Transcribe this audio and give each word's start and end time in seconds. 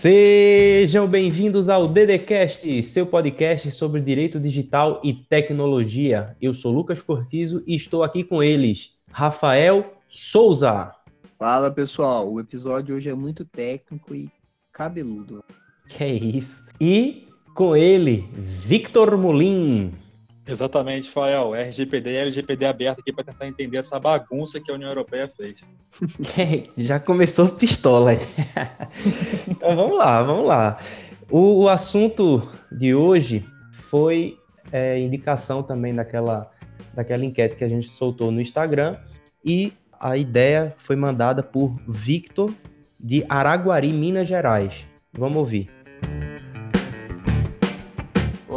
Sejam 0.00 1.06
bem-vindos 1.06 1.68
ao 1.68 1.86
DDCast, 1.86 2.82
seu 2.84 3.04
podcast 3.04 3.70
sobre 3.70 4.00
direito 4.00 4.40
digital 4.40 4.98
e 5.04 5.12
tecnologia. 5.12 6.34
Eu 6.40 6.54
sou 6.54 6.72
Lucas 6.72 7.02
Cortizo 7.02 7.62
e 7.66 7.74
estou 7.74 8.02
aqui 8.02 8.24
com 8.24 8.42
eles, 8.42 8.94
Rafael 9.12 9.92
Souza. 10.08 10.90
Fala 11.38 11.70
pessoal, 11.70 12.32
o 12.32 12.40
episódio 12.40 12.96
hoje 12.96 13.10
é 13.10 13.14
muito 13.14 13.44
técnico 13.44 14.14
e 14.14 14.30
cabeludo. 14.72 15.44
Que 15.86 16.04
é 16.04 16.14
isso. 16.14 16.66
E 16.80 17.28
com 17.54 17.76
ele, 17.76 18.26
Victor 18.64 19.18
Molin. 19.18 19.92
Exatamente, 20.46 21.08
Fael. 21.08 21.54
RGPD 21.54 22.10
e 22.10 22.16
LGPD 22.16 22.66
aberto 22.66 23.00
aqui 23.00 23.12
para 23.12 23.24
tentar 23.24 23.46
entender 23.46 23.78
essa 23.78 23.98
bagunça 24.00 24.60
que 24.60 24.70
a 24.70 24.74
União 24.74 24.88
Europeia 24.88 25.28
fez. 25.28 25.60
Já 26.76 26.98
começou 26.98 27.48
pistola. 27.48 28.14
então 29.46 29.76
vamos 29.76 29.98
lá, 29.98 30.22
vamos 30.22 30.46
lá. 30.46 30.78
O, 31.30 31.64
o 31.64 31.68
assunto 31.68 32.48
de 32.72 32.94
hoje 32.94 33.44
foi 33.70 34.38
é, 34.72 34.98
indicação 34.98 35.62
também 35.62 35.94
daquela, 35.94 36.50
daquela 36.94 37.24
enquete 37.24 37.56
que 37.56 37.64
a 37.64 37.68
gente 37.68 37.88
soltou 37.88 38.30
no 38.30 38.40
Instagram 38.40 38.96
e 39.44 39.72
a 39.98 40.16
ideia 40.16 40.74
foi 40.78 40.96
mandada 40.96 41.42
por 41.42 41.76
Victor 41.86 42.52
de 42.98 43.24
Araguari, 43.28 43.92
Minas 43.92 44.26
Gerais. 44.26 44.86
Vamos 45.12 45.36
ouvir. 45.36 45.70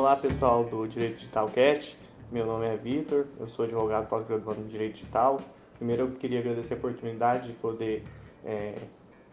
Olá 0.03 0.17
pessoal 0.17 0.65
do 0.65 0.85
Direito 0.85 1.19
Digital 1.19 1.47
Cast, 1.47 1.95
meu 2.29 2.45
nome 2.45 2.65
é 2.65 2.75
Vitor, 2.75 3.25
eu 3.39 3.47
sou 3.47 3.63
advogado 3.63 4.09
pós-graduando 4.09 4.59
em 4.59 4.67
Direito 4.67 4.95
Digital. 4.95 5.39
Primeiro 5.77 6.03
eu 6.03 6.11
queria 6.11 6.39
agradecer 6.39 6.73
a 6.73 6.77
oportunidade 6.77 7.47
de 7.47 7.53
poder 7.53 8.03
é, 8.43 8.75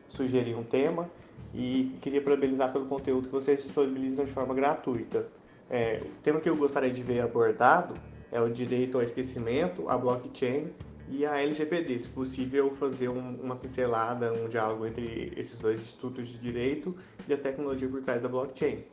sugerir 0.08 0.54
um 0.54 0.62
tema 0.62 1.10
e 1.52 1.98
queria 2.00 2.22
parabenizar 2.22 2.72
pelo 2.72 2.86
conteúdo 2.86 3.26
que 3.26 3.32
vocês 3.32 3.64
disponibilizam 3.64 4.24
de 4.24 4.30
forma 4.30 4.54
gratuita. 4.54 5.26
É, 5.68 6.00
o 6.04 6.22
tema 6.22 6.38
que 6.38 6.48
eu 6.48 6.54
gostaria 6.54 6.92
de 6.92 7.02
ver 7.02 7.20
abordado 7.22 7.96
é 8.30 8.40
o 8.40 8.48
direito 8.48 8.96
ao 8.96 9.02
esquecimento, 9.02 9.88
a 9.88 9.98
blockchain 9.98 10.72
e 11.08 11.26
a 11.26 11.42
LGPD. 11.42 11.98
Se 11.98 12.08
possível, 12.08 12.72
fazer 12.76 13.08
um, 13.08 13.40
uma 13.42 13.56
pincelada, 13.56 14.32
um 14.32 14.46
diálogo 14.46 14.86
entre 14.86 15.32
esses 15.36 15.58
dois 15.58 15.80
institutos 15.80 16.28
de 16.28 16.38
direito 16.38 16.94
e 17.26 17.34
a 17.34 17.36
tecnologia 17.36 17.88
por 17.88 18.02
trás 18.02 18.22
da 18.22 18.28
blockchain. 18.28 18.84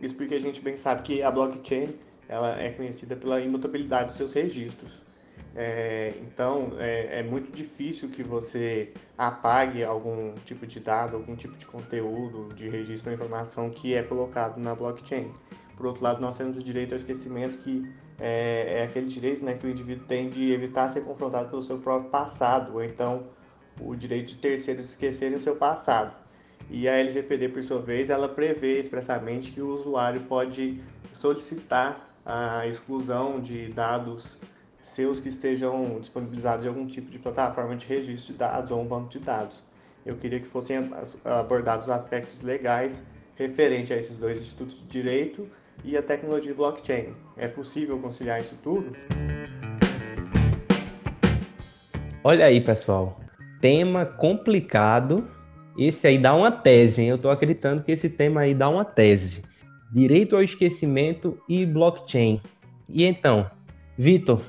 Isso 0.00 0.14
porque 0.14 0.34
a 0.34 0.40
gente 0.40 0.60
bem 0.60 0.76
sabe 0.76 1.02
que 1.02 1.22
a 1.22 1.30
blockchain 1.30 1.94
ela 2.28 2.60
é 2.60 2.70
conhecida 2.70 3.16
pela 3.16 3.40
imutabilidade 3.40 4.08
dos 4.08 4.16
seus 4.16 4.32
registros. 4.32 5.02
É, 5.54 6.14
então, 6.20 6.72
é, 6.78 7.20
é, 7.20 7.22
muito 7.22 7.50
difícil 7.50 8.08
que 8.08 8.22
você 8.22 8.92
apague 9.18 9.82
algum 9.82 10.34
tipo 10.44 10.66
de 10.66 10.78
dado, 10.78 11.16
algum 11.16 11.34
tipo 11.34 11.56
de 11.56 11.66
conteúdo, 11.66 12.54
de 12.54 12.68
registro 12.68 13.10
ou 13.10 13.14
informação 13.14 13.68
que 13.68 13.94
é 13.94 14.02
colocado 14.02 14.58
na 14.58 14.74
blockchain. 14.74 15.32
Por 15.76 15.86
outro 15.86 16.04
lado, 16.04 16.20
nós 16.20 16.36
temos 16.38 16.56
o 16.56 16.62
direito 16.62 16.92
ao 16.92 16.98
esquecimento, 16.98 17.58
que 17.58 17.90
é, 18.18 18.80
é 18.80 18.82
aquele 18.84 19.06
direito 19.06 19.44
né, 19.44 19.54
que 19.54 19.66
o 19.66 19.70
indivíduo 19.70 20.06
tem 20.06 20.28
de 20.28 20.52
evitar 20.52 20.90
ser 20.90 21.00
confrontado 21.00 21.48
pelo 21.48 21.62
seu 21.62 21.78
próprio 21.78 22.10
passado, 22.10 22.74
ou 22.74 22.84
então 22.84 23.26
o 23.80 23.96
direito 23.96 24.28
de 24.28 24.34
terceiros 24.36 24.84
esquecerem 24.84 25.36
o 25.36 25.40
seu 25.40 25.56
passado. 25.56 26.14
E 26.72 26.88
a 26.88 26.92
LGPD, 26.98 27.48
por 27.48 27.64
sua 27.64 27.82
vez, 27.82 28.10
ela 28.10 28.28
prevê 28.28 28.78
expressamente 28.78 29.50
que 29.50 29.60
o 29.60 29.74
usuário 29.74 30.20
pode 30.22 30.80
solicitar 31.12 32.14
a 32.24 32.64
exclusão 32.64 33.40
de 33.40 33.68
dados 33.72 34.38
seus 34.80 35.18
que 35.18 35.28
estejam 35.28 35.98
disponibilizados 35.98 36.64
em 36.64 36.68
algum 36.68 36.86
tipo 36.86 37.10
de 37.10 37.18
plataforma 37.18 37.74
de 37.74 37.86
registro 37.86 38.32
de 38.32 38.38
dados 38.38 38.70
ou 38.70 38.80
um 38.80 38.86
banco 38.86 39.08
de 39.08 39.18
dados. 39.18 39.64
Eu 40.06 40.16
queria 40.16 40.38
que 40.38 40.46
fossem 40.46 40.90
abordados 41.24 41.86
os 41.86 41.92
aspectos 41.92 42.40
legais 42.40 43.02
referente 43.34 43.92
a 43.92 43.96
esses 43.96 44.16
dois 44.16 44.40
institutos 44.40 44.80
de 44.80 44.86
direito 44.86 45.48
e 45.84 45.96
a 45.96 46.02
tecnologia 46.02 46.54
blockchain. 46.54 47.14
É 47.36 47.48
possível 47.48 47.98
conciliar 47.98 48.40
isso 48.40 48.54
tudo? 48.62 48.96
Olha 52.22 52.46
aí, 52.46 52.60
pessoal. 52.60 53.18
Tema 53.60 54.06
complicado 54.06 55.28
esse 55.78 56.06
aí 56.06 56.18
dá 56.18 56.34
uma 56.34 56.50
tese, 56.50 57.02
hein? 57.02 57.08
Eu 57.08 57.16
estou 57.16 57.30
acreditando 57.30 57.82
que 57.82 57.92
esse 57.92 58.08
tema 58.08 58.42
aí 58.42 58.54
dá 58.54 58.68
uma 58.68 58.84
tese. 58.84 59.42
Direito 59.92 60.36
ao 60.36 60.42
esquecimento 60.42 61.40
e 61.48 61.66
blockchain. 61.66 62.40
E 62.88 63.04
então, 63.04 63.50
Vitor, 63.96 64.40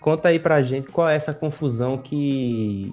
conta 0.00 0.28
aí 0.28 0.38
pra 0.38 0.62
gente 0.62 0.88
qual 0.88 1.08
é 1.08 1.16
essa 1.16 1.34
confusão 1.34 1.98
que, 1.98 2.92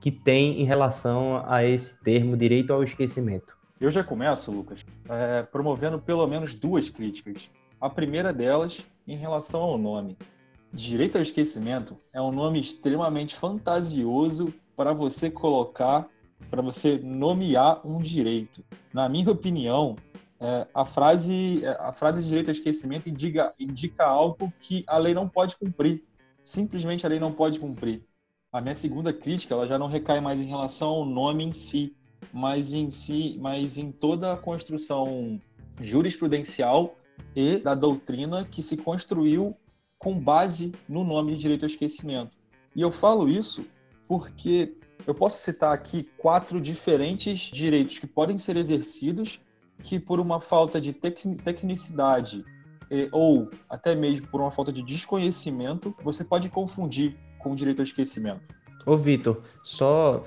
que 0.00 0.10
tem 0.10 0.60
em 0.60 0.64
relação 0.64 1.42
a 1.46 1.64
esse 1.64 1.98
termo 2.02 2.36
direito 2.36 2.72
ao 2.72 2.82
esquecimento. 2.82 3.56
Eu 3.80 3.90
já 3.90 4.04
começo, 4.04 4.52
Lucas, 4.52 4.84
é, 5.08 5.42
promovendo 5.42 5.98
pelo 5.98 6.26
menos 6.26 6.54
duas 6.54 6.90
críticas. 6.90 7.50
A 7.80 7.88
primeira 7.88 8.32
delas 8.32 8.84
em 9.08 9.16
relação 9.16 9.62
ao 9.62 9.78
nome. 9.78 10.18
Direito 10.72 11.16
ao 11.16 11.22
esquecimento 11.22 11.96
é 12.12 12.20
um 12.20 12.30
nome 12.30 12.60
extremamente 12.60 13.34
fantasioso 13.34 14.52
para 14.76 14.92
você 14.92 15.30
colocar 15.30 16.06
para 16.48 16.62
você 16.62 16.98
nomear 16.98 17.86
um 17.86 17.98
direito. 17.98 18.64
Na 18.92 19.08
minha 19.08 19.30
opinião, 19.30 19.96
é, 20.40 20.66
a, 20.72 20.84
frase, 20.84 21.64
é, 21.64 21.70
a 21.80 21.92
frase 21.92 22.24
direito 22.24 22.48
ao 22.48 22.54
esquecimento 22.54 23.08
indica, 23.08 23.52
indica 23.58 24.04
algo 24.04 24.52
que 24.60 24.84
a 24.86 24.96
lei 24.96 25.12
não 25.12 25.28
pode 25.28 25.56
cumprir. 25.56 26.02
Simplesmente 26.42 27.04
a 27.04 27.08
lei 27.08 27.20
não 27.20 27.32
pode 27.32 27.58
cumprir. 27.58 28.02
A 28.50 28.60
minha 28.60 28.74
segunda 28.74 29.12
crítica 29.12 29.54
ela 29.54 29.66
já 29.66 29.78
não 29.78 29.86
recai 29.86 30.20
mais 30.20 30.40
em 30.40 30.46
relação 30.46 30.88
ao 30.88 31.04
nome 31.04 31.44
em 31.44 31.52
si, 31.52 31.94
mas 32.32 32.72
em 32.72 32.90
si, 32.90 33.36
mas 33.40 33.78
em 33.78 33.92
toda 33.92 34.32
a 34.32 34.36
construção 34.36 35.40
jurisprudencial 35.80 36.96
e 37.36 37.58
da 37.58 37.74
doutrina 37.74 38.44
que 38.44 38.62
se 38.62 38.76
construiu 38.76 39.56
com 39.98 40.18
base 40.18 40.72
no 40.88 41.04
nome 41.04 41.32
de 41.32 41.38
direito 41.38 41.64
ao 41.64 41.70
esquecimento. 41.70 42.36
E 42.74 42.80
eu 42.80 42.90
falo 42.90 43.28
isso 43.28 43.64
porque 44.08 44.74
eu 45.06 45.14
posso 45.14 45.42
citar 45.42 45.72
aqui 45.72 46.08
quatro 46.18 46.60
diferentes 46.60 47.38
direitos 47.38 47.98
que 47.98 48.06
podem 48.06 48.38
ser 48.38 48.56
exercidos 48.56 49.40
que, 49.82 49.98
por 49.98 50.20
uma 50.20 50.40
falta 50.40 50.80
de 50.80 50.92
tecnicidade 50.92 52.44
ou 53.12 53.48
até 53.68 53.94
mesmo 53.94 54.26
por 54.26 54.40
uma 54.40 54.50
falta 54.50 54.72
de 54.72 54.82
desconhecimento, 54.82 55.94
você 56.02 56.24
pode 56.24 56.48
confundir 56.48 57.16
com 57.38 57.52
o 57.52 57.54
direito 57.54 57.80
ao 57.80 57.84
esquecimento. 57.84 58.42
Ô, 58.84 58.96
Vitor, 58.96 59.42
só. 59.62 60.24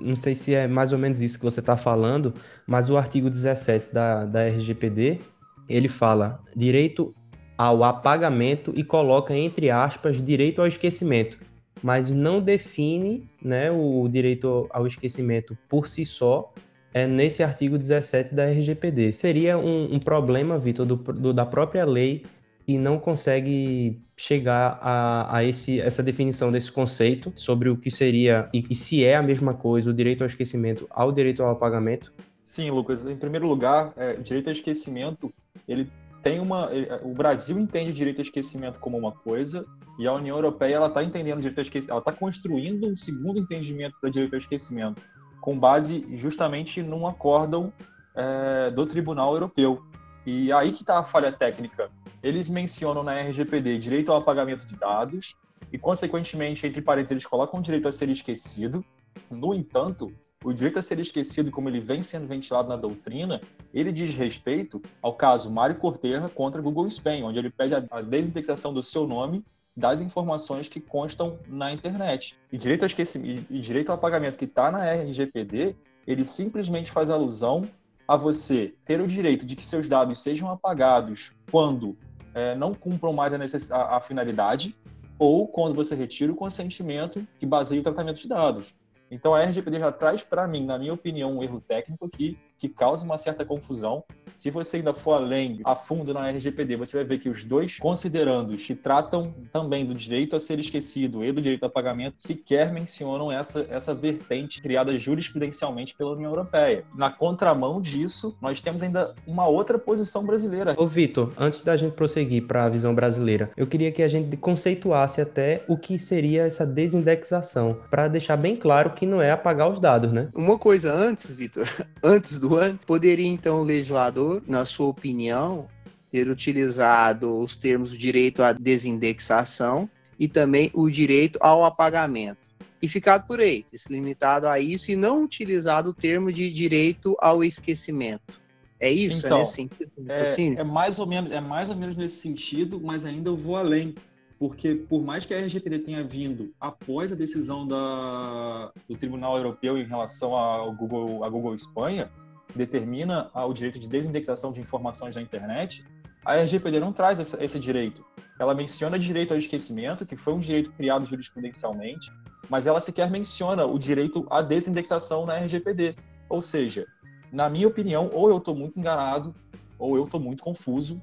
Não 0.00 0.16
sei 0.16 0.34
se 0.34 0.54
é 0.54 0.66
mais 0.66 0.92
ou 0.92 0.98
menos 0.98 1.20
isso 1.20 1.38
que 1.38 1.44
você 1.44 1.60
está 1.60 1.76
falando, 1.76 2.34
mas 2.66 2.90
o 2.90 2.96
artigo 2.96 3.30
17 3.30 3.92
da, 3.92 4.24
da 4.24 4.42
RGPD 4.48 5.20
ele 5.68 5.88
fala 5.88 6.40
direito 6.56 7.14
ao 7.56 7.84
apagamento 7.84 8.72
e 8.74 8.82
coloca 8.82 9.36
entre 9.36 9.70
aspas 9.70 10.20
direito 10.20 10.60
ao 10.60 10.66
esquecimento 10.66 11.38
mas 11.82 12.10
não 12.10 12.40
define 12.40 13.28
né, 13.42 13.70
o 13.70 14.08
direito 14.08 14.66
ao 14.70 14.86
esquecimento 14.86 15.56
por 15.68 15.88
si 15.88 16.04
só 16.04 16.52
é 16.92 17.06
nesse 17.06 17.42
artigo 17.42 17.78
17 17.78 18.34
da 18.34 18.46
RGPD. 18.46 19.12
Seria 19.12 19.56
um, 19.56 19.94
um 19.94 19.98
problema, 20.00 20.58
Vitor, 20.58 20.86
da 21.32 21.46
própria 21.46 21.84
lei 21.84 22.24
que 22.66 22.76
não 22.76 22.98
consegue 22.98 24.00
chegar 24.16 24.78
a, 24.82 25.38
a 25.38 25.44
esse, 25.44 25.80
essa 25.80 26.02
definição 26.02 26.52
desse 26.52 26.70
conceito 26.70 27.32
sobre 27.34 27.68
o 27.68 27.76
que 27.76 27.90
seria 27.90 28.48
e, 28.52 28.64
e 28.68 28.74
se 28.74 29.04
é 29.04 29.16
a 29.16 29.22
mesma 29.22 29.54
coisa 29.54 29.90
o 29.90 29.94
direito 29.94 30.22
ao 30.22 30.28
esquecimento 30.28 30.86
ao 30.90 31.10
direito 31.10 31.42
ao 31.42 31.50
apagamento? 31.50 32.12
Sim, 32.44 32.70
Lucas. 32.70 33.06
Em 33.06 33.16
primeiro 33.16 33.46
lugar, 33.46 33.92
é, 33.96 34.14
direito 34.14 34.48
ao 34.48 34.52
esquecimento 34.52 35.32
ele 35.66 35.88
tem 36.22 36.40
uma. 36.40 36.70
O 37.02 37.12
Brasil 37.14 37.58
entende 37.58 37.90
o 37.90 37.94
direito 37.94 38.18
ao 38.18 38.22
esquecimento 38.22 38.78
como 38.78 38.96
uma 38.96 39.12
coisa, 39.12 39.64
e 39.98 40.06
a 40.06 40.12
União 40.12 40.36
Europeia 40.36 40.76
ela 40.76 40.86
está 40.86 41.02
entendendo 41.02 41.38
o 41.38 41.40
direito 41.40 41.58
ao 41.58 41.62
esquecimento, 41.62 41.90
ela 41.90 42.00
está 42.00 42.12
construindo 42.12 42.86
um 42.86 42.96
segundo 42.96 43.38
entendimento 43.38 43.96
do 44.02 44.10
direito 44.10 44.34
ao 44.34 44.38
esquecimento, 44.38 45.02
com 45.40 45.58
base 45.58 46.06
justamente 46.16 46.82
num 46.82 47.06
acórdão 47.06 47.72
é, 48.14 48.70
do 48.70 48.86
Tribunal 48.86 49.32
Europeu. 49.34 49.82
E 50.26 50.52
aí 50.52 50.72
que 50.72 50.82
está 50.82 50.98
a 50.98 51.02
falha 51.02 51.32
técnica. 51.32 51.90
Eles 52.22 52.50
mencionam 52.50 53.02
na 53.02 53.14
RGPD 53.14 53.78
direito 53.78 54.12
ao 54.12 54.18
apagamento 54.18 54.66
de 54.66 54.76
dados, 54.76 55.34
e, 55.72 55.78
consequentemente, 55.78 56.66
entre 56.66 56.82
parênteses, 56.82 57.12
eles 57.12 57.26
colocam 57.26 57.60
o 57.60 57.62
direito 57.62 57.86
a 57.86 57.92
ser 57.92 58.08
esquecido. 58.08 58.84
No 59.30 59.54
entanto, 59.54 60.12
o 60.42 60.52
direito 60.54 60.78
a 60.78 60.82
ser 60.82 60.98
esquecido, 60.98 61.50
como 61.50 61.68
ele 61.68 61.80
vem 61.80 62.00
sendo 62.00 62.26
ventilado 62.26 62.68
na 62.68 62.76
doutrina, 62.76 63.40
ele 63.74 63.92
diz 63.92 64.14
respeito 64.14 64.80
ao 65.02 65.12
caso 65.12 65.50
Mário 65.50 65.76
Corterra 65.76 66.30
contra 66.30 66.62
Google 66.62 66.86
Spam, 66.86 67.24
onde 67.24 67.38
ele 67.38 67.50
pede 67.50 67.74
a 67.74 68.00
desindexação 68.00 68.72
do 68.72 68.82
seu 68.82 69.06
nome 69.06 69.44
das 69.76 70.00
informações 70.00 70.68
que 70.68 70.80
constam 70.80 71.38
na 71.46 71.72
internet. 71.72 72.36
E 72.50 72.56
direito 72.56 72.82
ao 72.82 72.86
esquecimento 72.86 73.46
e 73.50 73.60
direito 73.60 73.90
ao 73.90 73.96
apagamento 73.96 74.38
que 74.38 74.46
está 74.46 74.70
na 74.70 74.84
RGPD, 74.84 75.76
ele 76.06 76.24
simplesmente 76.24 76.90
faz 76.90 77.10
alusão 77.10 77.68
a 78.08 78.16
você 78.16 78.74
ter 78.84 79.00
o 79.00 79.06
direito 79.06 79.46
de 79.46 79.54
que 79.54 79.64
seus 79.64 79.88
dados 79.88 80.22
sejam 80.22 80.50
apagados 80.50 81.32
quando 81.50 81.96
é, 82.34 82.54
não 82.54 82.74
cumpram 82.74 83.12
mais 83.12 83.32
a, 83.32 83.38
necess... 83.38 83.70
a 83.70 84.00
finalidade 84.00 84.74
ou 85.18 85.46
quando 85.46 85.74
você 85.74 85.94
retira 85.94 86.32
o 86.32 86.34
consentimento 86.34 87.26
que 87.38 87.44
baseia 87.44 87.80
o 87.80 87.84
tratamento 87.84 88.20
de 88.20 88.26
dados. 88.26 88.74
Então 89.10 89.34
a 89.34 89.42
RGPD 89.42 89.78
já 89.80 89.90
traz 89.90 90.22
para 90.22 90.46
mim, 90.46 90.64
na 90.64 90.78
minha 90.78 90.94
opinião, 90.94 91.36
um 91.36 91.42
erro 91.42 91.60
técnico 91.60 92.06
aqui 92.06 92.38
que 92.60 92.68
causa 92.68 93.06
uma 93.06 93.16
certa 93.16 93.42
confusão. 93.42 94.04
Se 94.36 94.50
você 94.50 94.76
ainda 94.76 94.92
for 94.92 95.14
além, 95.14 95.60
a 95.64 95.74
fundo 95.74 96.12
na 96.12 96.30
RGPD, 96.30 96.76
você 96.76 96.98
vai 96.98 97.06
ver 97.06 97.18
que 97.18 97.28
os 97.28 97.42
dois 97.42 97.78
considerandos 97.78 98.64
que 98.64 98.74
tratam 98.74 99.34
também 99.50 99.84
do 99.84 99.94
direito 99.94 100.36
a 100.36 100.40
ser 100.40 100.58
esquecido 100.58 101.24
e 101.24 101.32
do 101.32 101.40
direito 101.40 101.64
a 101.64 101.70
pagamento 101.70 102.16
sequer 102.18 102.70
mencionam 102.70 103.32
essa, 103.32 103.66
essa 103.70 103.94
vertente 103.94 104.60
criada 104.60 104.96
jurisprudencialmente 104.98 105.94
pela 105.94 106.12
União 106.12 106.30
Europeia. 106.30 106.84
Na 106.94 107.10
contramão 107.10 107.80
disso, 107.80 108.36
nós 108.42 108.60
temos 108.60 108.82
ainda 108.82 109.14
uma 109.26 109.46
outra 109.46 109.78
posição 109.78 110.24
brasileira. 110.24 110.74
Ô 110.76 110.86
Vitor, 110.86 111.32
antes 111.38 111.62
da 111.62 111.76
gente 111.76 111.94
prosseguir 111.94 112.46
para 112.46 112.64
a 112.64 112.68
visão 112.68 112.94
brasileira, 112.94 113.50
eu 113.56 113.66
queria 113.66 113.90
que 113.90 114.02
a 114.02 114.08
gente 114.08 114.36
conceituasse 114.36 115.20
até 115.20 115.64
o 115.66 115.78
que 115.78 115.98
seria 115.98 116.44
essa 116.44 116.66
desindexação, 116.66 117.78
para 117.90 118.06
deixar 118.06 118.36
bem 118.36 118.54
claro 118.54 118.90
que 118.90 119.06
não 119.06 119.20
é 119.20 119.30
apagar 119.30 119.70
os 119.70 119.80
dados, 119.80 120.12
né? 120.12 120.28
Uma 120.34 120.58
coisa 120.58 120.92
antes, 120.92 121.30
Vitor, 121.30 121.66
antes 122.02 122.38
do 122.38 122.49
antes, 122.56 122.84
poderia 122.84 123.26
então 123.26 123.60
o 123.60 123.64
legislador, 123.64 124.42
na 124.46 124.64
sua 124.64 124.86
opinião, 124.86 125.68
ter 126.10 126.28
utilizado 126.28 127.38
os 127.38 127.56
termos 127.56 127.96
direito 127.96 128.42
à 128.42 128.52
desindexação 128.52 129.88
e 130.18 130.28
também 130.28 130.70
o 130.74 130.90
direito 130.90 131.38
ao 131.40 131.64
apagamento. 131.64 132.50
E 132.82 132.88
ficado 132.88 133.26
por 133.26 133.40
aí, 133.40 133.64
se 133.74 133.92
limitado 133.92 134.48
a 134.48 134.58
isso 134.58 134.90
e 134.90 134.96
não 134.96 135.22
utilizado 135.22 135.90
o 135.90 135.94
termo 135.94 136.32
de 136.32 136.50
direito 136.50 137.16
ao 137.20 137.44
esquecimento. 137.44 138.40
É 138.78 138.90
isso? 138.90 139.18
Então, 139.18 139.36
é 139.36 139.40
nesse 139.40 139.52
sentido? 139.52 139.92
É, 140.08 140.60
é, 140.60 140.64
mais 140.64 140.98
ou 140.98 141.06
menos, 141.06 141.30
é 141.30 141.40
mais 141.40 141.68
ou 141.68 141.76
menos 141.76 141.94
nesse 141.94 142.16
sentido, 142.16 142.80
mas 142.82 143.04
ainda 143.04 143.28
eu 143.28 143.36
vou 143.36 143.56
além. 143.56 143.94
Porque 144.38 144.74
por 144.74 145.02
mais 145.02 145.26
que 145.26 145.34
a 145.34 145.38
RGPD 145.38 145.80
tenha 145.80 146.02
vindo 146.02 146.54
após 146.58 147.12
a 147.12 147.14
decisão 147.14 147.68
da, 147.68 148.72
do 148.88 148.96
Tribunal 148.96 149.36
Europeu 149.36 149.76
em 149.76 149.84
relação 149.84 150.34
ao 150.34 150.72
Google, 150.72 151.22
à 151.22 151.28
Google 151.28 151.54
Espanha, 151.54 152.10
determina 152.54 153.30
o 153.34 153.52
direito 153.52 153.78
de 153.78 153.88
desindexação 153.88 154.52
de 154.52 154.60
informações 154.60 155.14
da 155.14 155.22
internet, 155.22 155.84
a 156.24 156.34
RGPD 156.36 156.80
não 156.80 156.92
traz 156.92 157.18
esse, 157.18 157.42
esse 157.42 157.58
direito. 157.58 158.04
Ela 158.38 158.54
menciona 158.54 158.98
direito 158.98 159.32
ao 159.32 159.38
esquecimento, 159.38 160.06
que 160.06 160.16
foi 160.16 160.32
um 160.32 160.38
direito 160.38 160.72
criado 160.72 161.06
jurisprudencialmente, 161.06 162.10
mas 162.48 162.66
ela 162.66 162.80
sequer 162.80 163.10
menciona 163.10 163.64
o 163.64 163.78
direito 163.78 164.26
à 164.30 164.42
desindexação 164.42 165.24
na 165.24 165.36
RGPD. 165.36 165.94
Ou 166.28 166.42
seja, 166.42 166.86
na 167.32 167.48
minha 167.48 167.68
opinião, 167.68 168.10
ou 168.12 168.28
eu 168.28 168.38
estou 168.38 168.54
muito 168.54 168.78
enganado, 168.78 169.34
ou 169.78 169.96
eu 169.96 170.04
estou 170.04 170.20
muito 170.20 170.42
confuso. 170.42 171.00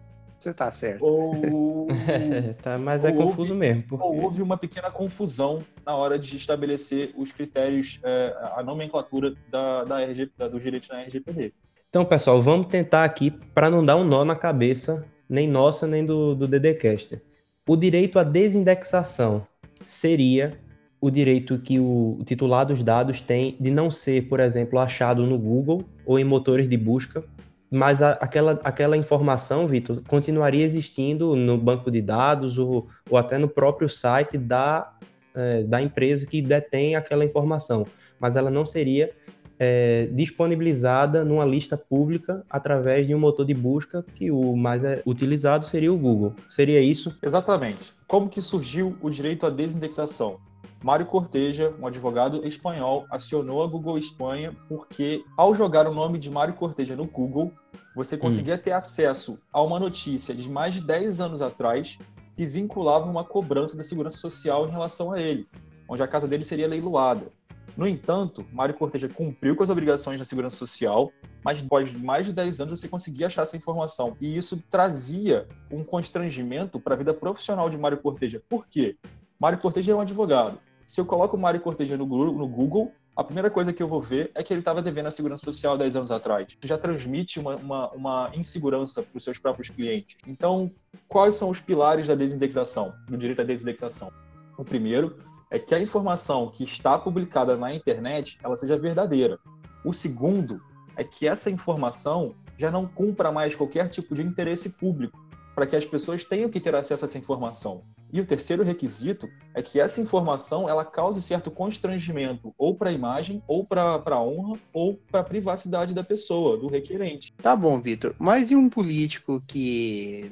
Você 0.48 0.52
está 0.52 0.72
certo. 0.72 1.04
Ou... 1.04 1.88
tá, 2.64 2.78
mas 2.78 3.04
é 3.04 3.12
confuso 3.12 3.52
houve, 3.52 3.54
mesmo. 3.54 3.84
Porque... 3.84 4.06
Ou 4.06 4.24
houve 4.24 4.42
uma 4.42 4.58
pequena 4.58 4.90
confusão 4.90 5.62
na 5.86 5.94
hora 5.94 6.18
de 6.18 6.38
estabelecer 6.38 7.12
os 7.18 7.34
critérios, 7.34 8.00
é, 8.02 8.34
a 8.56 8.64
nomenclatura 8.64 9.34
da, 9.52 9.84
da 9.84 10.02
RG, 10.02 10.32
da, 10.38 10.48
do 10.48 10.58
direito 10.58 10.88
na 10.88 11.02
RGPD. 11.02 11.54
Então, 11.90 12.06
pessoal, 12.06 12.42
vamos 12.42 12.68
tentar 12.68 13.04
aqui 13.04 13.30
para 13.54 13.70
não 13.70 13.84
dar 13.84 13.98
um 13.98 14.06
nó 14.06 14.24
na 14.24 14.38
cabeça, 14.38 15.06
nem 15.28 15.50
nossa, 15.50 15.86
nem 15.86 16.06
do, 16.06 16.34
do 16.34 16.48
DDCaster. 16.48 17.22
O 17.68 17.76
direito 17.76 18.18
à 18.18 18.24
desindexação 18.24 19.46
seria 19.86 20.58
o 21.02 21.12
direito 21.12 21.60
que 21.60 21.78
o 21.78 22.22
titular 22.26 22.66
dos 22.66 22.82
dados 22.82 23.20
tem 23.20 23.58
de 23.60 23.70
não 23.70 23.92
ser, 23.92 24.30
por 24.30 24.40
exemplo, 24.40 24.80
achado 24.80 25.26
no 25.26 25.38
Google 25.38 25.84
ou 26.06 26.18
em 26.18 26.24
motores 26.24 26.70
de 26.70 26.78
busca, 26.78 27.22
mas 27.69 28.02
a, 28.02 28.12
aquela, 28.12 28.60
aquela 28.64 28.98
informação, 28.98 29.68
Vitor, 29.68 30.02
continuaria 30.08 30.64
existindo 30.64 31.36
no 31.36 31.58
banco 31.58 31.92
de 31.92 32.02
dados 32.02 32.58
ou, 32.58 32.88
ou 33.10 33.18
até 33.18 33.38
no 33.38 33.48
próprio 33.48 33.90
site 33.90 34.38
da, 34.38 34.94
é, 35.36 35.64
da 35.64 35.81
empresa 35.81 36.25
que 36.25 36.42
detém 36.42 36.96
aquela 36.96 37.25
informação, 37.25 37.86
mas 38.19 38.36
ela 38.36 38.50
não 38.50 38.66
seria 38.66 39.12
é, 39.60 40.08
disponibilizada 40.12 41.25
numa 41.25 41.46
lista 41.46 41.75
pública 41.75 42.44
através 42.50 43.08
de 43.08 43.16
um 43.16 43.19
motor 43.19 43.46
de 43.46 43.54
busca 43.54 44.06
que 44.16 44.30
o 44.30 44.56
mais 44.56 44.84
é 44.84 45.02
utilizado 45.06 45.66
seria 45.66 45.92
o 45.92 45.98
Google. 45.98 46.34
Seria 46.50 46.80
isso? 46.80 47.16
Exatamente. 47.24 47.94
Como 48.08 48.30
que 48.30 48.42
surgiu 48.42 48.96
o 49.02 49.10
direito 49.10 49.46
à 49.46 49.50
desindexação? 49.50 50.38
Mário 50.83 51.06
Corteja, 51.06 51.74
um 51.79 51.88
advogado 51.88 52.45
espanhol, 52.47 53.06
acionou 53.09 53.63
a 53.63 53.68
Google 53.68 53.97
Espanha 53.97 54.56
porque, 54.69 55.24
ao 55.35 55.53
jogar 55.53 55.88
o 55.88 55.94
nome 55.94 56.19
de 56.19 56.29
Mário 56.29 56.53
Corteja 56.53 56.95
no 56.95 57.06
Google, 57.06 57.51
você 57.95 58.15
hum. 58.15 58.19
conseguia 58.19 58.56
hum. 58.56 58.59
ter 58.59 58.71
acesso 58.71 59.39
a 59.51 59.62
uma 59.62 59.79
notícia 59.79 60.35
de 60.35 60.50
mais 60.50 60.74
de 60.74 60.81
10 60.81 61.19
anos 61.19 61.41
atrás 61.41 61.97
que 62.35 62.45
vinculava 62.45 63.09
uma 63.09 63.24
cobrança 63.24 63.75
da 63.75 63.83
Segurança 63.83 64.18
Social 64.18 64.68
em 64.68 64.71
relação 64.71 65.12
a 65.12 65.19
ele, 65.19 65.47
onde 65.89 66.03
a 66.03 66.07
casa 66.07 66.27
dele 66.27 66.45
seria 66.45 66.68
leiloada. 66.68 67.31
No 67.75 67.88
entanto, 67.88 68.45
Mário 68.51 68.75
Corteja 68.75 69.09
cumpriu 69.09 69.56
com 69.56 69.63
as 69.63 69.69
obrigações 69.69 70.19
da 70.19 70.25
Segurança 70.25 70.57
Social, 70.57 71.12
mas 71.44 71.62
após 71.62 71.91
mais 71.94 72.25
de 72.27 72.33
10 72.33 72.59
anos 72.59 72.79
você 72.79 72.88
conseguia 72.88 73.27
achar 73.27 73.41
essa 73.41 73.57
informação. 73.57 74.15
E 74.21 74.38
isso 74.38 74.63
trazia 74.69 75.47
um 75.71 75.83
constrangimento 75.83 76.79
para 76.79 76.94
a 76.94 76.97
vida 76.97 77.13
profissional 77.13 77.69
de 77.69 77.77
Mário 77.77 77.97
Corteja. 77.97 78.41
Por 78.47 78.68
quê? 78.68 78.97
Mário 79.39 79.59
Corteja 79.59 79.91
é 79.91 79.95
um 79.95 80.01
advogado. 80.01 80.59
Se 80.88 81.01
eu 81.01 81.06
coloco 81.06 81.36
o 81.36 81.39
Mário 81.39 81.60
Corteja 81.60 81.98
no, 81.98 82.06
Google, 82.07 82.94
a 83.13 83.22
primeira 83.22 83.51
coisa 83.51 83.74
que 83.74 83.84
eu 83.84 83.89
vou 83.89 84.01
ver 84.01 84.31
é 84.34 84.42
que 84.42 84.54
ele 84.54 84.62
estava 84.62 84.81
devendo 84.81 85.07
a 85.07 85.12
segurança 85.12 85.44
social 85.44 85.78
10 85.78 85.98
anos 85.98 86.12
atrás. 86.12 86.48
Isso 86.48 86.60
já 86.63 86.78
transmite 86.78 87.42
uma, 87.42 87.57
uma, 87.57 87.92
uma 87.92 88.31
insegurança 88.34 89.04
para 89.04 89.18
os 89.18 89.22
seus 89.22 89.38
próprios 89.38 89.69
clientes. 89.69 90.16
Então, 90.25 90.72
quais 91.06 91.36
são 91.36 91.50
os 91.50 91.60
pilares 91.60 92.07
da 92.07 92.16
desindexação, 92.16 92.94
do 93.06 93.18
direito 93.18 93.42
à 93.42 93.44
desindexação? 93.44 94.13
O 94.57 94.63
primeiro 94.63 95.18
é 95.51 95.60
que 95.60 95.75
a 95.75 95.80
informação 95.80 96.50
que 96.50 96.63
está 96.63 96.98
publicada 96.98 97.57
na 97.57 97.74
internet 97.74 98.39
ela 98.42 98.56
seja 98.56 98.78
verdadeira. 98.78 99.38
O 99.84 99.92
segundo 99.92 100.62
é 100.95 101.04
que 101.04 101.28
essa 101.28 101.51
informação 101.51 102.34
já 102.57 102.72
não 102.72 102.88
cumpra 102.88 103.30
mais 103.30 103.56
qualquer 103.56 103.89
tipo 103.89 104.16
de 104.16 104.22
interesse 104.22 104.69
público, 104.69 105.19
para 105.54 105.68
que 105.68 105.75
as 105.75 105.86
pessoas 105.86 106.24
tenham 106.24 106.50
que 106.50 106.62
ter 106.62 106.74
acesso 106.74 107.04
a 107.04 107.07
essa 107.07 107.18
informação. 107.18 107.84
E 108.12 108.21
o 108.21 108.25
terceiro 108.25 108.63
requisito 108.63 109.30
é 109.54 109.62
que 109.62 109.80
essa 109.80 110.00
informação 110.00 110.69
ela 110.69 110.86
cause 110.86 111.21
certo 111.21 111.51
constrangimento 111.51 112.54
ou 112.57 112.75
para 112.75 112.89
a 112.89 112.94
imagem, 112.94 113.44
ou 113.48 113.65
para 113.65 114.01
a 114.06 114.21
honra, 114.21 114.57
ou 114.71 114.95
para 115.12 115.19
a 115.19 115.24
privacidade 115.24 115.94
da 115.94 116.04
pessoa, 116.04 116.57
do 116.57 116.68
requerente. 116.68 117.33
Tá 117.33 117.56
bom, 117.56 117.80
Vitor. 117.81 118.15
Mas 118.18 118.50
e 118.50 118.56
um 118.56 118.69
político 118.69 119.44
que 119.45 120.31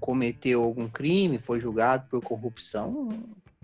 cometeu 0.00 0.64
algum 0.64 0.88
crime, 0.88 1.38
foi 1.38 1.60
julgado 1.60 2.08
por 2.10 2.20
corrupção, 2.20 3.08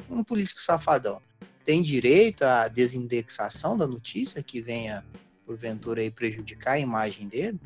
um 0.09 0.23
político 0.23 0.61
safadão, 0.61 1.21
tem 1.65 1.83
direito 1.83 2.45
à 2.45 2.69
desindexação 2.69 3.77
da 3.77 3.87
notícia 3.87 4.43
que 4.43 4.61
venha 4.61 5.05
porventura 5.45 6.01
aí 6.01 6.11
prejudicar 6.11 6.73
a 6.73 6.79
imagem 6.79 7.27
dele? 7.27 7.59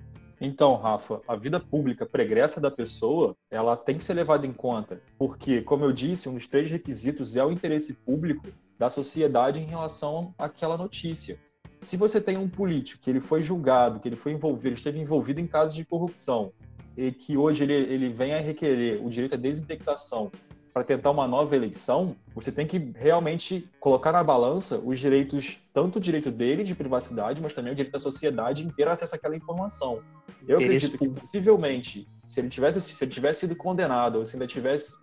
Então, 0.44 0.74
Rafa, 0.74 1.20
a 1.28 1.36
vida 1.36 1.60
pública 1.60 2.04
pregressa 2.04 2.60
da 2.60 2.68
pessoa, 2.68 3.36
ela 3.48 3.76
tem 3.76 3.96
que 3.96 4.02
ser 4.02 4.14
levada 4.14 4.44
em 4.44 4.52
conta, 4.52 5.00
porque, 5.16 5.62
como 5.62 5.84
eu 5.84 5.92
disse, 5.92 6.28
um 6.28 6.34
dos 6.34 6.48
três 6.48 6.68
requisitos 6.68 7.36
é 7.36 7.44
o 7.44 7.52
interesse 7.52 7.94
público 7.94 8.48
da 8.76 8.90
sociedade 8.90 9.60
em 9.60 9.66
relação 9.66 10.34
àquela 10.36 10.76
notícia. 10.76 11.38
Se 11.80 11.96
você 11.96 12.20
tem 12.20 12.38
um 12.38 12.48
político 12.48 13.00
que 13.00 13.08
ele 13.08 13.20
foi 13.20 13.40
julgado, 13.40 14.00
que 14.00 14.08
ele 14.08 14.16
foi 14.16 14.32
envolvido, 14.32 14.66
ele 14.66 14.74
esteve 14.74 14.98
envolvido 14.98 15.40
em 15.40 15.46
casos 15.46 15.76
de 15.76 15.84
corrupção, 15.84 16.52
e 16.96 17.12
que 17.12 17.36
hoje 17.36 17.62
ele, 17.62 17.74
ele 17.74 18.08
vem 18.08 18.34
a 18.34 18.40
requerer 18.40 19.00
o 19.00 19.08
direito 19.08 19.36
à 19.36 19.38
desindexação 19.38 20.28
para 20.72 20.82
tentar 20.82 21.10
uma 21.10 21.28
nova 21.28 21.54
eleição, 21.54 22.16
você 22.34 22.50
tem 22.50 22.66
que 22.66 22.78
realmente 22.94 23.68
colocar 23.78 24.10
na 24.10 24.24
balança 24.24 24.78
os 24.78 24.98
direitos, 24.98 25.58
tanto 25.72 25.96
o 25.96 26.00
direito 26.00 26.30
dele 26.30 26.64
de 26.64 26.74
privacidade, 26.74 27.40
mas 27.42 27.52
também 27.52 27.72
o 27.72 27.76
direito 27.76 27.92
da 27.92 28.00
sociedade 28.00 28.64
em 28.64 28.70
ter 28.70 28.88
acesso 28.88 29.14
àquela 29.14 29.36
informação. 29.36 30.02
Eu 30.48 30.56
acredito 30.56 30.96
que 30.96 31.08
possivelmente, 31.08 32.08
se 32.26 32.40
ele 32.40 32.48
tivesse, 32.48 32.80
se 32.80 33.04
ele 33.04 33.10
tivesse 33.10 33.40
sido 33.40 33.54
condenado, 33.54 34.18
ou 34.18 34.26
se 34.26 34.34
ainda 34.34 34.46
tivesse 34.46 34.96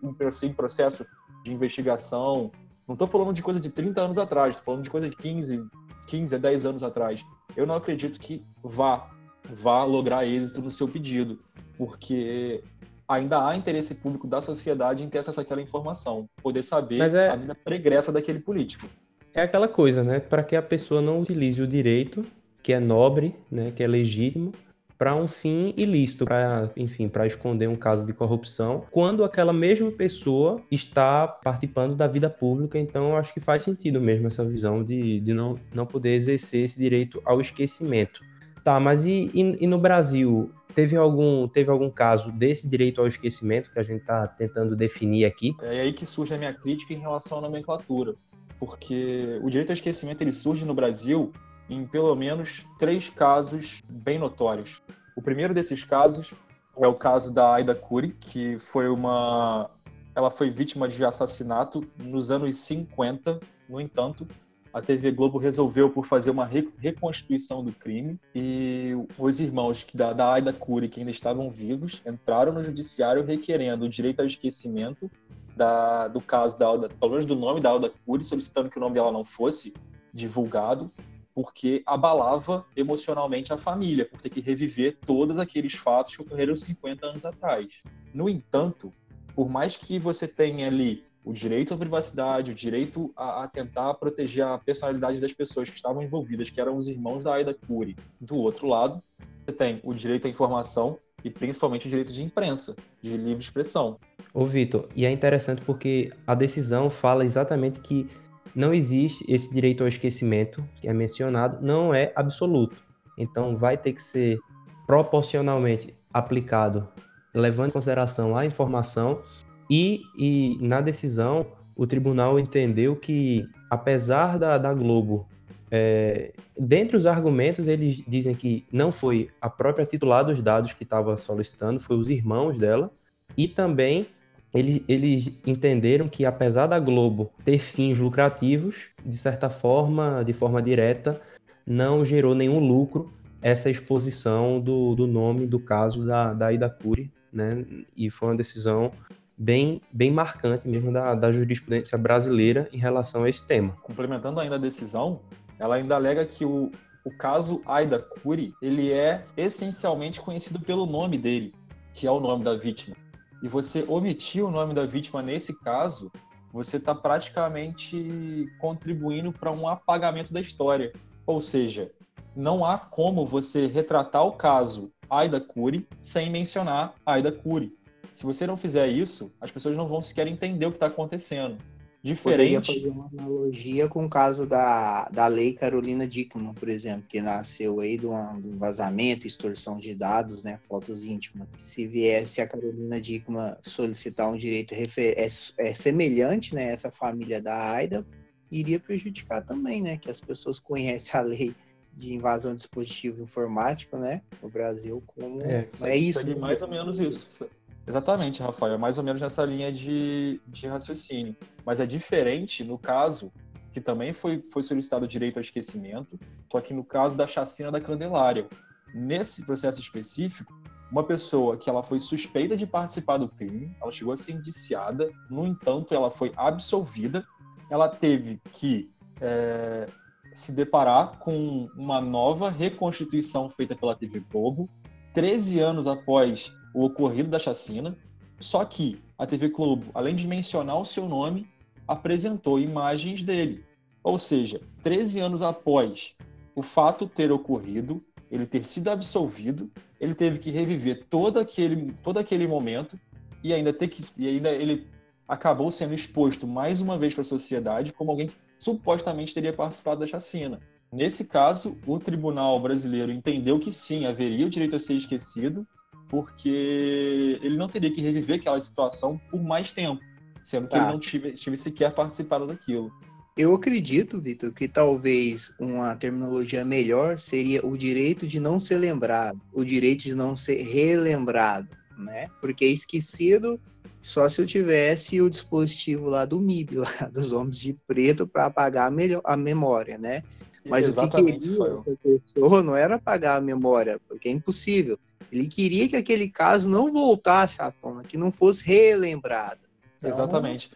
em 0.43 0.53
processo 0.53 1.05
de 1.43 1.53
investigação, 1.53 2.51
não 2.87 2.93
estou 2.93 3.07
falando 3.07 3.33
de 3.33 3.43
coisa 3.43 3.59
de 3.59 3.69
30 3.69 4.01
anos 4.01 4.17
atrás, 4.17 4.55
estou 4.55 4.65
falando 4.65 4.83
de 4.83 4.89
coisa 4.89 5.07
de 5.07 5.15
15, 5.15 5.63
15 6.07 6.35
a 6.35 6.37
10 6.39 6.65
anos 6.65 6.83
atrás. 6.83 7.23
Eu 7.55 7.67
não 7.67 7.75
acredito 7.75 8.19
que 8.19 8.43
vá, 8.63 9.11
vá 9.47 9.83
lograr 9.83 10.25
êxito 10.25 10.61
no 10.61 10.71
seu 10.71 10.87
pedido, 10.87 11.39
porque 11.77 12.63
ainda 13.09 13.47
há 13.47 13.55
interesse 13.55 13.95
público 13.95 14.27
da 14.27 14.39
sociedade 14.39 15.03
em 15.03 15.09
ter 15.09 15.17
acesso 15.17 15.41
àquela 15.41 15.61
informação, 15.61 16.29
poder 16.43 16.61
saber 16.61 17.01
é... 17.13 17.29
a 17.29 17.35
vida 17.35 17.55
pregressa 17.55 18.11
daquele 18.11 18.39
político. 18.39 18.87
É 19.33 19.41
aquela 19.41 19.67
coisa, 19.67 20.03
né? 20.03 20.19
Para 20.19 20.43
que 20.43 20.55
a 20.55 20.61
pessoa 20.61 21.01
não 21.01 21.21
utilize 21.21 21.61
o 21.61 21.67
direito, 21.67 22.23
que 22.61 22.71
é 22.71 22.79
nobre, 22.79 23.35
né? 23.51 23.71
Que 23.75 23.83
é 23.83 23.87
legítimo, 23.87 24.51
para 24.97 25.15
um 25.15 25.27
fim 25.27 25.73
ilícito, 25.77 26.25
para, 26.25 26.69
enfim, 26.75 27.07
para 27.07 27.25
esconder 27.25 27.69
um 27.69 27.75
caso 27.75 28.05
de 28.05 28.11
corrupção, 28.11 28.85
quando 28.91 29.23
aquela 29.23 29.53
mesma 29.53 29.89
pessoa 29.89 30.61
está 30.69 31.25
participando 31.25 31.95
da 31.95 32.05
vida 32.05 32.29
pública. 32.29 32.77
Então, 32.77 33.15
acho 33.15 33.33
que 33.33 33.39
faz 33.39 33.61
sentido 33.61 34.01
mesmo 34.01 34.27
essa 34.27 34.43
visão 34.43 34.83
de, 34.83 35.21
de 35.21 35.33
não, 35.33 35.57
não 35.73 35.85
poder 35.85 36.15
exercer 36.15 36.65
esse 36.65 36.77
direito 36.77 37.21
ao 37.23 37.39
esquecimento. 37.39 38.21
Tá, 38.63 38.79
mas 38.79 39.05
e, 39.05 39.31
e, 39.33 39.63
e 39.63 39.67
no 39.67 39.77
Brasil? 39.77 40.51
Teve 40.75 40.95
algum, 40.95 41.47
teve 41.47 41.69
algum 41.69 41.89
caso 41.89 42.31
desse 42.31 42.67
direito 42.67 43.01
ao 43.01 43.07
esquecimento 43.07 43.71
que 43.71 43.79
a 43.79 43.83
gente 43.83 44.01
está 44.01 44.27
tentando 44.27 44.75
definir 44.75 45.25
aqui? 45.25 45.55
É 45.61 45.81
aí 45.81 45.93
que 45.93 46.05
surge 46.05 46.33
a 46.33 46.37
minha 46.37 46.53
crítica 46.53 46.93
em 46.93 46.99
relação 46.99 47.39
à 47.39 47.41
nomenclatura. 47.41 48.15
porque 48.59 49.39
o 49.41 49.49
direito 49.49 49.69
ao 49.69 49.73
esquecimento 49.73 50.21
ele 50.21 50.33
surge 50.33 50.65
no 50.65 50.73
Brasil 50.73 51.31
em 51.69 51.85
pelo 51.85 52.15
menos 52.15 52.65
três 52.77 53.09
casos 53.09 53.83
bem 53.89 54.19
notórios. 54.19 54.81
O 55.15 55.21
primeiro 55.21 55.53
desses 55.53 55.83
casos 55.83 56.33
é 56.77 56.87
o 56.87 56.93
caso 56.93 57.33
da 57.33 57.53
Aida 57.55 57.75
Curi, 57.75 58.15
que 58.19 58.57
foi 58.59 58.89
uma. 58.89 59.69
Ela 60.15 60.31
foi 60.31 60.49
vítima 60.49 60.87
de 60.87 61.03
assassinato 61.03 61.85
nos 61.97 62.31
anos 62.31 62.57
50. 62.57 63.39
No 63.67 63.79
entanto, 63.79 64.27
a 64.73 64.81
TV 64.81 65.11
Globo 65.11 65.37
resolveu 65.37 65.89
por 65.89 66.05
fazer 66.05 66.29
uma 66.29 66.45
reconstituição 66.45 67.63
do 67.63 67.71
crime 67.71 68.19
e 68.35 68.93
os 69.17 69.39
irmãos 69.39 69.85
da, 69.93 70.13
da 70.13 70.33
Aida 70.33 70.53
Curi, 70.53 70.87
que 70.87 70.99
ainda 70.99 71.11
estavam 71.11 71.49
vivos, 71.49 72.01
entraram 72.05 72.53
no 72.53 72.63
judiciário 72.63 73.25
requerendo 73.25 73.85
o 73.85 73.89
direito 73.89 74.19
ao 74.19 74.25
esquecimento 74.25 75.09
da, 75.55 76.07
do 76.07 76.21
caso 76.21 76.57
da 76.57 76.67
Alda, 76.67 76.89
pelo 76.89 77.11
menos 77.11 77.25
do 77.25 77.35
nome 77.35 77.61
da 77.61 77.69
Alda 77.69 77.91
Cury, 78.05 78.23
solicitando 78.23 78.69
que 78.69 78.77
o 78.77 78.81
nome 78.81 78.95
dela 78.95 79.11
não 79.11 79.25
fosse 79.25 79.73
divulgado, 80.13 80.91
porque 81.33 81.83
abalava 81.85 82.65
emocionalmente 82.75 83.51
a 83.51 83.57
família, 83.57 84.05
por 84.05 84.21
ter 84.21 84.29
que 84.29 84.39
reviver 84.39 84.97
todos 85.05 85.37
aqueles 85.39 85.73
fatos 85.73 86.15
que 86.15 86.21
ocorreram 86.21 86.55
50 86.55 87.05
anos 87.05 87.25
atrás. 87.25 87.67
No 88.13 88.29
entanto, 88.29 88.93
por 89.35 89.49
mais 89.49 89.75
que 89.75 89.97
você 89.97 90.27
tenha 90.27 90.67
ali 90.67 91.05
o 91.23 91.33
direito 91.33 91.73
à 91.73 91.77
privacidade, 91.77 92.51
o 92.51 92.55
direito 92.55 93.11
a, 93.15 93.43
a, 93.43 93.47
tentar 93.47 93.93
proteger 93.95 94.45
a 94.45 94.57
personalidade 94.57 95.19
das 95.19 95.33
pessoas 95.33 95.69
que 95.69 95.75
estavam 95.75 96.01
envolvidas, 96.01 96.49
que 96.49 96.59
eram 96.59 96.75
os 96.75 96.87
irmãos 96.87 97.23
da 97.23 97.33
Aida 97.33 97.53
Cury. 97.53 97.95
Do 98.19 98.37
outro 98.37 98.67
lado, 98.67 99.01
você 99.45 99.51
tem 99.51 99.79
o 99.83 99.93
direito 99.93 100.27
à 100.27 100.29
informação 100.29 100.97
e 101.23 101.29
principalmente 101.29 101.87
o 101.87 101.89
direito 101.89 102.11
de 102.11 102.23
imprensa, 102.23 102.75
de 103.01 103.17
livre 103.17 103.43
expressão. 103.43 103.99
Ô 104.33 104.45
Vitor, 104.45 104.87
e 104.95 105.05
é 105.05 105.11
interessante 105.11 105.61
porque 105.61 106.11
a 106.25 106.33
decisão 106.33 106.89
fala 106.89 107.25
exatamente 107.25 107.79
que 107.81 108.09
não 108.55 108.73
existe 108.73 109.23
esse 109.27 109.53
direito 109.53 109.83
ao 109.83 109.87
esquecimento 109.87 110.63
que 110.75 110.87
é 110.87 110.93
mencionado, 110.93 111.63
não 111.65 111.93
é 111.93 112.11
absoluto. 112.15 112.81
Então 113.17 113.57
vai 113.57 113.77
ter 113.77 113.93
que 113.93 114.01
ser 114.01 114.39
proporcionalmente 114.87 115.93
aplicado, 116.11 116.87
levando 117.33 117.69
em 117.69 117.73
consideração 117.73 118.35
a 118.35 118.45
informação 118.45 119.21
e, 119.69 120.01
e 120.17 120.57
na 120.61 120.81
decisão 120.81 121.45
o 121.75 121.87
tribunal 121.87 122.39
entendeu 122.39 122.95
que 122.95 123.47
apesar 123.69 124.37
da, 124.37 124.57
da 124.57 124.73
Globo 124.73 125.27
é, 125.71 126.31
dentre 126.57 126.97
os 126.97 127.05
argumentos, 127.05 127.67
eles 127.67 128.03
dizem 128.07 128.33
que 128.33 128.65
não 128.71 128.91
foi 128.91 129.29
a 129.39 129.49
própria 129.49 129.85
titular 129.85 130.25
dos 130.25 130.41
dados 130.41 130.73
que 130.73 130.83
estava 130.83 131.15
solicitando, 131.15 131.79
foi 131.79 131.97
os 131.97 132.09
irmãos 132.09 132.57
dela, 132.57 132.91
e 133.37 133.47
também 133.47 134.07
eles, 134.53 134.81
eles 134.87 135.31
entenderam 135.45 136.07
que, 136.07 136.25
apesar 136.25 136.65
da 136.65 136.79
Globo 136.79 137.31
ter 137.45 137.59
fins 137.59 137.97
lucrativos, 137.97 138.87
de 139.05 139.15
certa 139.15 139.49
forma, 139.49 140.23
de 140.23 140.33
forma 140.33 140.61
direta, 140.61 141.21
não 141.65 142.03
gerou 142.03 142.33
nenhum 142.33 142.59
lucro 142.59 143.13
essa 143.41 143.69
exposição 143.69 144.59
do, 144.59 144.95
do 144.95 145.05
nome 145.05 145.45
do 145.45 145.59
caso 145.59 146.05
da, 146.05 146.33
da 146.33 146.51
Ida 146.51 146.69
Cury, 146.69 147.11
né? 147.31 147.63
E 147.95 148.09
foi 148.09 148.29
uma 148.29 148.35
decisão 148.35 148.91
bem, 149.39 149.81
bem 149.91 150.11
marcante 150.11 150.67
mesmo 150.67 150.91
da, 150.91 151.15
da 151.15 151.31
jurisprudência 151.31 151.97
brasileira 151.97 152.69
em 152.73 152.77
relação 152.77 153.23
a 153.23 153.29
esse 153.29 153.47
tema. 153.47 153.75
Complementando 153.81 154.39
ainda 154.39 154.55
a 154.55 154.59
decisão, 154.59 155.21
ela 155.57 155.75
ainda 155.75 155.95
alega 155.95 156.25
que 156.25 156.45
o, 156.45 156.69
o 157.05 157.11
caso 157.17 157.61
Aida 157.65 157.97
Cury, 157.97 158.53
ele 158.61 158.91
é 158.91 159.25
essencialmente 159.37 160.19
conhecido 160.19 160.59
pelo 160.59 160.85
nome 160.85 161.17
dele, 161.17 161.53
que 161.93 162.05
é 162.05 162.11
o 162.11 162.19
nome 162.19 162.43
da 162.43 162.55
vítima 162.55 162.95
e 163.41 163.47
você 163.47 163.83
omitir 163.87 164.43
o 164.43 164.51
nome 164.51 164.73
da 164.73 164.85
vítima 164.85 165.21
nesse 165.21 165.57
caso, 165.61 166.11
você 166.51 166.77
está 166.77 166.93
praticamente 166.93 168.47
contribuindo 168.59 169.31
para 169.31 169.51
um 169.51 169.67
apagamento 169.67 170.33
da 170.33 170.41
história. 170.41 170.91
Ou 171.25 171.39
seja, 171.39 171.91
não 172.35 172.65
há 172.65 172.77
como 172.77 173.25
você 173.25 173.67
retratar 173.67 174.25
o 174.25 174.33
caso 174.33 174.91
Aida 175.09 175.39
Cury 175.39 175.87
sem 176.01 176.29
mencionar 176.29 176.93
Aida 177.05 177.31
Cury. 177.31 177.73
Se 178.19 178.25
você 178.25 178.45
não 178.45 178.57
fizer 178.57 178.85
isso, 178.85 179.33
as 179.39 179.49
pessoas 179.49 179.77
não 179.77 179.87
vão 179.87 180.01
sequer 180.01 180.27
entender 180.27 180.65
o 180.65 180.71
que 180.71 180.75
está 180.75 180.87
acontecendo. 180.87 181.57
Diferente. 182.03 182.59
Poderia 182.59 182.61
fazer 182.61 182.89
uma 182.89 183.07
analogia 183.07 183.87
com 183.87 184.05
o 184.05 184.09
caso 184.09 184.45
da, 184.45 185.07
da 185.07 185.25
lei 185.27 185.53
Carolina 185.53 186.05
Dickman, 186.05 186.53
por 186.53 186.67
exemplo, 186.67 187.05
que 187.07 187.21
nasceu 187.21 187.79
aí 187.79 187.97
do, 187.97 188.09
do 188.41 188.57
vazamento, 188.57 189.25
extorsão 189.25 189.77
de 189.77 189.95
dados, 189.95 190.43
né, 190.43 190.59
fotos 190.67 191.05
íntimas. 191.05 191.47
Se 191.57 191.87
viesse 191.87 192.41
a 192.41 192.47
Carolina 192.47 192.99
Dickman 192.99 193.55
solicitar 193.61 194.29
um 194.29 194.35
direito 194.35 194.75
refer 194.75 195.17
é, 195.17 195.29
é 195.57 195.73
semelhante, 195.73 196.53
né, 196.53 196.73
essa 196.73 196.91
família 196.91 197.41
da 197.41 197.71
AIDA, 197.71 198.05
iria 198.51 198.81
prejudicar 198.81 199.45
também, 199.45 199.81
né, 199.81 199.95
que 199.95 200.11
as 200.11 200.19
pessoas 200.19 200.59
conhecem 200.59 201.17
a 201.17 201.23
lei 201.23 201.55
de 201.95 202.13
invasão 202.13 202.51
de 202.51 202.57
dispositivo 202.57 203.23
informático, 203.23 203.95
né, 203.95 204.21
no 204.43 204.49
Brasil 204.49 205.01
como 205.07 205.41
é, 205.41 205.69
é 205.83 205.95
isso. 205.95 206.19
Segue 206.19 206.35
mais 206.35 206.61
ou 206.61 206.67
menos 206.67 206.99
isso. 206.99 207.47
Exatamente, 207.89 208.43
Rafael. 208.43 208.75
É 208.75 208.77
mais 208.77 208.99
ou 208.99 209.03
menos 209.03 209.19
nessa 209.19 209.43
linha 209.43 209.71
de, 209.71 210.39
de 210.45 210.67
raciocínio. 210.67 211.35
Mas 211.65 211.79
é 211.79 211.87
diferente 211.87 212.63
no 212.63 212.77
caso 212.77 213.33
que 213.71 213.81
também 213.81 214.13
foi, 214.13 214.43
foi 214.43 214.61
solicitado 214.61 215.05
o 215.05 215.07
direito 215.07 215.37
ao 215.37 215.41
esquecimento, 215.41 216.19
só 216.51 216.61
que 216.61 216.71
no 216.71 216.83
caso 216.83 217.17
da 217.17 217.25
chacina 217.25 217.71
da 217.71 217.81
Candelária. 217.81 218.47
Nesse 218.93 219.43
processo 219.43 219.79
específico, 219.79 220.53
uma 220.91 221.03
pessoa 221.03 221.57
que 221.57 221.67
ela 221.67 221.81
foi 221.81 221.99
suspeita 221.99 222.55
de 222.55 222.67
participar 222.67 223.17
do 223.17 223.27
crime, 223.27 223.75
ela 223.81 223.91
chegou 223.91 224.13
a 224.13 224.17
ser 224.17 224.33
indiciada, 224.33 225.09
no 225.27 225.47
entanto, 225.47 225.93
ela 225.93 226.11
foi 226.11 226.31
absolvida, 226.35 227.25
ela 227.71 227.87
teve 227.87 228.39
que 228.51 228.91
é, 229.19 229.87
se 230.31 230.51
deparar 230.51 231.17
com 231.17 231.67
uma 231.75 231.99
nova 231.99 232.51
reconstituição 232.51 233.49
feita 233.49 233.75
pela 233.75 233.95
TV 233.95 234.19
Globo, 234.19 234.69
13 235.13 235.59
anos 235.59 235.87
após 235.87 236.51
o 236.73 236.83
ocorrido 236.83 237.29
da 237.29 237.39
chacina, 237.39 237.97
só 238.39 238.63
que 238.63 239.01
a 239.17 239.25
TV 239.25 239.49
Globo, 239.49 239.91
além 239.93 240.15
de 240.15 240.27
mencionar 240.27 240.79
o 240.79 240.85
seu 240.85 241.07
nome, 241.07 241.47
apresentou 241.87 242.59
imagens 242.59 243.21
dele. 243.21 243.63
Ou 244.03 244.17
seja, 244.17 244.61
13 244.83 245.19
anos 245.19 245.41
após 245.41 246.15
o 246.55 246.61
fato 246.61 247.07
ter 247.07 247.31
ocorrido, 247.31 248.03
ele 248.31 248.45
ter 248.45 248.65
sido 248.65 248.89
absolvido, 248.89 249.69
ele 249.99 250.13
teve 250.13 250.39
que 250.39 250.51
reviver 250.51 251.05
todo 251.09 251.39
aquele, 251.39 251.93
todo 252.03 252.17
aquele 252.17 252.47
momento 252.47 252.99
e 253.43 253.53
ainda 253.53 253.73
ter 253.73 253.87
que 253.87 254.03
e 254.17 254.27
ainda 254.27 254.49
ele 254.51 254.87
acabou 255.27 255.71
sendo 255.71 255.93
exposto 255.93 256.47
mais 256.47 256.81
uma 256.81 256.97
vez 256.97 257.13
para 257.13 257.21
a 257.21 257.25
sociedade 257.25 257.93
como 257.93 258.11
alguém 258.11 258.27
que 258.27 258.35
supostamente 258.57 259.33
teria 259.33 259.53
participado 259.53 259.99
da 259.99 260.07
chacina. 260.07 260.59
Nesse 260.91 261.25
caso, 261.25 261.77
o 261.85 261.99
tribunal 261.99 262.59
brasileiro 262.59 263.11
entendeu 263.11 263.59
que 263.59 263.71
sim, 263.71 264.05
haveria 264.05 264.45
o 264.45 264.49
direito 264.49 264.75
a 264.75 264.79
ser 264.79 264.95
esquecido 264.95 265.67
porque 266.09 267.39
ele 267.41 267.55
não 267.55 267.69
teria 267.69 267.91
que 267.91 268.01
reviver 268.01 268.39
aquela 268.39 268.59
situação 268.59 269.19
por 269.29 269.41
mais 269.41 269.71
tempo, 269.71 270.01
sendo 270.43 270.67
que 270.67 270.75
ele 270.75 270.85
tá. 270.85 270.91
não 270.91 270.99
tive, 270.99 271.31
tive 271.33 271.55
sequer 271.55 271.93
participado 271.93 272.47
daquilo. 272.47 272.91
Eu 273.37 273.55
acredito, 273.55 274.19
Vitor, 274.19 274.51
que 274.51 274.67
talvez 274.67 275.53
uma 275.57 275.95
terminologia 275.95 276.65
melhor 276.65 277.17
seria 277.17 277.65
o 277.65 277.77
direito 277.77 278.27
de 278.27 278.39
não 278.39 278.59
ser 278.59 278.79
lembrado, 278.79 279.39
o 279.53 279.63
direito 279.63 280.03
de 280.03 280.13
não 280.13 280.35
ser 280.35 280.61
relembrado, 280.63 281.69
né? 281.97 282.29
Porque 282.41 282.65
esquecido 282.65 283.57
só 284.01 284.27
se 284.27 284.41
eu 284.41 284.47
tivesse 284.47 285.21
o 285.21 285.29
dispositivo 285.29 286.07
lá 286.07 286.25
do 286.25 286.39
MIB, 286.39 286.77
lá 286.79 287.09
dos 287.13 287.31
homens 287.31 287.57
de 287.57 287.73
preto, 287.87 288.27
para 288.27 288.45
apagar 288.45 288.87
a, 288.87 288.91
melhor, 288.91 289.21
a 289.23 289.37
memória, 289.37 289.97
né? 289.97 290.23
Mas 290.67 290.85
Exatamente, 290.85 291.49
o 291.49 291.51
que 291.51 291.57
queria 291.57 291.79
essa 291.79 292.19
pessoa 292.33 292.63
não 292.63 292.75
era 292.75 292.95
apagar 292.95 293.37
a 293.37 293.41
memória, 293.41 293.99
porque 294.07 294.27
é 294.27 294.31
impossível. 294.31 294.99
Ele 295.31 295.47
queria 295.47 295.87
que 295.87 295.95
aquele 295.95 296.29
caso 296.29 296.69
não 296.69 296.91
voltasse 296.91 297.61
à 297.61 297.71
tona, 297.71 298.03
que 298.03 298.17
não 298.17 298.31
fosse 298.31 298.63
relembrado. 298.65 299.59
Então... 299.97 300.09
Exatamente. 300.09 300.71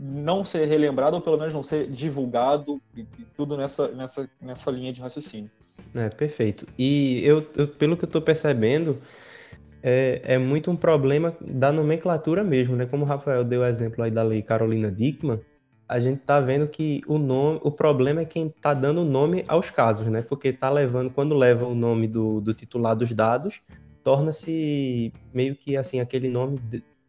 Não 0.00 0.44
ser 0.44 0.66
relembrado, 0.66 1.14
ou 1.14 1.20
pelo 1.20 1.38
menos 1.38 1.52
não 1.52 1.62
ser 1.62 1.88
divulgado, 1.88 2.80
e, 2.96 3.00
e 3.00 3.24
tudo 3.36 3.56
nessa, 3.56 3.88
nessa, 3.88 4.30
nessa 4.40 4.70
linha 4.70 4.92
de 4.92 5.00
raciocínio. 5.00 5.50
É, 5.94 6.08
perfeito. 6.08 6.66
E 6.78 7.20
eu, 7.24 7.44
eu 7.56 7.66
pelo 7.66 7.96
que 7.96 8.04
eu 8.04 8.08
estou 8.08 8.22
percebendo, 8.22 8.98
é, 9.82 10.20
é, 10.24 10.38
muito 10.38 10.70
um 10.70 10.76
problema 10.76 11.36
da 11.40 11.72
nomenclatura 11.72 12.44
mesmo, 12.44 12.76
né? 12.76 12.86
Como 12.86 13.04
o 13.04 13.08
Rafael 13.08 13.44
deu 13.44 13.62
o 13.62 13.64
exemplo 13.64 14.04
aí 14.04 14.10
da 14.10 14.22
lei 14.22 14.42
Carolina 14.42 14.90
Dickman, 14.90 15.40
a 15.88 15.98
gente 15.98 16.20
tá 16.20 16.38
vendo 16.38 16.68
que 16.68 17.00
o 17.06 17.16
nome, 17.16 17.60
o 17.62 17.70
problema 17.70 18.20
é 18.20 18.24
quem 18.24 18.48
tá 18.48 18.74
dando 18.74 19.04
nome 19.04 19.44
aos 19.48 19.70
casos, 19.70 20.06
né? 20.06 20.20
Porque 20.20 20.52
tá 20.52 20.68
levando, 20.68 21.10
quando 21.10 21.34
leva 21.34 21.64
o 21.66 21.74
nome 21.74 22.06
do, 22.06 22.40
do 22.40 22.52
titular 22.52 22.94
dos 22.94 23.12
dados, 23.12 23.60
torna-se 24.08 25.12
meio 25.34 25.54
que 25.54 25.76
assim, 25.76 26.00
aquele 26.00 26.30
nome 26.30 26.58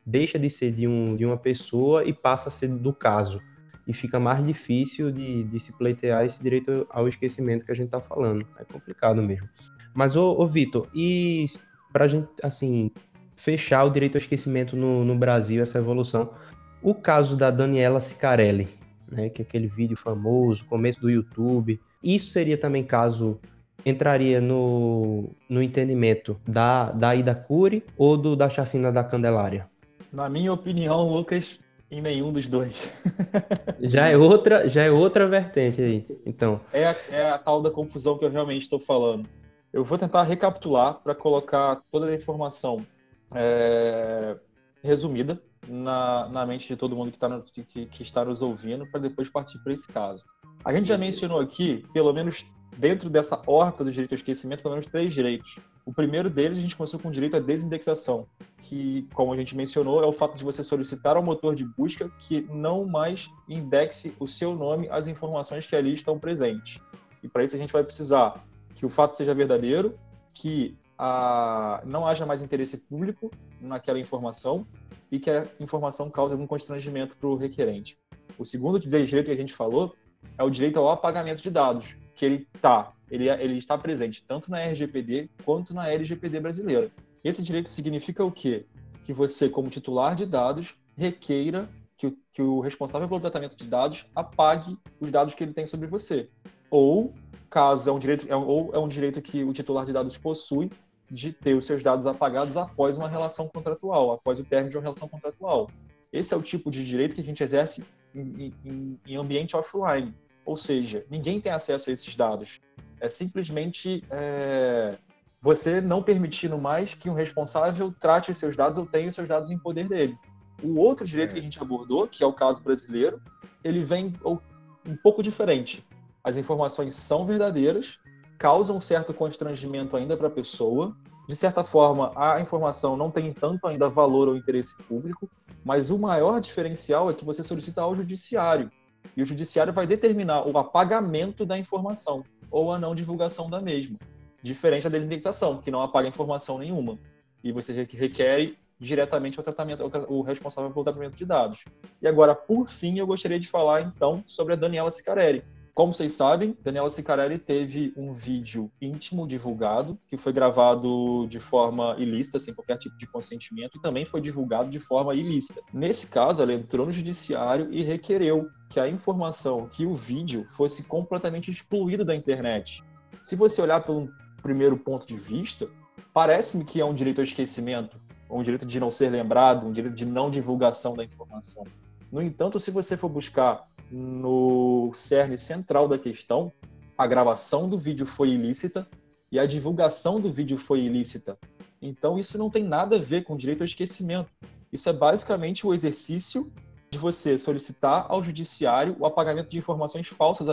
deixa 0.06 0.38
de 0.38 0.50
ser 0.50 0.74
de, 0.74 0.86
um, 0.86 1.16
de 1.16 1.26
uma 1.26 1.38
pessoa 1.38 2.04
e 2.04 2.12
passa 2.12 2.50
a 2.50 2.52
ser 2.52 2.68
do 2.68 2.92
caso. 2.92 3.42
E 3.88 3.94
fica 3.94 4.20
mais 4.20 4.46
difícil 4.46 5.10
de, 5.10 5.46
de 5.46 5.60
se 5.62 5.72
pleitear 5.78 6.26
esse 6.26 6.44
direito 6.44 6.86
ao 6.90 7.08
esquecimento 7.08 7.64
que 7.64 7.72
a 7.72 7.74
gente 7.74 7.86
está 7.86 8.02
falando. 8.02 8.46
É 8.60 8.66
complicado 8.66 9.24
mesmo. 9.24 9.48
Mas, 9.94 10.18
ô, 10.18 10.34
ô 10.38 10.46
Vitor, 10.46 10.90
e 10.94 11.46
para 11.94 12.04
a 12.04 12.08
gente, 12.10 12.28
assim, 12.44 12.92
fechar 13.34 13.86
o 13.86 13.90
direito 13.90 14.18
ao 14.18 14.22
esquecimento 14.22 14.76
no, 14.76 15.06
no 15.06 15.16
Brasil, 15.16 15.64
essa 15.64 15.78
evolução, 15.78 16.34
o 16.82 16.94
caso 16.94 17.38
da 17.38 17.50
Daniela 17.50 18.02
Sicarelli, 18.02 18.68
né? 19.10 19.30
Que 19.30 19.42
é 19.42 19.46
aquele 19.46 19.68
vídeo 19.68 19.96
famoso, 19.96 20.66
começo 20.66 21.00
do 21.00 21.10
YouTube. 21.10 21.80
Isso 22.04 22.32
seria 22.32 22.58
também 22.58 22.84
caso 22.84 23.40
entraria 23.86 24.42
no, 24.42 25.30
no 25.50 25.62
entendimento 25.62 26.40
da, 26.48 26.92
da 26.92 27.16
Ida 27.16 27.36
Cury 27.36 27.84
ou 27.98 28.18
do, 28.18 28.36
da 28.36 28.50
chacina 28.50 28.92
da 28.92 29.04
Candelária? 29.04 29.70
Na 30.12 30.28
minha 30.30 30.52
opinião, 30.52 31.08
Lucas, 31.08 31.60
em 31.92 32.02
nenhum 32.02 32.32
dos 32.32 32.48
dois. 32.48 32.92
já 33.80 34.08
é 34.08 34.18
outra, 34.18 34.68
já 34.68 34.84
é 34.84 34.92
outra 34.92 35.28
vertente 35.28 35.82
aí. 35.82 36.06
Então, 36.26 36.62
é 36.72 36.88
a, 36.88 36.96
é 37.12 37.30
a 37.30 37.38
tal 37.38 37.62
da 37.62 37.72
confusão 37.72 38.18
que 38.18 38.26
eu 38.26 38.30
realmente 38.30 38.64
estou 38.64 38.80
falando. 38.80 39.28
Eu 39.72 39.84
vou 39.84 39.98
tentar 39.98 40.24
recapitular 40.24 40.96
para 40.96 41.14
colocar 41.14 41.82
toda 41.92 42.08
a 42.08 42.16
informação 42.16 42.86
é, 43.34 44.36
resumida 44.84 45.42
na, 45.68 46.28
na 46.30 46.46
mente 46.46 46.68
de 46.68 46.76
todo 46.76 46.96
mundo 46.96 47.12
que, 47.12 47.20
tá 47.20 47.30
no, 47.30 47.44
que, 47.44 47.86
que 47.86 48.02
está 48.02 48.26
nos 48.26 48.42
ouvindo, 48.42 48.86
para 48.88 49.00
depois 49.00 49.30
partir 49.30 49.60
para 49.60 49.74
esse 49.74 49.88
caso. 49.88 50.24
A 50.64 50.74
gente 50.74 50.88
já 50.88 50.98
mencionou 50.98 51.40
aqui, 51.40 51.86
pelo 51.94 52.12
menos 52.14 52.46
dentro 52.80 53.10
dessa 53.10 53.42
horta 53.46 53.84
do 53.84 53.92
direito 53.92 54.14
ao 54.14 54.16
esquecimento, 54.16 54.64
pelo 54.64 54.76
menos 54.76 54.86
três 54.86 55.14
direitos. 55.14 55.58
O 55.86 55.94
primeiro 55.94 56.30
deles, 56.30 56.58
a 56.58 56.62
gente 56.62 56.78
começou 56.78 56.98
com 56.98 57.10
o 57.10 57.12
direito 57.12 57.36
à 57.36 57.40
desindexação, 57.40 58.26
que, 58.58 59.06
como 59.14 59.34
a 59.34 59.36
gente 59.36 59.54
mencionou, 59.54 60.02
é 60.02 60.06
o 60.06 60.14
fato 60.14 60.38
de 60.38 60.46
você 60.46 60.64
solicitar 60.64 61.18
ao 61.18 61.24
motor 61.24 61.54
de 61.54 61.66
busca 61.66 62.10
que 62.18 62.48
não 62.50 62.86
mais 62.86 63.30
indexe 63.50 64.14
o 64.18 64.26
seu 64.26 64.56
nome 64.56 64.88
às 64.90 65.08
informações 65.08 65.68
que 65.68 65.76
ali 65.76 65.94
estão 65.94 66.18
presentes. 66.18 66.80
E 67.22 67.28
para 67.28 67.44
isso 67.44 67.54
a 67.54 67.60
gente 67.60 67.74
vai 67.74 67.84
precisar 67.84 68.46
que 68.74 68.86
o 68.86 68.90
fato 68.90 69.14
seja 69.14 69.36
verdadeiro, 69.36 70.00
que 70.34 70.78
a, 70.98 71.82
não 71.86 72.08
haja 72.08 72.26
mais 72.26 72.42
interesse 72.42 72.78
público 72.78 73.30
naquela 73.60 74.00
informação 74.00 74.66
e 75.12 75.20
que 75.20 75.30
a 75.30 75.46
informação 75.60 76.10
cause 76.10 76.34
algum 76.34 76.48
constrangimento 76.48 77.18
para 77.18 77.28
o 77.28 77.36
requerente. 77.36 77.98
O 78.38 78.46
segundo 78.46 78.80
direito 78.80 79.26
que 79.26 79.32
a 79.32 79.36
gente 79.36 79.54
falou 79.54 79.94
é 80.38 80.44
o 80.46 80.50
direito 80.50 80.80
ao 80.80 80.90
apagamento 80.90 81.42
de 81.42 81.50
dados, 81.50 81.98
que 82.20 82.26
ele 82.26 82.46
tá, 82.62 82.92
ele, 83.10 83.30
ele 83.30 83.58
está 83.58 83.78
presente 83.78 84.26
tanto 84.28 84.52
na 84.52 84.60
RGPD 84.60 85.30
quanto 85.46 85.74
na 85.74 85.88
LGPD 85.88 86.42
brasileira. 86.42 86.92
Esse 87.24 87.42
direito 87.42 87.70
significa 87.70 88.26
o 88.26 88.30
quê? 88.30 88.66
Que 89.06 89.14
você, 89.14 89.48
como 89.48 89.70
titular 89.70 90.16
de 90.16 90.26
dados, 90.26 90.76
requeira 90.98 91.70
que 91.96 92.08
o, 92.08 92.18
que 92.34 92.42
o 92.42 92.60
responsável 92.60 93.08
pelo 93.08 93.22
tratamento 93.22 93.56
de 93.56 93.64
dados 93.66 94.06
apague 94.14 94.78
os 95.00 95.10
dados 95.10 95.34
que 95.34 95.42
ele 95.42 95.54
tem 95.54 95.66
sobre 95.66 95.88
você. 95.88 96.30
Ou, 96.70 97.14
caso 97.50 97.90
é 97.90 97.94
um 97.94 98.00
direito, 98.00 98.30
é, 98.30 98.36
ou 98.36 98.70
é 98.74 98.80
um 98.80 98.90
direito 98.90 99.22
que 99.22 99.46
o 99.46 99.54
titular 99.54 99.86
de 99.86 99.94
dados 99.94 100.18
possui, 100.18 100.70
de 101.10 101.32
ter 101.32 101.54
os 101.54 101.66
seus 101.66 101.82
dados 101.82 102.06
apagados 102.06 102.58
após 102.58 102.98
uma 102.98 103.08
relação 103.08 103.48
contratual, 103.48 104.12
após 104.12 104.42
o 104.42 104.44
término 104.44 104.72
de 104.72 104.76
uma 104.76 104.84
relação 104.84 105.08
contratual. 105.08 105.70
Esse 106.12 106.34
é 106.34 106.38
o 106.38 106.42
tipo 106.42 106.70
de 106.70 106.86
direito 106.86 107.16
que 107.16 107.22
a 107.22 107.24
gente 107.24 107.42
exerce 107.42 107.86
em, 108.14 108.54
em, 108.66 109.00
em 109.08 109.16
ambiente 109.16 109.56
offline. 109.56 110.14
Ou 110.50 110.58
seja, 110.58 111.06
ninguém 111.12 111.40
tem 111.40 111.52
acesso 111.52 111.92
a 111.92 111.94
esses 111.94 112.16
dados. 112.16 112.60
É 113.00 113.08
simplesmente 113.08 114.04
é, 114.10 114.98
você 115.40 115.80
não 115.80 116.02
permitindo 116.02 116.58
mais 116.58 116.96
que 116.96 117.08
um 117.08 117.14
responsável 117.14 117.94
trate 118.00 118.32
os 118.32 118.38
seus 118.40 118.58
dados 118.58 118.80
ou 118.80 118.86
tenha 118.88 119.10
os 119.10 119.14
seus 119.14 119.28
dados 119.28 119.52
em 119.52 119.60
poder 119.60 119.88
dele. 119.88 120.18
O 120.64 120.80
outro 120.80 121.06
direito 121.06 121.36
que 121.36 121.40
a 121.40 121.44
gente 121.44 121.62
abordou, 121.62 122.08
que 122.08 122.24
é 122.24 122.26
o 122.26 122.34
caso 122.34 122.64
brasileiro, 122.64 123.22
ele 123.64 123.84
vem 123.84 124.12
um 124.26 124.98
pouco 125.04 125.22
diferente. 125.22 125.86
As 126.24 126.36
informações 126.36 126.96
são 126.96 127.28
verdadeiras, 127.28 128.00
causam 128.40 128.78
um 128.78 128.82
certo 128.82 129.14
constrangimento 129.14 129.96
ainda 129.96 130.18
para 130.18 130.30
a 130.30 130.32
pessoa. 130.32 130.98
De 131.28 131.36
certa 131.36 131.64
forma, 131.64 132.12
a 132.16 132.42
informação 132.42 132.98
não 132.98 133.12
tem 133.12 133.32
tanto 133.32 133.68
ainda 133.68 133.88
valor 133.88 134.28
ou 134.28 134.36
interesse 134.36 134.76
público, 134.88 135.30
mas 135.64 135.92
o 135.92 136.00
maior 136.00 136.42
diferencial 136.42 137.08
é 137.08 137.14
que 137.14 137.24
você 137.24 137.44
solicita 137.44 137.84
ao 137.84 137.96
judiciário. 137.96 138.72
E 139.16 139.22
o 139.22 139.26
judiciário 139.26 139.74
vai 139.74 139.86
determinar 139.86 140.48
o 140.48 140.58
apagamento 140.58 141.46
da 141.46 141.58
informação 141.58 142.24
ou 142.50 142.72
a 142.72 142.80
não 142.80 142.96
divulgação 142.96 143.50
da 143.50 143.62
mesma. 143.62 143.98
Diferente 144.42 144.84
da 144.84 144.90
desindexação, 144.90 145.62
que 145.62 145.72
não 145.72 145.82
apaga 145.82 146.08
informação 146.08 146.58
nenhuma. 146.58 146.98
E 147.44 147.52
você 147.52 147.88
requer 147.92 148.54
diretamente 148.80 149.40
o 149.40 149.44
tratamento, 149.44 149.84
o 150.08 150.22
responsável 150.22 150.72
pelo 150.72 150.86
tratamento 150.86 151.16
de 151.16 151.26
dados. 151.26 151.66
E 152.02 152.08
agora, 152.08 152.34
por 152.34 152.70
fim, 152.70 152.98
eu 152.98 153.06
gostaria 153.06 153.40
de 153.40 153.48
falar 153.48 153.82
então 153.82 154.24
sobre 154.26 154.54
a 154.54 154.56
Daniela 154.56 154.90
Sicarelli, 154.90 155.44
como 155.80 155.94
vocês 155.94 156.12
sabem, 156.12 156.58
Daniela 156.62 156.90
Sicarelli 156.90 157.38
teve 157.38 157.94
um 157.96 158.12
vídeo 158.12 158.70
íntimo 158.82 159.26
divulgado, 159.26 159.98
que 160.10 160.18
foi 160.18 160.34
gravado 160.34 161.26
de 161.30 161.40
forma 161.40 161.96
ilícita, 161.98 162.38
sem 162.38 162.54
qualquer 162.54 162.78
tipo 162.78 162.98
de 162.98 163.08
consentimento, 163.08 163.78
e 163.78 163.82
também 163.82 164.04
foi 164.04 164.20
divulgado 164.20 164.70
de 164.70 164.78
forma 164.78 165.16
ilícita. 165.16 165.62
Nesse 165.74 166.08
caso, 166.08 166.42
ela 166.42 166.52
entrou 166.52 166.86
no 166.86 166.92
judiciário 166.92 167.70
e 167.72 167.82
requereu 167.82 168.50
que 168.70 168.78
a 168.78 168.90
informação, 168.90 169.70
que 169.70 169.86
o 169.86 169.96
vídeo, 169.96 170.46
fosse 170.52 170.84
completamente 170.84 171.50
excluído 171.50 172.04
da 172.04 172.14
internet. 172.14 172.84
Se 173.24 173.38
você 173.38 173.62
olhar 173.62 173.80
pelo 173.80 174.10
primeiro 174.44 174.76
ponto 174.76 175.08
de 175.08 175.16
vista, 175.16 175.66
parece-me 176.14 176.66
que 176.66 176.82
é 176.82 176.84
um 176.84 176.94
direito 176.94 177.20
ao 177.20 177.24
esquecimento, 177.24 177.98
um 178.30 178.44
direito 178.44 178.66
de 178.66 178.82
não 178.82 178.92
ser 178.92 179.10
lembrado, 179.10 179.66
um 179.66 179.72
direito 179.72 179.96
de 179.96 180.06
não 180.06 180.30
divulgação 180.30 180.94
da 180.94 181.06
informação. 181.06 181.64
No 182.12 182.22
entanto, 182.22 182.60
se 182.60 182.72
você 182.72 182.98
for 182.98 183.10
buscar 183.10 183.68
no 183.92 184.92
cerne 184.94 185.38
central 185.38 185.88
da 185.88 185.98
questão, 185.98 186.52
a 186.98 187.06
gravação 187.08 187.70
do 187.70 187.78
vídeo 187.78 188.06
foi 188.06 188.30
ilícita 188.30 188.88
e 189.32 189.40
a 189.40 189.46
divulgação 189.46 190.20
do 190.20 190.32
vídeo 190.32 190.58
foi 190.58 190.82
ilícita. 190.82 191.38
Então 191.82 192.20
isso 192.20 192.38
não 192.38 192.50
tem 192.50 192.64
nada 192.64 192.96
a 192.96 193.00
ver 193.00 193.24
com 193.24 193.38
direito 193.38 193.62
ao 193.62 193.66
esquecimento. 193.66 194.30
Isso 194.72 194.90
é 194.90 194.94
basicamente 194.94 195.66
o 195.66 195.74
exercício 195.74 196.52
de 196.92 196.98
você 196.98 197.38
solicitar 197.38 198.08
ao 198.10 198.24
judiciário 198.24 198.96
o 199.00 199.06
apagamento 199.06 199.50
de 199.50 199.58
informações 199.58 200.08
falsas 200.08 200.48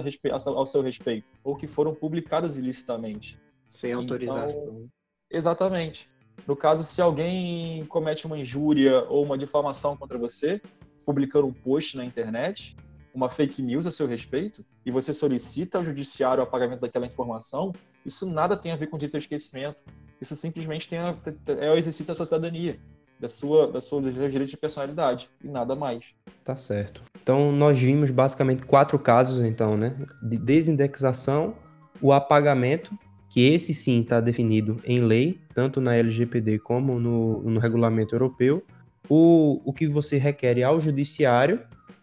ao 0.47 0.66
seu 0.66 0.83
respeito 0.83 1.27
ou 1.42 1.57
que 1.57 1.66
foram 1.66 1.95
publicadas 1.95 2.57
ilicitamente. 2.57 3.40
Sem 3.66 3.90
então, 3.90 4.03
autorização. 4.03 4.62
Então, 4.62 4.88
exatamente. 5.31 6.09
No 6.47 6.55
caso, 6.55 6.85
se 6.85 7.01
alguém 7.01 7.85
comete 7.87 8.27
uma 8.27 8.38
injúria 8.38 9.05
ou 9.09 9.25
uma 9.25 9.38
difamação 9.38 9.97
contra 9.97 10.19
você, 10.19 10.61
publicando 11.07 11.47
um 11.47 11.53
post 11.53 11.97
na 11.97 12.05
internet, 12.05 12.77
uma 13.14 13.31
fake 13.31 13.62
news 13.62 13.87
a 13.87 13.90
seu 13.90 14.07
respeito 14.07 14.62
e 14.85 14.90
você 14.90 15.14
solicita 15.14 15.79
ao 15.79 15.85
judiciário 15.85 16.42
o 16.42 16.47
apagamento 16.47 16.81
daquela 16.81 17.07
informação, 17.07 17.73
isso 18.05 18.27
nada 18.27 18.57
tem 18.57 18.73
a 18.73 18.77
ver 18.77 18.88
com 18.88 18.99
direito 18.99 19.14
ao 19.14 19.21
esquecimento. 19.21 19.79
Isso 20.21 20.35
simplesmente 20.37 20.88
tem 20.88 20.99
a, 20.99 21.16
é 21.61 21.71
o 21.71 21.75
exercício 21.75 22.07
da 22.07 22.14
sua 22.14 22.27
cidadania, 22.27 22.79
da 23.19 23.29
sua, 23.29 23.71
da 23.71 23.81
sua 23.81 24.03
de 24.03 24.57
personalidade 24.57 25.31
e 25.42 25.49
nada 25.49 25.75
mais. 25.75 26.14
Tá 26.45 26.57
certo. 26.57 27.03
Então 27.23 27.53
nós 27.53 27.79
vimos 27.79 28.11
basicamente 28.11 28.64
quatro 28.64 28.99
casos, 28.99 29.45
então, 29.45 29.77
né? 29.77 29.97
De 30.23 30.37
desindexação, 30.37 31.55
o 32.01 32.12
apagamento, 32.12 32.97
que 33.29 33.53
esse 33.53 33.75
sim 33.75 34.01
está 34.01 34.21
definido 34.21 34.81
em 34.85 35.01
lei, 35.01 35.40
tanto 35.55 35.81
na 35.81 35.95
LGPD 35.95 36.59
como 36.61 36.99
no, 36.99 37.42
no 37.42 37.61
regulamento 37.61 38.14
europeu. 38.14 38.62
O, 39.09 39.61
o 39.64 39.73
que 39.73 39.87
você 39.87 40.19
requer 40.19 40.62
ao 40.62 40.81
judiciário 40.81 41.61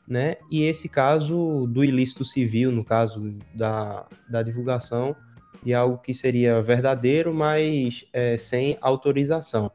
né? 0.08 0.38
E 0.52 0.64
esse 0.64 0.90
caso 0.90 1.66
do 1.68 1.84
ilícito 1.84 2.26
civil, 2.26 2.72
no 2.72 2.84
caso 2.84 3.36
da, 3.54 4.06
da 4.30 4.44
divulgação 4.44 5.16
de 5.64 5.74
algo 5.74 5.98
que 5.98 6.14
seria 6.14 6.62
verdadeiro, 6.62 7.34
mas 7.34 8.06
é, 8.12 8.38
sem 8.38 8.78
autorização, 8.82 9.72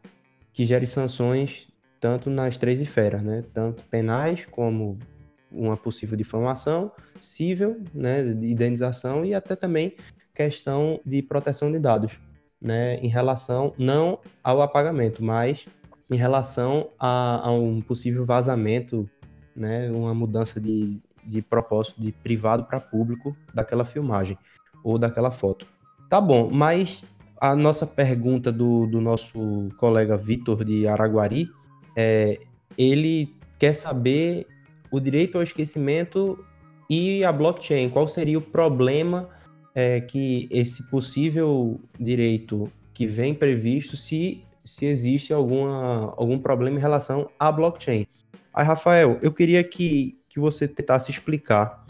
que 0.53 0.65
gere 0.65 0.87
sanções 0.87 1.67
tanto 2.01 2.31
nas 2.31 2.57
três 2.59 2.81
esferas, 2.81 3.23
né? 3.23 3.43
Tanto 3.53 3.83
penais 3.85 4.47
como 4.47 4.99
uma 5.51 5.77
possível 5.77 6.17
difamação, 6.17 6.93
civil, 7.21 7.83
né? 7.95 8.23
De 8.23 8.53
indenização 8.53 9.25
e 9.25 9.35
até 9.35 9.57
também 9.57 9.97
questão 10.35 11.01
de 11.05 11.23
proteção 11.23 11.73
de 11.73 11.79
dados, 11.79 12.21
né? 12.61 12.97
Em 12.97 13.09
relação 13.09 13.75
não 13.79 14.21
ao 14.45 14.61
apagamento, 14.61 15.25
mas 15.25 15.67
em 16.11 16.17
relação 16.17 16.89
a, 16.99 17.49
a 17.49 17.51
um 17.51 17.81
possível 17.81 18.25
vazamento 18.25 19.09
né, 19.55 19.91
uma 19.91 20.15
mudança 20.15 20.61
de, 20.61 20.99
de 21.25 21.43
propósito 21.43 22.01
de 22.01 22.13
privado 22.13 22.65
para 22.65 22.81
público 22.81 23.37
daquela 23.53 23.85
filmagem 23.85 24.39
ou 24.85 24.99
daquela 24.99 25.31
foto. 25.31 25.67
Tá 26.09 26.21
bom, 26.21 26.49
mas 26.51 27.05
a 27.41 27.55
nossa 27.55 27.87
pergunta 27.87 28.51
do, 28.51 28.87
do 28.87 29.01
nosso 29.01 29.69
colega 29.77 30.17
Vitor 30.17 30.65
de 30.65 30.87
Araguari 30.87 31.51
é 31.97 32.39
ele 32.77 33.35
quer 33.59 33.75
saber 33.75 34.47
o 34.91 35.01
direito 35.01 35.37
ao 35.37 35.43
esquecimento 35.43 36.43
e 36.89 37.23
a 37.25 37.33
blockchain. 37.33 37.91
Qual 37.91 38.09
seria 38.09 38.39
o 38.39 38.43
problema 38.43 39.29
é, 39.75 40.01
que 40.01 40.49
esse 40.51 40.89
possível 40.89 41.81
direito 41.99 42.71
que 42.95 43.07
vem 43.07 43.35
previsto 43.35 43.97
se, 43.97 44.43
se 44.69 44.87
existe 44.87 45.33
alguma, 45.33 46.15
algum 46.17 46.39
problema 46.39 46.79
em 46.79 46.81
relação 46.81 47.31
à 47.39 47.51
blockchain? 47.51 48.07
Aí, 48.53 48.65
Rafael, 48.65 49.19
eu 49.23 49.33
queria 49.33 49.63
que, 49.65 50.19
que 50.29 50.41
você 50.41 50.67
tentasse 50.67 51.11
explicar 51.11 51.85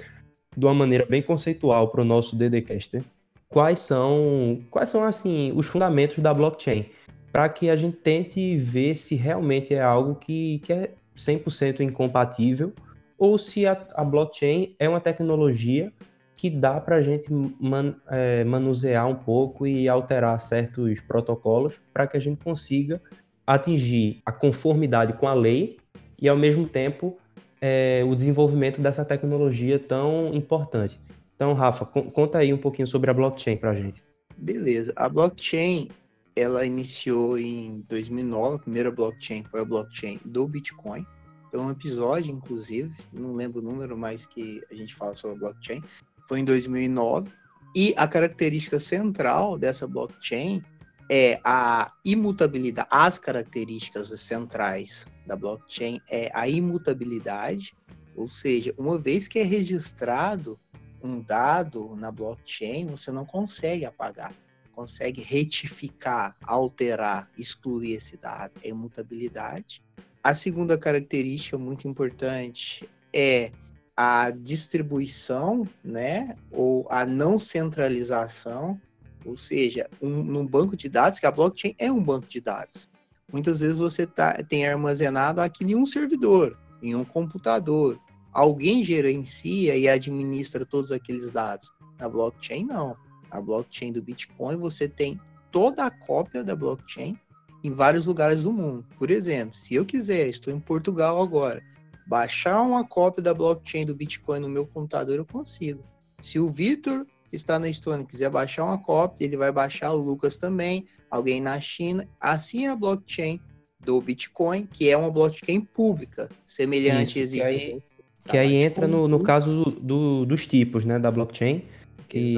de 0.56 0.64
uma 0.64 0.74
maneira 0.74 1.06
bem 1.06 1.22
conceitual 1.22 1.88
para 1.88 2.02
o 2.02 2.04
nosso 2.04 2.36
DDcaster 2.36 3.02
quais 3.48 3.80
são, 3.80 4.60
quais 4.70 4.88
são 4.88 5.04
assim, 5.04 5.52
os 5.54 5.66
fundamentos 5.66 6.18
da 6.18 6.34
blockchain, 6.34 6.86
para 7.32 7.48
que 7.48 7.70
a 7.70 7.76
gente 7.76 7.96
tente 7.96 8.56
ver 8.56 8.94
se 8.94 9.14
realmente 9.14 9.74
é 9.74 9.80
algo 9.80 10.14
que, 10.14 10.60
que 10.60 10.72
é 10.72 10.90
100% 11.16 11.80
incompatível 11.80 12.72
ou 13.18 13.38
se 13.38 13.66
a, 13.66 13.72
a 13.94 14.04
blockchain 14.04 14.74
é 14.78 14.88
uma 14.88 15.00
tecnologia 15.00 15.92
que 16.38 16.48
dá 16.48 16.80
para 16.80 16.96
a 16.96 17.02
gente 17.02 17.26
man, 17.32 17.96
é, 18.06 18.44
manusear 18.44 19.08
um 19.08 19.16
pouco 19.16 19.66
e 19.66 19.88
alterar 19.88 20.40
certos 20.40 21.00
protocolos 21.00 21.80
para 21.92 22.06
que 22.06 22.16
a 22.16 22.20
gente 22.20 22.42
consiga 22.42 23.02
atingir 23.44 24.22
a 24.24 24.30
conformidade 24.30 25.14
com 25.14 25.26
a 25.26 25.34
lei 25.34 25.78
e, 26.16 26.28
ao 26.28 26.36
mesmo 26.36 26.64
tempo, 26.68 27.18
é, 27.60 28.04
o 28.06 28.14
desenvolvimento 28.14 28.80
dessa 28.80 29.04
tecnologia 29.04 29.80
tão 29.80 30.32
importante. 30.32 31.00
Então, 31.34 31.54
Rafa, 31.54 31.84
conta 31.84 32.38
aí 32.38 32.54
um 32.54 32.58
pouquinho 32.58 32.86
sobre 32.86 33.10
a 33.10 33.14
blockchain 33.14 33.56
para 33.56 33.70
a 33.70 33.74
gente. 33.74 34.00
Beleza. 34.36 34.92
A 34.94 35.08
blockchain, 35.08 35.88
ela 36.36 36.64
iniciou 36.64 37.36
em 37.36 37.84
2009, 37.88 38.56
a 38.56 38.58
primeira 38.60 38.92
blockchain 38.92 39.42
foi 39.50 39.60
a 39.60 39.64
blockchain 39.64 40.20
do 40.24 40.46
Bitcoin. 40.46 41.04
Tem 41.50 41.60
um 41.60 41.70
episódio, 41.70 42.30
inclusive, 42.30 42.92
não 43.12 43.34
lembro 43.34 43.60
o 43.60 43.62
número, 43.62 43.98
mas 43.98 44.24
que 44.24 44.62
a 44.70 44.74
gente 44.74 44.94
fala 44.94 45.16
sobre 45.16 45.36
a 45.38 45.40
blockchain 45.40 45.82
foi 46.28 46.40
em 46.40 46.44
2009. 46.44 47.32
E 47.74 47.94
a 47.96 48.06
característica 48.06 48.78
central 48.78 49.58
dessa 49.58 49.86
blockchain 49.86 50.62
é 51.10 51.40
a 51.42 51.90
imutabilidade. 52.04 52.88
As 52.90 53.18
características 53.18 54.08
centrais 54.20 55.06
da 55.26 55.34
blockchain 55.34 56.00
é 56.08 56.30
a 56.34 56.48
imutabilidade, 56.48 57.74
ou 58.14 58.28
seja, 58.28 58.74
uma 58.76 58.98
vez 58.98 59.26
que 59.26 59.38
é 59.38 59.42
registrado 59.42 60.58
um 61.02 61.20
dado 61.20 61.94
na 61.96 62.10
blockchain, 62.10 62.86
você 62.86 63.10
não 63.10 63.24
consegue 63.24 63.84
apagar, 63.84 64.34
consegue 64.74 65.22
retificar, 65.22 66.36
alterar, 66.42 67.30
excluir 67.38 67.92
esse 67.92 68.16
dado. 68.16 68.52
É 68.62 68.68
imutabilidade. 68.68 69.82
A 70.22 70.34
segunda 70.34 70.76
característica 70.76 71.56
muito 71.56 71.86
importante 71.86 72.88
é 73.12 73.52
a 74.00 74.30
distribuição, 74.30 75.66
né, 75.82 76.36
ou 76.52 76.86
a 76.88 77.04
não 77.04 77.36
centralização, 77.36 78.80
ou 79.24 79.36
seja, 79.36 79.90
um, 80.00 80.22
num 80.22 80.46
banco 80.46 80.76
de 80.76 80.88
dados, 80.88 81.18
que 81.18 81.26
a 81.26 81.32
blockchain 81.32 81.74
é 81.76 81.90
um 81.90 82.00
banco 82.00 82.28
de 82.28 82.40
dados. 82.40 82.88
Muitas 83.32 83.58
vezes 83.58 83.76
você 83.76 84.06
tá, 84.06 84.34
tem 84.34 84.64
armazenado 84.64 85.40
aqui 85.40 85.64
em 85.64 85.74
um 85.74 85.84
servidor, 85.84 86.56
em 86.80 86.94
um 86.94 87.04
computador. 87.04 87.98
Alguém 88.32 88.84
gerencia 88.84 89.76
e 89.76 89.88
administra 89.88 90.64
todos 90.64 90.92
aqueles 90.92 91.28
dados. 91.32 91.72
Na 91.98 92.08
blockchain, 92.08 92.66
não. 92.66 92.96
Na 93.34 93.40
blockchain 93.40 93.90
do 93.90 94.00
Bitcoin, 94.00 94.58
você 94.58 94.86
tem 94.86 95.20
toda 95.50 95.84
a 95.84 95.90
cópia 95.90 96.44
da 96.44 96.54
blockchain 96.54 97.18
em 97.64 97.72
vários 97.72 98.06
lugares 98.06 98.44
do 98.44 98.52
mundo. 98.52 98.86
Por 98.96 99.10
exemplo, 99.10 99.56
se 99.56 99.74
eu 99.74 99.84
quiser, 99.84 100.28
estou 100.28 100.54
em 100.54 100.60
Portugal 100.60 101.20
agora, 101.20 101.60
baixar 102.08 102.62
uma 102.62 102.84
cópia 102.84 103.22
da 103.22 103.34
blockchain 103.34 103.84
do 103.84 103.94
Bitcoin 103.94 104.40
no 104.40 104.48
meu 104.48 104.66
computador, 104.66 105.18
eu 105.18 105.26
consigo. 105.26 105.84
Se 106.22 106.38
o 106.38 106.48
Vitor, 106.48 107.04
que 107.28 107.36
está 107.36 107.58
na 107.58 107.68
Estônia, 107.68 108.06
quiser 108.06 108.30
baixar 108.30 108.64
uma 108.64 108.78
cópia, 108.78 109.26
ele 109.26 109.36
vai 109.36 109.52
baixar 109.52 109.92
o 109.92 109.98
Lucas 109.98 110.38
também, 110.38 110.86
alguém 111.10 111.38
na 111.38 111.60
China. 111.60 112.08
Assim 112.18 112.64
é 112.64 112.70
a 112.70 112.76
blockchain 112.76 113.38
do 113.78 114.00
Bitcoin, 114.00 114.66
que 114.66 114.88
é 114.88 114.96
uma 114.96 115.10
blockchain 115.10 115.60
pública, 115.60 116.30
semelhante 116.46 117.20
Isso, 117.20 117.34
que 117.34 117.42
aí, 117.42 117.82
que 118.24 118.38
aí 118.38 118.54
entra 118.54 118.88
no, 118.88 119.06
no 119.06 119.22
caso 119.22 119.64
do, 119.64 119.70
do, 119.70 120.26
dos 120.26 120.46
tipos 120.46 120.86
né, 120.86 120.98
da 120.98 121.10
blockchain. 121.10 121.62
Que, 122.08 122.36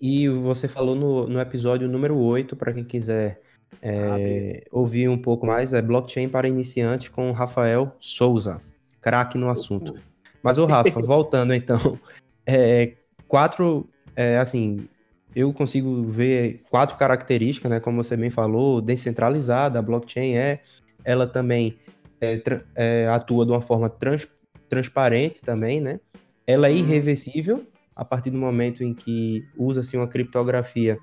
e 0.00 0.28
você 0.28 0.68
falou 0.68 0.94
no, 0.94 1.26
no 1.26 1.40
episódio 1.40 1.88
número 1.88 2.16
8, 2.16 2.54
para 2.54 2.72
quem 2.72 2.84
quiser 2.84 3.42
é, 3.82 4.64
ouvir 4.70 5.08
um 5.08 5.18
pouco 5.18 5.44
mais, 5.44 5.72
é 5.72 5.82
blockchain 5.82 6.28
para 6.28 6.46
iniciantes 6.46 7.08
com 7.08 7.32
Rafael 7.32 7.96
Souza 7.98 8.62
craque 9.02 9.36
no 9.36 9.50
assunto. 9.50 9.96
Mas 10.42 10.56
o 10.56 10.64
Rafa, 10.64 10.98
voltando 11.02 11.52
então, 11.52 11.98
é, 12.46 12.92
quatro, 13.28 13.86
é, 14.16 14.38
assim, 14.38 14.88
eu 15.34 15.52
consigo 15.52 16.02
ver 16.04 16.62
quatro 16.70 16.96
características, 16.96 17.70
né? 17.70 17.80
Como 17.80 18.02
você 18.02 18.16
bem 18.16 18.30
falou, 18.30 18.80
descentralizada, 18.80 19.78
a 19.78 19.82
blockchain 19.82 20.36
é, 20.36 20.60
ela 21.04 21.26
também 21.26 21.76
é, 22.20 22.40
é, 22.74 23.08
atua 23.08 23.44
de 23.44 23.52
uma 23.52 23.60
forma 23.60 23.90
trans, 23.90 24.26
transparente 24.68 25.42
também, 25.42 25.80
né? 25.80 26.00
Ela 26.46 26.68
é 26.68 26.72
uhum. 26.72 26.78
irreversível 26.78 27.66
a 27.94 28.04
partir 28.04 28.30
do 28.30 28.38
momento 28.38 28.82
em 28.82 28.94
que 28.94 29.44
usa-se 29.56 29.96
uma 29.96 30.06
criptografia 30.06 30.98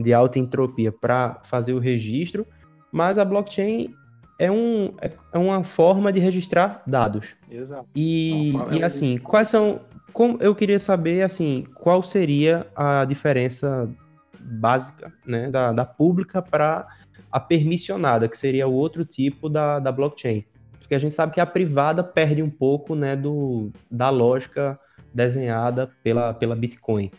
de 0.00 0.12
alta 0.12 0.38
entropia 0.38 0.90
para 0.90 1.40
fazer 1.44 1.72
o 1.72 1.78
registro, 1.78 2.46
mas 2.90 3.18
a 3.18 3.24
blockchain 3.24 3.94
é, 4.38 4.50
um, 4.50 4.94
é, 5.00 5.12
é 5.32 5.38
uma 5.38 5.62
forma 5.64 6.12
de 6.12 6.20
registrar 6.20 6.82
dados. 6.86 7.34
Exato. 7.50 7.88
E, 7.94 8.52
e 8.72 8.82
assim, 8.82 9.18
quais 9.18 9.48
são. 9.48 9.80
Como, 10.12 10.38
eu 10.40 10.54
queria 10.54 10.78
saber, 10.78 11.22
assim, 11.22 11.66
qual 11.74 12.02
seria 12.02 12.66
a 12.76 13.04
diferença 13.04 13.88
básica 14.38 15.12
né, 15.26 15.50
da, 15.50 15.72
da 15.72 15.84
pública 15.84 16.40
para 16.40 16.86
a 17.32 17.40
permissionada, 17.40 18.28
que 18.28 18.38
seria 18.38 18.68
o 18.68 18.72
outro 18.72 19.04
tipo 19.04 19.48
da, 19.48 19.80
da 19.80 19.90
blockchain. 19.90 20.44
Porque 20.78 20.94
a 20.94 20.98
gente 20.98 21.14
sabe 21.14 21.32
que 21.32 21.40
a 21.40 21.46
privada 21.46 22.04
perde 22.04 22.42
um 22.42 22.50
pouco 22.50 22.94
né, 22.94 23.16
do, 23.16 23.72
da 23.90 24.10
lógica 24.10 24.78
desenhada 25.12 25.90
pela, 26.02 26.32
pela 26.34 26.54
Bitcoin. 26.54 27.10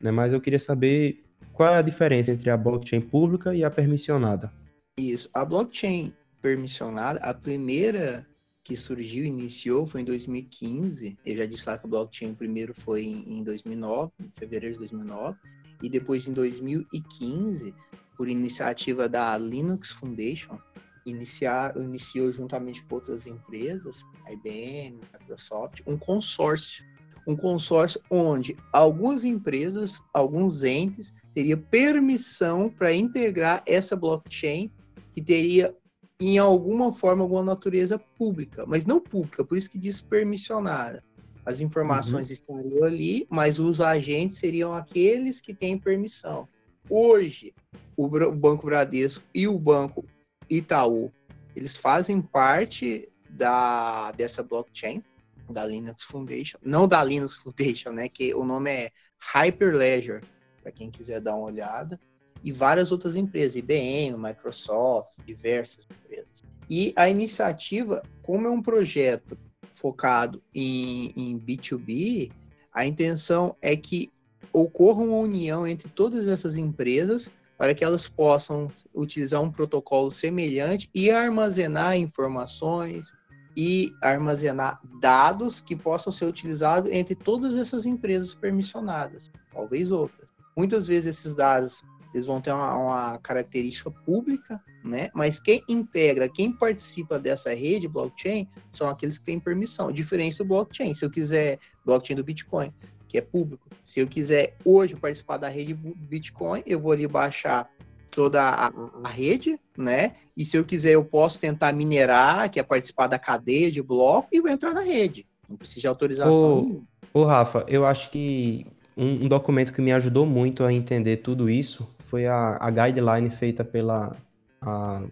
Né? 0.00 0.10
Mas 0.10 0.32
eu 0.32 0.40
queria 0.40 0.58
saber 0.58 1.22
qual 1.52 1.74
é 1.74 1.78
a 1.78 1.82
diferença 1.82 2.30
entre 2.30 2.48
a 2.48 2.56
blockchain 2.56 3.00
pública 3.00 3.54
e 3.54 3.64
a 3.64 3.70
permissionada. 3.70 4.50
Isso. 4.98 5.28
A 5.34 5.44
blockchain 5.44 6.12
permissionada, 6.40 7.18
a 7.20 7.34
primeira 7.34 8.26
que 8.68 8.76
surgiu, 8.76 9.24
iniciou, 9.24 9.86
foi 9.86 10.02
em 10.02 10.04
2015. 10.04 11.18
Eu 11.24 11.36
já 11.38 11.46
disse 11.46 11.66
lá 11.66 11.78
que 11.78 11.86
o 11.86 11.88
blockchain 11.88 12.34
primeiro 12.34 12.74
foi 12.74 13.04
em, 13.04 13.42
2009, 13.42 14.12
em 14.20 14.30
fevereiro 14.38 14.74
de 14.74 14.80
2009. 14.80 15.38
E 15.82 15.88
depois, 15.88 16.28
em 16.28 16.34
2015, 16.34 17.74
por 18.14 18.28
iniciativa 18.28 19.08
da 19.08 19.38
Linux 19.38 19.92
Foundation, 19.92 20.58
iniciar, 21.06 21.74
iniciou 21.78 22.30
juntamente 22.30 22.84
com 22.84 22.96
outras 22.96 23.26
empresas, 23.26 24.04
IBM, 24.30 25.00
Microsoft, 25.18 25.80
um 25.86 25.96
consórcio. 25.96 26.84
Um 27.26 27.36
consórcio 27.36 28.00
onde 28.10 28.56
algumas 28.72 29.24
empresas, 29.24 29.98
alguns 30.12 30.62
entes, 30.62 31.12
teriam 31.34 31.60
permissão 31.70 32.68
para 32.68 32.92
integrar 32.92 33.62
essa 33.66 33.94
blockchain 33.94 34.70
que 35.12 35.22
teria 35.22 35.74
em 36.20 36.36
alguma 36.38 36.92
forma, 36.92 37.22
alguma 37.22 37.44
natureza 37.44 37.98
pública, 37.98 38.64
mas 38.66 38.84
não 38.84 39.00
pública, 39.00 39.44
por 39.44 39.56
isso 39.56 39.70
que 39.70 39.78
diz 39.78 40.00
permissionada. 40.00 41.02
As 41.46 41.60
informações 41.60 42.26
uhum. 42.26 42.32
estariam 42.32 42.84
ali, 42.84 43.26
mas 43.30 43.58
os 43.58 43.80
agentes 43.80 44.38
seriam 44.38 44.74
aqueles 44.74 45.40
que 45.40 45.54
têm 45.54 45.78
permissão. 45.78 46.48
Hoje, 46.90 47.54
o 47.96 48.08
Banco 48.08 48.66
Bradesco 48.66 49.24
e 49.34 49.46
o 49.46 49.58
Banco 49.58 50.04
Itaú, 50.50 51.12
eles 51.54 51.76
fazem 51.76 52.20
parte 52.20 53.08
da, 53.30 54.10
dessa 54.12 54.42
blockchain, 54.42 55.02
da 55.48 55.64
Linux 55.64 56.04
Foundation, 56.04 56.58
não 56.62 56.86
da 56.86 57.02
Linux 57.02 57.34
Foundation, 57.34 57.90
né, 57.90 58.08
que 58.08 58.34
o 58.34 58.44
nome 58.44 58.70
é 58.70 58.90
Hyperledger, 59.32 60.22
para 60.62 60.72
quem 60.72 60.90
quiser 60.90 61.20
dar 61.20 61.34
uma 61.34 61.46
olhada 61.46 61.98
e 62.42 62.52
várias 62.52 62.92
outras 62.92 63.16
empresas, 63.16 63.56
IBM, 63.56 64.16
Microsoft, 64.16 65.10
diversas 65.26 65.86
empresas. 65.90 66.44
E 66.68 66.92
a 66.96 67.08
iniciativa, 67.08 68.02
como 68.22 68.46
é 68.46 68.50
um 68.50 68.62
projeto 68.62 69.38
focado 69.74 70.42
em, 70.54 71.12
em 71.16 71.38
B2B, 71.38 72.30
a 72.72 72.86
intenção 72.86 73.56
é 73.62 73.76
que 73.76 74.12
ocorra 74.52 75.02
uma 75.02 75.16
união 75.16 75.66
entre 75.66 75.88
todas 75.88 76.26
essas 76.26 76.56
empresas 76.56 77.30
para 77.56 77.74
que 77.74 77.84
elas 77.84 78.08
possam 78.08 78.70
utilizar 78.94 79.42
um 79.42 79.50
protocolo 79.50 80.10
semelhante 80.10 80.88
e 80.94 81.10
armazenar 81.10 81.96
informações 81.96 83.12
e 83.56 83.92
armazenar 84.00 84.80
dados 85.00 85.58
que 85.58 85.74
possam 85.74 86.12
ser 86.12 86.26
utilizados 86.26 86.90
entre 86.92 87.16
todas 87.16 87.56
essas 87.56 87.84
empresas 87.84 88.32
permissionadas, 88.34 89.32
talvez 89.52 89.90
outras. 89.90 90.28
Muitas 90.56 90.86
vezes 90.86 91.18
esses 91.18 91.34
dados 91.34 91.82
eles 92.18 92.26
vão 92.26 92.40
ter 92.40 92.52
uma, 92.52 92.74
uma, 92.74 93.18
característica 93.18 93.90
pública, 93.90 94.60
né? 94.84 95.10
Mas 95.14 95.38
quem 95.38 95.62
integra, 95.68 96.28
quem 96.28 96.52
participa 96.52 97.18
dessa 97.18 97.54
rede 97.54 97.86
blockchain 97.86 98.48
são 98.72 98.90
aqueles 98.90 99.18
que 99.18 99.24
têm 99.24 99.38
permissão, 99.38 99.92
diferente 99.92 100.38
do 100.38 100.44
blockchain. 100.44 100.94
Se 100.94 101.04
eu 101.04 101.10
quiser 101.10 101.58
blockchain 101.84 102.16
do 102.16 102.24
Bitcoin, 102.24 102.72
que 103.06 103.16
é 103.16 103.20
público, 103.20 103.68
se 103.84 104.00
eu 104.00 104.06
quiser 104.06 104.56
hoje 104.64 104.96
participar 104.96 105.38
da 105.38 105.48
rede 105.48 105.74
Bitcoin, 105.74 106.62
eu 106.66 106.80
vou 106.80 106.92
ali 106.92 107.06
baixar 107.06 107.70
toda 108.10 108.42
a, 108.42 108.72
a 109.04 109.08
rede, 109.08 109.58
né? 109.76 110.16
E 110.36 110.44
se 110.44 110.56
eu 110.56 110.64
quiser, 110.64 110.92
eu 110.92 111.04
posso 111.04 111.38
tentar 111.38 111.72
minerar, 111.72 112.50
que 112.50 112.58
é 112.58 112.62
participar 112.62 113.06
da 113.06 113.18
cadeia 113.18 113.70
de 113.70 113.80
bloco, 113.80 114.28
e 114.32 114.40
vou 114.40 114.50
entrar 114.50 114.74
na 114.74 114.82
rede. 114.82 115.24
Não 115.48 115.56
precisa 115.56 115.82
de 115.82 115.86
autorização. 115.86 116.84
Ô, 117.14 117.20
ô 117.20 117.24
Rafa, 117.24 117.64
eu 117.68 117.86
acho 117.86 118.10
que 118.10 118.66
um 118.96 119.28
documento 119.28 119.72
que 119.72 119.80
me 119.80 119.92
ajudou 119.92 120.26
muito 120.26 120.64
a 120.64 120.72
entender 120.72 121.18
tudo 121.18 121.48
isso 121.48 121.88
foi 122.08 122.26
a, 122.26 122.56
a 122.60 122.70
guideline 122.70 123.30
feita 123.30 123.64
pela 123.64 124.16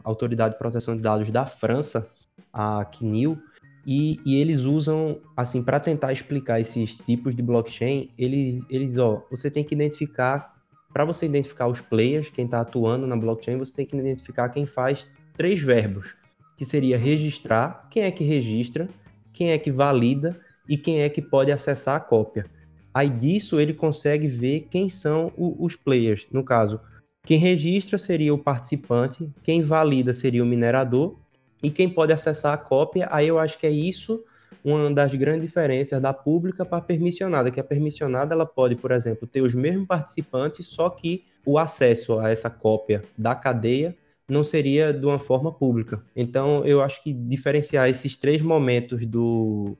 Autoridade 0.02 0.54
de 0.54 0.58
Proteção 0.58 0.96
de 0.96 1.02
Dados 1.02 1.30
da 1.30 1.46
França, 1.46 2.08
a 2.52 2.84
CNIL, 2.84 3.38
E, 3.86 4.18
e 4.26 4.40
eles 4.40 4.64
usam, 4.64 5.20
assim, 5.36 5.62
para 5.62 5.78
tentar 5.78 6.12
explicar 6.12 6.60
esses 6.60 6.96
tipos 6.96 7.36
de 7.36 7.40
blockchain, 7.40 8.10
eles, 8.18 8.64
eles 8.68 8.98
ó, 8.98 9.24
você 9.30 9.48
tem 9.48 9.62
que 9.62 9.76
identificar, 9.76 10.56
para 10.92 11.04
você 11.04 11.24
identificar 11.26 11.68
os 11.68 11.80
players, 11.80 12.28
quem 12.28 12.46
está 12.46 12.60
atuando 12.60 13.06
na 13.06 13.16
blockchain, 13.16 13.56
você 13.56 13.72
tem 13.72 13.86
que 13.86 13.96
identificar 13.96 14.48
quem 14.48 14.66
faz 14.66 15.06
três 15.34 15.60
verbos, 15.62 16.16
que 16.56 16.64
seria 16.64 16.98
registrar, 16.98 17.86
quem 17.88 18.02
é 18.02 18.10
que 18.10 18.24
registra, 18.24 18.88
quem 19.32 19.52
é 19.52 19.58
que 19.58 19.70
valida 19.70 20.36
e 20.68 20.76
quem 20.76 21.02
é 21.02 21.08
que 21.08 21.22
pode 21.22 21.52
acessar 21.52 21.94
a 21.94 22.00
cópia. 22.00 22.46
Aí 22.96 23.10
disso 23.10 23.60
ele 23.60 23.74
consegue 23.74 24.26
ver 24.26 24.68
quem 24.70 24.88
são 24.88 25.30
o, 25.36 25.54
os 25.62 25.76
players. 25.76 26.26
No 26.32 26.42
caso, 26.42 26.80
quem 27.26 27.36
registra 27.38 27.98
seria 27.98 28.32
o 28.32 28.38
participante, 28.38 29.30
quem 29.42 29.60
valida 29.60 30.14
seria 30.14 30.42
o 30.42 30.46
minerador 30.46 31.14
e 31.62 31.68
quem 31.70 31.90
pode 31.90 32.14
acessar 32.14 32.54
a 32.54 32.56
cópia. 32.56 33.06
Aí 33.10 33.28
eu 33.28 33.38
acho 33.38 33.58
que 33.58 33.66
é 33.66 33.70
isso 33.70 34.24
uma 34.64 34.90
das 34.90 35.14
grandes 35.14 35.42
diferenças 35.42 36.00
da 36.00 36.14
pública 36.14 36.64
para 36.64 36.78
a 36.78 36.80
permissionada, 36.80 37.50
que 37.50 37.60
a 37.60 37.64
permissionada 37.64 38.32
ela 38.32 38.46
pode, 38.46 38.76
por 38.76 38.90
exemplo, 38.90 39.28
ter 39.28 39.42
os 39.42 39.54
mesmos 39.54 39.86
participantes, 39.86 40.66
só 40.66 40.88
que 40.88 41.22
o 41.44 41.58
acesso 41.58 42.18
a 42.18 42.30
essa 42.30 42.48
cópia 42.48 43.04
da 43.18 43.34
cadeia 43.34 43.94
não 44.26 44.42
seria 44.42 44.94
de 44.94 45.04
uma 45.04 45.18
forma 45.18 45.52
pública. 45.52 46.02
Então, 46.16 46.64
eu 46.64 46.80
acho 46.80 47.02
que 47.02 47.12
diferenciar 47.12 47.90
esses 47.90 48.16
três 48.16 48.40
momentos 48.40 49.04
do, 49.06 49.76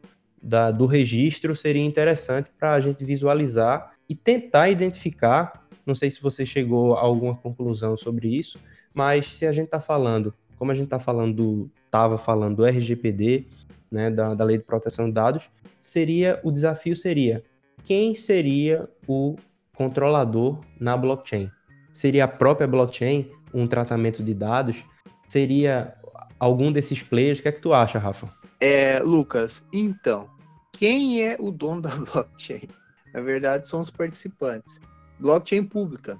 da, 0.46 0.70
do 0.70 0.86
registro 0.86 1.56
seria 1.56 1.84
interessante 1.84 2.50
para 2.58 2.74
a 2.74 2.80
gente 2.80 3.04
visualizar 3.04 3.92
e 4.08 4.14
tentar 4.14 4.70
identificar 4.70 5.66
não 5.86 5.94
sei 5.94 6.10
se 6.10 6.20
você 6.20 6.44
chegou 6.44 6.96
a 6.96 7.00
alguma 7.00 7.36
conclusão 7.36 7.96
sobre 7.96 8.28
isso, 8.28 8.58
mas 8.92 9.28
se 9.28 9.46
a 9.46 9.52
gente 9.52 9.66
está 9.66 9.78
falando, 9.78 10.34
como 10.56 10.72
a 10.72 10.74
gente 10.74 10.86
está 10.86 10.98
falando, 10.98 11.70
estava 11.84 12.18
falando 12.18 12.56
do 12.56 12.66
RGPD, 12.66 13.46
né, 13.88 14.10
da, 14.10 14.34
da 14.34 14.44
Lei 14.44 14.58
de 14.58 14.64
Proteção 14.64 15.06
de 15.06 15.12
Dados, 15.12 15.48
seria 15.80 16.40
o 16.42 16.50
desafio 16.50 16.96
seria 16.96 17.44
quem 17.84 18.16
seria 18.16 18.88
o 19.06 19.36
controlador 19.76 20.58
na 20.80 20.96
blockchain? 20.96 21.48
Seria 21.92 22.24
a 22.24 22.28
própria 22.28 22.66
blockchain 22.66 23.30
um 23.54 23.66
tratamento 23.66 24.24
de 24.24 24.34
dados? 24.34 24.76
Seria 25.28 25.94
algum 26.38 26.72
desses 26.72 27.00
players? 27.00 27.38
O 27.38 27.42
que 27.42 27.48
é 27.48 27.52
que 27.52 27.60
tu 27.60 27.72
acha, 27.72 27.98
Rafa? 27.98 28.28
É, 28.58 28.98
Lucas, 28.98 29.62
então, 29.72 30.28
quem 30.76 31.22
é 31.22 31.36
o 31.40 31.50
dono 31.50 31.80
da 31.82 31.96
blockchain? 31.96 32.68
Na 33.14 33.20
verdade, 33.20 33.66
são 33.66 33.80
os 33.80 33.90
participantes. 33.90 34.78
Blockchain 35.18 35.64
pública, 35.64 36.18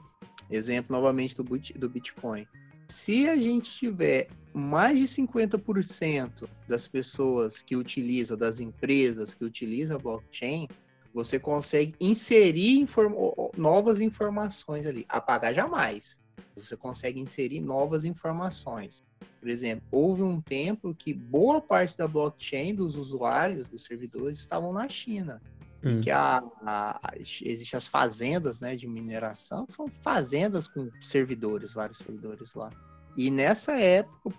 exemplo 0.51 0.97
novamente 0.97 1.35
do, 1.37 1.45
do 1.45 1.89
Bitcoin. 1.89 2.47
Se 2.89 3.29
a 3.29 3.37
gente 3.37 3.71
tiver 3.71 4.29
mais 4.55 4.99
de 4.99 5.05
50% 5.05 6.49
das 6.67 6.89
pessoas 6.89 7.61
que 7.61 7.77
utilizam, 7.77 8.37
das 8.37 8.61
empresas 8.61 9.35
que 9.35 9.45
utilizam 9.45 9.97
a 9.97 10.01
blockchain, 10.01 10.69
você 11.13 11.39
consegue 11.39 11.95
inserir 12.01 12.79
inform 12.79 13.15
novas 13.57 14.01
informações 14.01 14.87
ali. 14.87 15.05
Apagar 15.09 15.55
jamais. 15.55 16.17
Você 16.55 16.77
consegue 16.77 17.21
inserir 17.21 17.61
novas 17.61 18.05
informações. 18.05 19.05
Por 19.41 19.49
exemplo, 19.49 19.87
houve 19.91 20.23
um 20.23 20.41
tempo 20.41 20.95
que 20.95 21.13
boa 21.13 21.61
parte 21.61 21.97
da 21.97 22.09
blockchain 22.09 22.75
dos 22.75 22.97
usuários, 22.97 23.69
dos 23.69 23.85
servidores, 23.85 24.39
estavam 24.39 24.73
na 24.73 24.89
China. 24.89 25.41
Hum. 25.85 26.01
Que 26.01 26.11
a, 26.11 26.43
a, 26.63 27.13
existem 27.17 27.77
as 27.77 27.87
fazendas 27.87 28.61
né, 28.61 28.75
de 28.75 28.89
mineração, 28.89 29.67
são 29.69 29.89
fazendas 30.03 30.67
com 30.67 30.91
servidores, 31.03 31.75
vários 31.75 31.99
servidores 31.99 32.55
lá. 32.55 32.71
E 33.17 33.31
nessa 33.31 33.73
época, 33.73 34.31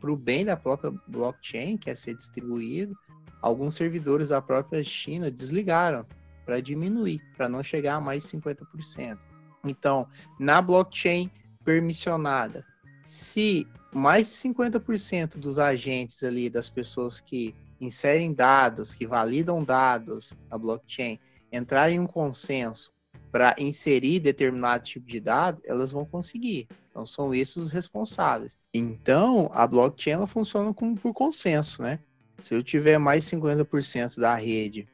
para 0.00 0.10
o 0.10 0.16
bem 0.16 0.44
da 0.44 0.56
própria 0.56 0.92
blockchain, 1.06 1.76
que 1.76 1.90
é 1.90 1.94
ser 1.94 2.16
distribuído, 2.16 2.96
alguns 3.40 3.74
servidores 3.74 4.30
da 4.30 4.42
própria 4.42 4.82
China 4.82 5.30
desligaram 5.30 6.04
para 6.44 6.60
diminuir, 6.60 7.22
para 7.36 7.48
não 7.48 7.62
chegar 7.62 7.96
a 7.96 8.00
mais 8.00 8.22
de 8.24 8.36
50%. 8.36 9.18
Então, 9.64 10.06
na 10.38 10.60
blockchain 10.60 11.30
permissionada, 11.64 12.64
se 13.04 13.66
mais 13.94 14.28
de 14.28 14.34
50% 14.34 15.38
dos 15.38 15.58
agentes 15.58 16.22
ali, 16.22 16.50
das 16.50 16.68
pessoas 16.68 17.20
que 17.20 17.54
inserem 17.80 18.32
dados, 18.32 18.92
que 18.92 19.06
validam 19.06 19.62
dados 19.62 20.32
na 20.50 20.58
blockchain, 20.58 21.18
entrarem 21.52 21.96
em 21.96 22.00
um 22.00 22.06
consenso 22.06 22.92
para 23.30 23.54
inserir 23.58 24.20
determinado 24.20 24.84
tipo 24.84 25.06
de 25.06 25.20
dado, 25.20 25.60
elas 25.64 25.92
vão 25.92 26.04
conseguir. 26.04 26.68
Então 26.90 27.06
são 27.06 27.34
esses 27.34 27.56
os 27.56 27.70
responsáveis. 27.70 28.56
Então 28.72 29.50
a 29.52 29.66
blockchain 29.66 30.14
ela 30.14 30.26
funciona 30.26 30.72
como 30.72 30.96
por 30.96 31.12
consenso, 31.12 31.82
né? 31.82 31.98
Se 32.42 32.54
eu 32.54 32.62
tiver 32.62 32.98
mais 32.98 33.24
50% 33.24 34.20
da 34.20 34.34
rede, 34.34 34.88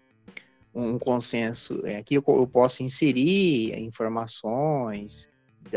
um 0.74 0.98
consenso, 0.98 1.84
é, 1.84 1.96
aqui 1.96 2.14
eu, 2.14 2.24
eu 2.26 2.46
posso 2.46 2.82
inserir 2.82 3.76
informações 3.78 5.28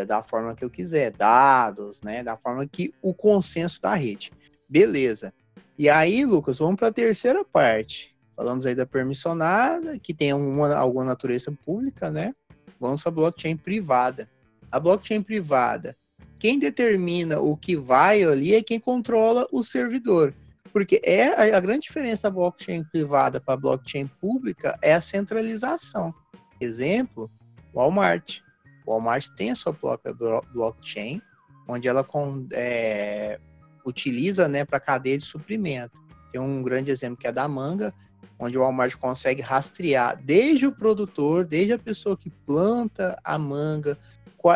da, 0.05 0.23
forma 0.23 0.55
que 0.55 0.63
eu 0.63 0.69
quiser, 0.69 1.11
dados, 1.11 2.01
né? 2.01 2.23
Da 2.23 2.37
forma 2.37 2.65
que 2.65 2.93
o 3.01 3.13
consenso 3.13 3.81
da 3.81 3.93
rede. 3.93 4.31
Beleza. 4.67 5.33
E 5.77 5.89
aí, 5.89 6.25
Lucas, 6.25 6.59
vamos 6.59 6.75
para 6.75 6.87
a 6.87 6.93
terceira 6.93 7.43
parte. 7.43 8.15
Falamos 8.35 8.65
aí 8.65 8.73
da 8.73 8.85
permissionada, 8.85 9.99
que 9.99 10.13
tem 10.13 10.33
uma, 10.33 10.75
alguma 10.75 11.05
natureza 11.05 11.51
pública, 11.65 12.09
né? 12.09 12.33
Vamos 12.79 13.01
para 13.01 13.11
a 13.11 13.15
blockchain 13.15 13.57
privada. 13.57 14.29
A 14.71 14.79
blockchain 14.79 15.21
privada, 15.21 15.95
quem 16.39 16.59
determina 16.59 17.39
o 17.39 17.55
que 17.55 17.75
vai 17.75 18.23
ali 18.23 18.55
é 18.55 18.61
quem 18.61 18.79
controla 18.79 19.47
o 19.51 19.63
servidor. 19.63 20.33
Porque 20.71 20.99
é 21.03 21.27
a, 21.27 21.57
a 21.57 21.59
grande 21.59 21.81
diferença 21.81 22.23
da 22.23 22.35
blockchain 22.35 22.83
privada 22.83 23.39
para 23.39 23.53
a 23.53 23.57
blockchain 23.57 24.07
pública 24.19 24.77
é 24.81 24.93
a 24.93 25.01
centralização. 25.01 26.13
Exemplo, 26.59 27.29
Walmart. 27.73 28.42
O 28.85 28.91
Walmart 28.91 29.27
tem 29.35 29.51
a 29.51 29.55
sua 29.55 29.73
própria 29.73 30.13
blockchain, 30.53 31.21
onde 31.67 31.87
ela 31.87 32.05
é, 32.51 33.39
utiliza 33.85 34.47
né, 34.47 34.65
para 34.65 34.79
cadeia 34.79 35.17
de 35.17 35.25
suprimento. 35.25 36.01
Tem 36.31 36.41
um 36.41 36.61
grande 36.63 36.91
exemplo 36.91 37.17
que 37.17 37.27
é 37.27 37.31
da 37.31 37.47
manga, 37.47 37.93
onde 38.39 38.57
o 38.57 38.61
Walmart 38.61 38.95
consegue 38.95 39.41
rastrear 39.41 40.21
desde 40.21 40.65
o 40.65 40.71
produtor, 40.71 41.45
desde 41.45 41.73
a 41.73 41.79
pessoa 41.79 42.17
que 42.17 42.29
planta 42.29 43.17
a 43.23 43.37
manga, 43.37 43.97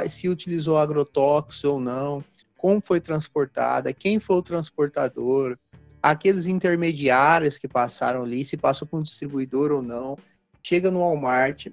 se 0.10 0.28
utilizou 0.28 0.78
agrotóxicos 0.78 1.64
ou 1.64 1.80
não, 1.80 2.24
como 2.58 2.82
foi 2.82 3.00
transportada, 3.00 3.94
quem 3.94 4.20
foi 4.20 4.36
o 4.36 4.42
transportador, 4.42 5.58
aqueles 6.02 6.48
intermediários 6.48 7.58
que 7.58 7.68
passaram 7.68 8.24
ali, 8.24 8.44
se 8.44 8.58
passou 8.58 8.88
por 8.88 9.00
um 9.00 9.04
distribuidor 9.04 9.72
ou 9.72 9.82
não, 9.82 10.18
chega 10.62 10.92
no 10.92 11.00
Walmart, 11.00 11.68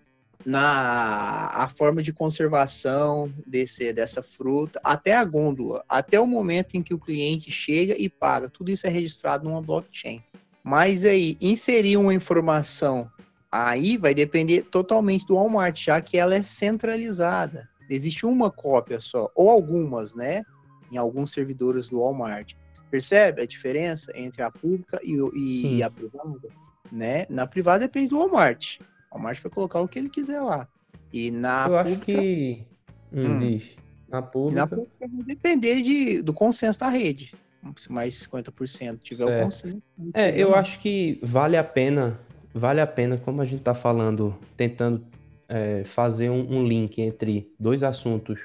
na 0.45 1.49
a 1.49 1.69
forma 1.69 2.03
de 2.03 2.13
conservação 2.13 3.33
desse, 3.47 3.93
dessa 3.93 4.23
fruta, 4.23 4.81
até 4.85 5.15
a 5.15 5.25
gôndola, 5.25 5.85
até 5.89 6.21
o 6.21 6.27
momento 6.27 6.75
em 6.75 6.83
que 6.83 6.93
o 6.93 6.99
cliente 6.99 7.51
chega 7.51 7.95
e 7.99 8.09
paga. 8.09 8.49
Tudo 8.49 8.71
isso 8.71 8.87
é 8.87 8.91
registrado 8.91 9.45
numa 9.45 9.63
blockchain. 9.63 10.23
Mas 10.63 11.05
aí, 11.05 11.37
inserir 11.41 11.97
uma 11.97 12.15
informação 12.15 13.11
aí 13.51 13.97
vai 13.97 14.15
depender 14.15 14.63
totalmente 14.63 15.27
do 15.27 15.37
Walmart, 15.37 15.81
já 15.81 16.01
que 16.01 16.19
ela 16.19 16.35
é 16.35 16.43
centralizada. 16.43 17.69
Existe 17.89 18.27
uma 18.27 18.51
cópia 18.51 18.99
só, 19.01 19.31
ou 19.35 19.49
algumas, 19.49 20.15
né? 20.15 20.43
Em 20.91 20.97
alguns 20.97 21.31
servidores 21.31 21.89
do 21.91 22.01
Walmart. 22.01 22.55
Percebe 22.91 23.43
a 23.43 23.47
diferença 23.47 24.11
entre 24.15 24.43
a 24.43 24.51
pública 24.51 24.99
e, 25.03 25.77
e 25.77 25.83
a 25.83 25.91
privada? 25.91 26.49
Né? 26.91 27.27
Na 27.29 27.47
privada 27.47 27.81
depende 27.81 28.09
do 28.09 28.19
Walmart. 28.19 28.79
O 29.15 29.17
Walmart 29.17 29.41
vai 29.41 29.53
colocar 29.53 29.81
o 29.81 29.89
que 29.89 29.99
ele 29.99 30.09
quiser 30.09 30.41
lá. 30.41 30.69
E 31.13 31.31
na 31.31 31.67
Eu 31.67 31.77
pública... 31.77 31.81
acho 31.81 32.01
que. 32.01 32.67
Hum, 33.13 33.27
hum. 33.27 33.39
Diz. 33.39 33.77
Na 34.09 34.21
pública. 34.21 34.61
Na 34.61 34.67
pública 34.67 34.91
vai 35.01 35.25
depender 35.25 35.83
de, 35.83 36.21
do 36.21 36.35
consenso 36.35 36.81
da 36.81 36.89
rede. 36.89 37.33
Se 37.77 37.91
mais 37.91 38.27
50% 38.29 38.99
tiver 39.01 39.25
certo. 39.25 39.39
o 39.39 39.45
consenso. 39.45 39.83
É, 40.13 40.37
eu 40.37 40.55
acho 40.55 40.79
que 40.81 41.19
vale 41.23 41.57
a 41.57 41.65
pena. 41.65 42.19
Vale 42.53 42.81
a 42.81 42.87
pena, 42.87 43.17
como 43.17 43.41
a 43.41 43.45
gente 43.45 43.61
está 43.61 43.75
falando, 43.75 44.37
tentando 44.57 45.05
é, 45.49 45.83
fazer 45.85 46.31
um, 46.31 46.59
um, 46.59 46.65
link 46.65 47.01
entre 47.01 47.53
dois 47.59 47.83
assuntos, 47.83 48.39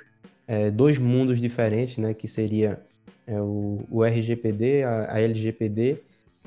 é, 0.48 0.72
dois 0.72 0.98
mundos 0.98 1.40
diferentes, 1.40 1.98
né? 1.98 2.14
Que 2.14 2.28
seria 2.28 2.80
é, 3.28 3.40
o, 3.40 3.86
o 3.90 4.04
RGPD, 4.04 4.84
a, 4.84 5.14
a 5.14 5.22
LGPD 5.22 6.00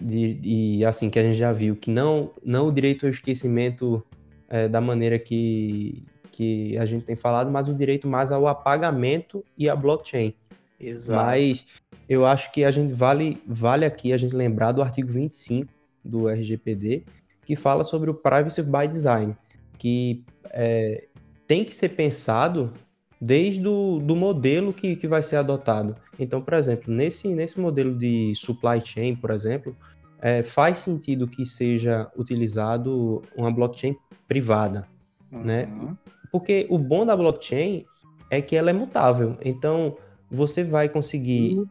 de, 0.02 0.40
e 0.42 0.84
assim 0.84 1.08
que 1.08 1.18
a 1.18 1.22
gente 1.22 1.36
já 1.36 1.52
viu 1.52 1.76
que 1.76 1.90
não 1.90 2.30
não 2.44 2.68
o 2.68 2.72
direito 2.72 3.06
ao 3.06 3.10
esquecimento 3.10 4.04
é, 4.48 4.68
da 4.68 4.80
maneira 4.80 5.18
que 5.18 6.04
que 6.32 6.76
a 6.78 6.86
gente 6.86 7.04
tem 7.04 7.14
falado, 7.14 7.50
mas 7.50 7.68
o 7.68 7.74
direito 7.74 8.08
mais 8.08 8.32
ao 8.32 8.48
apagamento 8.48 9.44
e 9.56 9.68
à 9.68 9.76
blockchain. 9.76 10.34
Exato. 10.80 11.24
Mas 11.24 11.64
eu 12.08 12.24
acho 12.24 12.50
que 12.50 12.64
a 12.64 12.70
gente 12.70 12.92
vale 12.92 13.40
vale 13.46 13.84
aqui 13.84 14.12
a 14.12 14.16
gente 14.16 14.34
lembrar 14.34 14.72
do 14.72 14.82
artigo 14.82 15.12
25 15.12 15.72
do 16.04 16.28
RGPD 16.28 17.04
que 17.44 17.54
fala 17.56 17.84
sobre 17.84 18.10
o 18.10 18.14
privacy 18.14 18.62
by 18.62 18.88
design, 18.88 19.36
que 19.78 20.24
é, 20.50 21.06
tem 21.46 21.64
que 21.64 21.74
ser 21.74 21.90
pensado 21.90 22.72
desde 23.20 23.66
o 23.68 24.00
do 24.00 24.16
modelo 24.16 24.72
que, 24.72 24.96
que 24.96 25.06
vai 25.06 25.22
ser 25.22 25.36
adotado. 25.36 25.94
Então, 26.18 26.42
por 26.42 26.54
exemplo, 26.54 26.92
nesse, 26.92 27.28
nesse 27.28 27.60
modelo 27.60 27.96
de 27.96 28.32
supply 28.34 28.84
chain, 28.84 29.14
por 29.14 29.30
exemplo, 29.30 29.76
é, 30.22 30.44
faz 30.44 30.78
sentido 30.78 31.26
que 31.26 31.44
seja 31.44 32.08
utilizado 32.16 33.20
uma 33.36 33.50
blockchain 33.50 33.96
privada, 34.28 34.86
né? 35.30 35.64
Uhum. 35.64 35.86
né? 35.86 35.96
Porque 36.30 36.66
o 36.70 36.78
bom 36.78 37.04
da 37.04 37.16
blockchain 37.16 37.84
é 38.30 38.40
que 38.40 38.56
ela 38.56 38.70
é 38.70 38.72
mutável. 38.72 39.36
Então, 39.44 39.96
você 40.30 40.62
vai 40.62 40.88
conseguir 40.88 41.62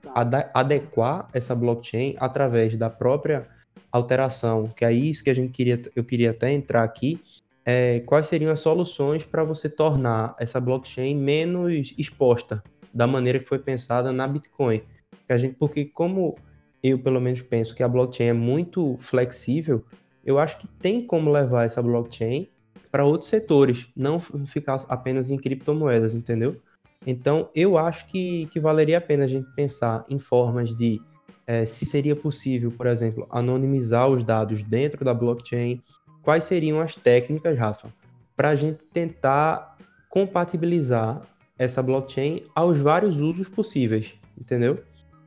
adequar 0.53 1.27
essa 1.33 1.55
blockchain 1.55 2.15
através 2.19 2.77
da 2.77 2.89
própria 2.89 3.47
alteração, 3.91 4.67
que 4.67 4.85
é 4.85 4.93
isso 4.93 5.23
que 5.23 5.31
a 5.31 5.33
gente 5.33 5.51
queria, 5.51 5.81
eu 5.95 6.03
queria 6.03 6.29
até 6.29 6.51
entrar 6.51 6.83
aqui, 6.83 7.19
é, 7.65 8.01
quais 8.01 8.27
seriam 8.27 8.51
as 8.51 8.59
soluções 8.59 9.23
para 9.23 9.43
você 9.43 9.67
tornar 9.67 10.35
essa 10.39 10.59
blockchain 10.59 11.15
menos 11.15 11.93
exposta 11.97 12.61
da 12.93 13.07
maneira 13.07 13.39
que 13.39 13.47
foi 13.47 13.59
pensada 13.59 14.11
na 14.11 14.27
Bitcoin. 14.27 14.83
Que 15.25 15.33
a 15.33 15.37
gente, 15.37 15.55
porque 15.55 15.85
como 15.85 16.35
eu 16.83 16.99
pelo 16.99 17.21
menos 17.21 17.41
penso 17.41 17.75
que 17.75 17.83
a 17.83 17.87
blockchain 17.87 18.27
é 18.27 18.33
muito 18.33 18.97
flexível, 18.99 19.83
eu 20.25 20.39
acho 20.39 20.57
que 20.57 20.67
tem 20.67 21.05
como 21.05 21.31
levar 21.31 21.65
essa 21.65 21.81
blockchain 21.81 22.47
para 22.91 23.05
outros 23.05 23.29
setores, 23.29 23.87
não 23.95 24.19
ficar 24.19 24.83
apenas 24.89 25.29
em 25.29 25.37
criptomoedas, 25.37 26.13
entendeu? 26.13 26.57
Então, 27.05 27.49
eu 27.55 27.77
acho 27.77 28.05
que, 28.07 28.47
que 28.47 28.59
valeria 28.59 28.97
a 28.99 29.01
pena 29.01 29.23
a 29.23 29.27
gente 29.27 29.49
pensar 29.55 30.05
em 30.09 30.19
formas 30.19 30.75
de 30.75 31.01
é, 31.47 31.65
se 31.65 31.85
seria 31.85 32.15
possível, 32.15 32.71
por 32.71 32.85
exemplo, 32.85 33.27
anonimizar 33.31 34.07
os 34.07 34.23
dados 34.23 34.61
dentro 34.61 35.03
da 35.03 35.13
blockchain. 35.13 35.81
Quais 36.21 36.43
seriam 36.43 36.79
as 36.79 36.95
técnicas, 36.95 37.57
Rafa, 37.57 37.91
para 38.35 38.49
a 38.49 38.55
gente 38.55 38.79
tentar 38.93 39.77
compatibilizar 40.07 41.21
essa 41.57 41.81
blockchain 41.81 42.43
aos 42.53 42.79
vários 42.79 43.19
usos 43.19 43.47
possíveis, 43.47 44.13
entendeu? 44.39 44.83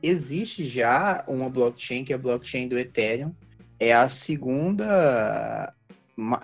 Existe 0.07 0.69
já 0.69 1.25
uma 1.27 1.49
blockchain 1.49 2.05
que 2.05 2.13
é 2.13 2.15
a 2.15 2.19
blockchain 2.19 2.67
do 2.67 2.77
Ethereum. 2.77 3.33
É 3.79 3.91
a 3.91 4.07
segunda 4.07 5.73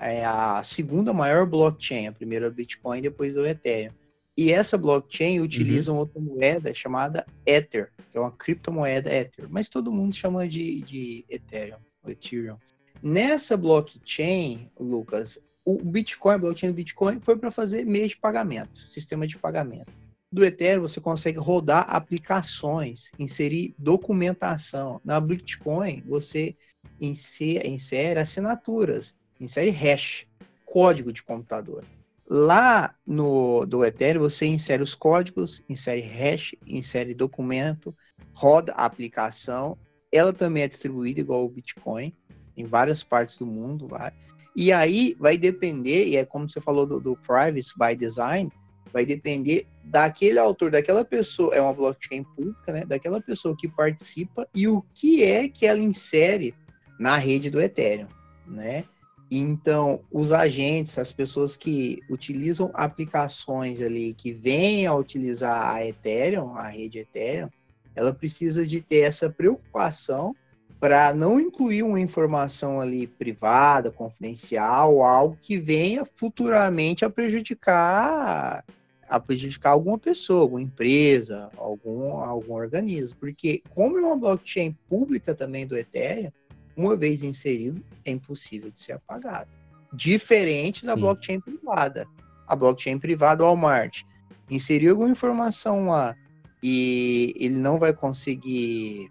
é 0.02 0.26
a 0.26 0.63
segunda 0.63 1.13
maior 1.13 1.45
blockchain, 1.45 2.08
a 2.08 2.12
primeira 2.12 2.47
é 2.47 2.50
o 2.50 2.52
Bitcoin, 2.52 3.04
depois 3.04 3.38
o 3.38 3.45
Ethereum. 3.45 3.93
E 4.36 4.52
essa 4.52 4.80
blockchain 4.80 5.41
utiliza 5.41 5.91
uhum. 5.91 5.97
uma 5.97 6.04
outra 6.04 6.19
moeda 6.19 6.74
chamada 6.74 7.24
Ether, 7.45 7.91
que 8.10 8.17
é 8.17 8.19
uma 8.19 8.32
criptomoeda 8.32 9.13
Ether, 9.13 9.45
mas 9.47 9.69
todo 9.69 9.91
mundo 9.91 10.15
chama 10.15 10.47
de, 10.47 10.82
de 10.82 11.24
Ethereum, 11.30 11.78
Ethereum. 12.08 12.58
Nessa 13.04 13.56
blockchain, 13.56 14.71
Lucas, 14.80 15.38
o 15.63 15.78
Bitcoin, 15.78 16.34
a 16.34 16.38
blockchain 16.39 16.71
do 16.71 16.76
Bitcoin, 16.78 17.19
foi 17.19 17.38
para 17.38 17.52
fazer 17.52 17.86
meio 17.86 18.08
de 18.08 18.17
pagamento, 18.17 18.80
sistema 18.89 19.28
de 19.28 19.38
pagamento. 19.38 20.01
Do 20.32 20.46
Ethereum, 20.46 20.84
você 20.84 21.02
consegue 21.02 21.38
rodar 21.38 21.86
aplicações, 21.89 23.12
inserir 23.20 23.76
documentação. 23.78 25.02
Na 25.04 25.20
Bitcoin, 25.20 26.02
você 26.08 26.56
insere, 27.02 27.67
insere 27.67 28.20
assinaturas, 28.20 29.13
insere 29.39 29.72
hash, 29.72 30.26
código 30.65 31.12
de 31.12 31.22
computador. 31.22 31.84
Lá 32.26 32.96
no 33.06 33.65
do 33.65 33.84
Ethereum, 33.84 34.22
você 34.22 34.46
insere 34.46 34.82
os 34.82 34.96
códigos, 34.96 35.62
insere 35.67 36.00
hash, 36.00 36.56
insere 36.65 37.13
documento, 37.13 37.94
roda 38.34 38.72
a 38.72 38.86
aplicação. 38.86 39.78
Ela 40.13 40.32
também 40.32 40.63
é 40.63 40.67
distribuída 40.67 41.20
igual 41.20 41.44
o 41.44 41.50
Bitcoin 41.50 42.13
em 42.56 42.63
várias 42.63 43.04
partes 43.04 43.38
do 43.38 43.46
mundo. 43.46 43.86
Vai. 43.86 44.13
E 44.56 44.72
aí 44.72 45.13
vai 45.20 45.38
depender, 45.38 46.08
e 46.08 46.15
é 46.15 46.26
como 46.26 46.50
você 46.50 46.62
falou 46.62 46.86
do, 46.86 47.02
do 47.02 47.17
Privacy 47.17 47.74
by 47.78 47.96
Design, 47.96 48.50
vai 48.91 49.06
depender 49.06 49.67
daquele 49.84 50.39
autor, 50.39 50.72
daquela 50.72 51.04
pessoa, 51.04 51.56
é 51.56 51.62
uma 51.62 51.74
blockchain 51.74 52.24
pública, 52.24 52.72
né? 52.74 52.86
Daquela 52.86 53.22
pessoa 53.22 53.56
que 53.58 53.67
participa 53.67 54.48
e 54.54 54.67
o 54.67 54.84
que 54.94 55.24
é 55.24 55.48
que 55.48 55.65
ela 55.65 55.80
insere 55.80 56.54
na 57.00 57.17
rede 57.17 57.50
do 57.50 57.62
Ethereum, 57.62 58.08
né? 58.46 58.86
Então, 59.30 60.02
os 60.12 60.34
agentes, 60.34 60.98
as 60.98 61.13
pessoas 61.13 61.56
que 61.56 62.00
utilizam 62.10 62.70
aplicações 62.74 63.82
ali 63.82 64.13
que 64.13 64.34
vêm 64.34 64.86
a 64.86 64.94
utilizar 64.94 65.74
a 65.74 65.88
Ethereum, 65.88 66.54
a 66.54 66.67
rede 66.67 67.00
Ethereum, 67.00 67.50
ela 67.96 68.13
precisa 68.13 68.65
de 68.65 68.82
ter 68.82 69.00
essa 69.00 69.30
preocupação 69.30 70.36
para 70.82 71.13
não 71.13 71.39
incluir 71.39 71.84
uma 71.84 72.02
informação 72.02 72.82
ali 72.82 73.06
privada, 73.06 73.91
confidencial, 73.91 75.04
algo 75.04 75.38
que 75.39 75.56
venha 75.56 76.04
futuramente 76.15 77.06
a 77.06 77.10
prejudicar 77.10 78.65
a 79.08 79.20
prejudicar 79.20 79.72
alguma 79.72 80.00
pessoa, 80.00 80.41
alguma 80.41 80.62
empresa, 80.62 81.50
algum, 81.58 82.13
algum 82.13 82.54
organismo. 82.54 83.17
Porque 83.20 83.62
como 83.76 84.00
é 84.00 84.02
uma 84.02 84.17
blockchain 84.17 84.76
pública 84.88 85.36
também 85.36 85.67
do 85.67 85.78
Ethereum, 85.78 86.32
uma 86.78 86.96
vez 86.96 87.22
inserido, 87.22 87.84
é 88.06 88.12
impossível 88.12 88.72
de 88.72 88.80
ser 88.80 88.94
apagado. 88.94 89.52
Diferente 89.94 90.86
da 90.86 90.96
Sim. 90.96 91.02
blockchain 91.02 91.41
privada. 91.41 92.08
A 92.48 92.56
blockchain 92.56 92.98
privada, 92.98 93.44
o 93.44 93.48
Walmart, 93.48 94.04
inseriu 94.50 94.91
alguma 94.91 95.10
informação 95.10 95.88
lá 95.88 96.15
e 96.63 97.34
ele 97.38 97.56
não 97.56 97.78
vai 97.78 97.91
conseguir 97.91 99.10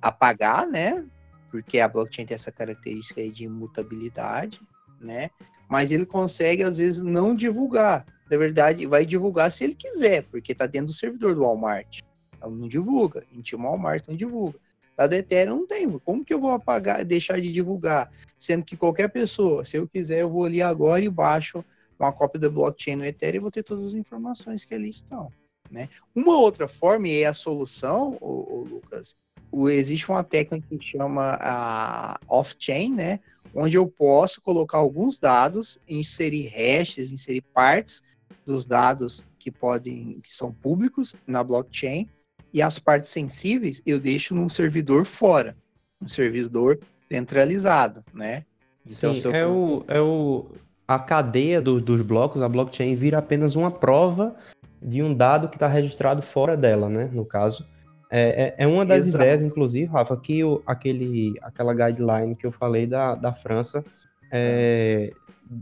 apagar, 0.00 0.66
né? 0.66 1.04
Porque 1.50 1.80
a 1.80 1.88
blockchain 1.88 2.26
tem 2.26 2.34
essa 2.34 2.52
característica 2.52 3.26
de 3.28 3.44
imutabilidade, 3.44 4.60
né? 5.00 5.30
Mas 5.68 5.90
ele 5.90 6.06
consegue, 6.06 6.62
às 6.62 6.76
vezes, 6.76 7.02
não 7.02 7.34
divulgar. 7.34 8.06
Na 8.30 8.36
verdade, 8.36 8.86
vai 8.86 9.06
divulgar 9.06 9.50
se 9.50 9.64
ele 9.64 9.74
quiser, 9.74 10.24
porque 10.24 10.52
está 10.52 10.66
dentro 10.66 10.88
do 10.88 10.94
servidor 10.94 11.34
do 11.34 11.42
Walmart. 11.42 12.00
Ela 12.40 12.54
não 12.54 12.68
divulga. 12.68 13.24
Em 13.32 13.42
Walmart 13.56 14.06
não 14.08 14.16
divulga. 14.16 14.58
Da 14.96 15.16
Ethereum 15.16 15.60
não 15.60 15.66
tem. 15.66 15.98
Como 16.00 16.24
que 16.24 16.34
eu 16.34 16.40
vou 16.40 16.50
apagar, 16.50 17.04
deixar 17.04 17.40
de 17.40 17.52
divulgar? 17.52 18.10
Sendo 18.36 18.64
que 18.64 18.76
qualquer 18.76 19.08
pessoa, 19.08 19.64
se 19.64 19.76
eu 19.76 19.86
quiser, 19.86 20.22
eu 20.22 20.30
vou 20.30 20.44
ali 20.44 20.60
agora 20.60 21.04
e 21.04 21.08
baixo 21.08 21.64
uma 21.98 22.12
cópia 22.12 22.40
da 22.40 22.48
blockchain 22.48 22.96
no 22.96 23.04
Ethereum 23.04 23.40
e 23.40 23.42
vou 23.42 23.50
ter 23.50 23.62
todas 23.62 23.86
as 23.86 23.94
informações 23.94 24.64
que 24.64 24.74
ali 24.74 24.88
estão. 24.88 25.30
Né? 25.70 25.88
Uma 26.14 26.38
outra 26.38 26.66
forma, 26.66 27.08
e 27.08 27.22
é 27.22 27.26
a 27.26 27.34
solução, 27.34 28.16
o, 28.20 28.66
Lucas, 28.68 29.16
o, 29.50 29.68
existe 29.68 30.08
uma 30.08 30.24
técnica 30.24 30.66
que 30.68 30.84
chama 30.84 31.38
a 31.40 32.20
off-chain, 32.28 32.94
né? 32.94 33.20
onde 33.54 33.76
eu 33.76 33.86
posso 33.86 34.40
colocar 34.40 34.78
alguns 34.78 35.18
dados, 35.18 35.78
inserir 35.88 36.46
hashes, 36.48 37.12
inserir 37.12 37.42
partes 37.54 38.02
dos 38.44 38.66
dados 38.66 39.24
que 39.38 39.50
podem, 39.50 40.20
que 40.22 40.34
são 40.34 40.52
públicos 40.52 41.14
na 41.26 41.42
blockchain, 41.42 42.08
e 42.52 42.62
as 42.62 42.78
partes 42.78 43.10
sensíveis 43.10 43.82
eu 43.84 44.00
deixo 44.00 44.34
num 44.34 44.48
servidor 44.48 45.04
fora, 45.04 45.56
um 46.00 46.08
servidor 46.08 46.78
centralizado, 47.10 48.02
né? 48.12 48.44
Então, 48.86 49.14
Sim, 49.14 49.28
é, 49.34 49.46
o, 49.46 49.84
é 49.86 50.00
o 50.00 50.46
a 50.86 50.98
cadeia 50.98 51.60
do, 51.60 51.80
dos 51.80 52.00
blocos, 52.00 52.40
a 52.40 52.48
blockchain 52.48 52.94
vira 52.94 53.18
apenas 53.18 53.54
uma 53.54 53.70
prova 53.70 54.34
de 54.80 55.02
um 55.02 55.12
dado 55.12 55.48
que 55.48 55.56
está 55.56 55.68
registrado 55.68 56.22
fora 56.22 56.56
dela, 56.56 56.88
né? 56.88 57.10
No 57.12 57.26
caso, 57.26 57.66
é, 58.10 58.54
é, 58.58 58.64
é 58.64 58.66
uma 58.66 58.84
das 58.86 59.06
Exato. 59.06 59.22
ideias, 59.22 59.42
inclusive, 59.42 59.86
Rafa, 59.86 60.16
que 60.16 60.42
o, 60.42 60.62
aquele, 60.66 61.34
aquela 61.42 61.74
guideline 61.74 62.34
que 62.34 62.46
eu 62.46 62.52
falei 62.52 62.86
da, 62.86 63.14
da 63.14 63.32
França 63.32 63.84
é, 64.30 65.12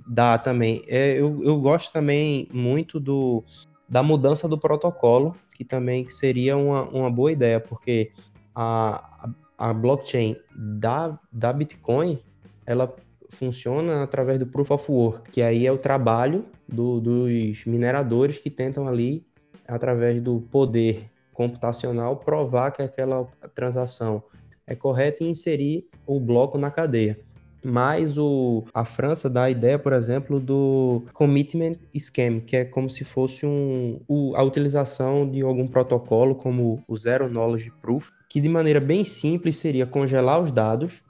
dá 0.07 0.39
também. 0.39 0.85
É, 0.87 1.13
eu, 1.13 1.43
eu 1.43 1.61
gosto 1.61 1.93
também 1.93 2.49
muito 2.53 3.01
do, 3.01 3.43
da 3.89 4.03
mudança 4.03 4.49
do 4.49 4.59
protocolo, 4.59 5.37
que 5.55 5.65
também 5.65 6.09
seria 6.09 6.57
uma, 6.57 6.83
uma 6.85 7.11
boa 7.11 7.33
ideia, 7.33 7.59
porque 7.59 8.13
a, 8.55 9.29
a, 9.59 9.71
a 9.71 9.75
blockchain 9.75 10.37
da, 10.55 11.19
da 11.33 11.53
Bitcoin, 11.53 12.19
ela 12.65 12.95
funciona 13.31 14.03
através 14.03 14.39
do 14.39 14.47
Proof 14.47 14.71
of 14.71 14.91
Work, 14.91 15.31
que 15.31 15.43
aí 15.43 15.67
é 15.67 15.73
o 15.73 15.79
trabalho 15.79 16.45
do, 16.69 17.01
dos 17.01 17.65
mineradores 17.65 18.39
que 18.39 18.51
tentam 18.51 18.87
ali, 18.87 19.25
através 19.67 20.23
do 20.23 20.41
poder 20.51 21.11
computacional, 21.37 22.17
provar 22.17 22.73
que 22.73 22.83
aquela 22.83 23.29
transação 23.55 24.23
é 24.67 24.75
correta 24.75 25.23
e 25.23 25.29
inserir 25.29 25.87
o 26.07 26.19
bloco 26.19 26.57
na 26.57 26.71
cadeia. 26.71 27.21
Mas 27.63 28.17
o, 28.17 28.65
a 28.73 28.85
França 28.85 29.29
dá 29.29 29.45
a 29.45 29.51
ideia, 29.51 29.79
por 29.79 29.93
exemplo, 29.93 30.41
do 30.41 31.03
commitment 31.13 31.75
scheme, 31.99 32.41
que 32.41 32.57
é 32.57 32.65
como 32.65 32.89
se 32.89 33.05
fosse 33.05 33.45
um, 33.45 34.01
o, 34.09 34.35
a 34.37 34.43
utilização 34.43 35.29
de 35.29 35.43
algum 35.43 35.67
protocolo, 35.67 36.35
como 36.35 36.83
o 36.89 36.97
Zero 36.97 37.29
Knowledge 37.29 37.73
Proof, 37.83 38.09
que 38.31 38.41
de 38.41 38.49
maneira 38.49 38.81
bem 38.81 39.05
simples 39.05 39.57
seria 39.57 39.87
congelar 39.87 40.41
os 40.41 40.53
dados, 40.53 41.03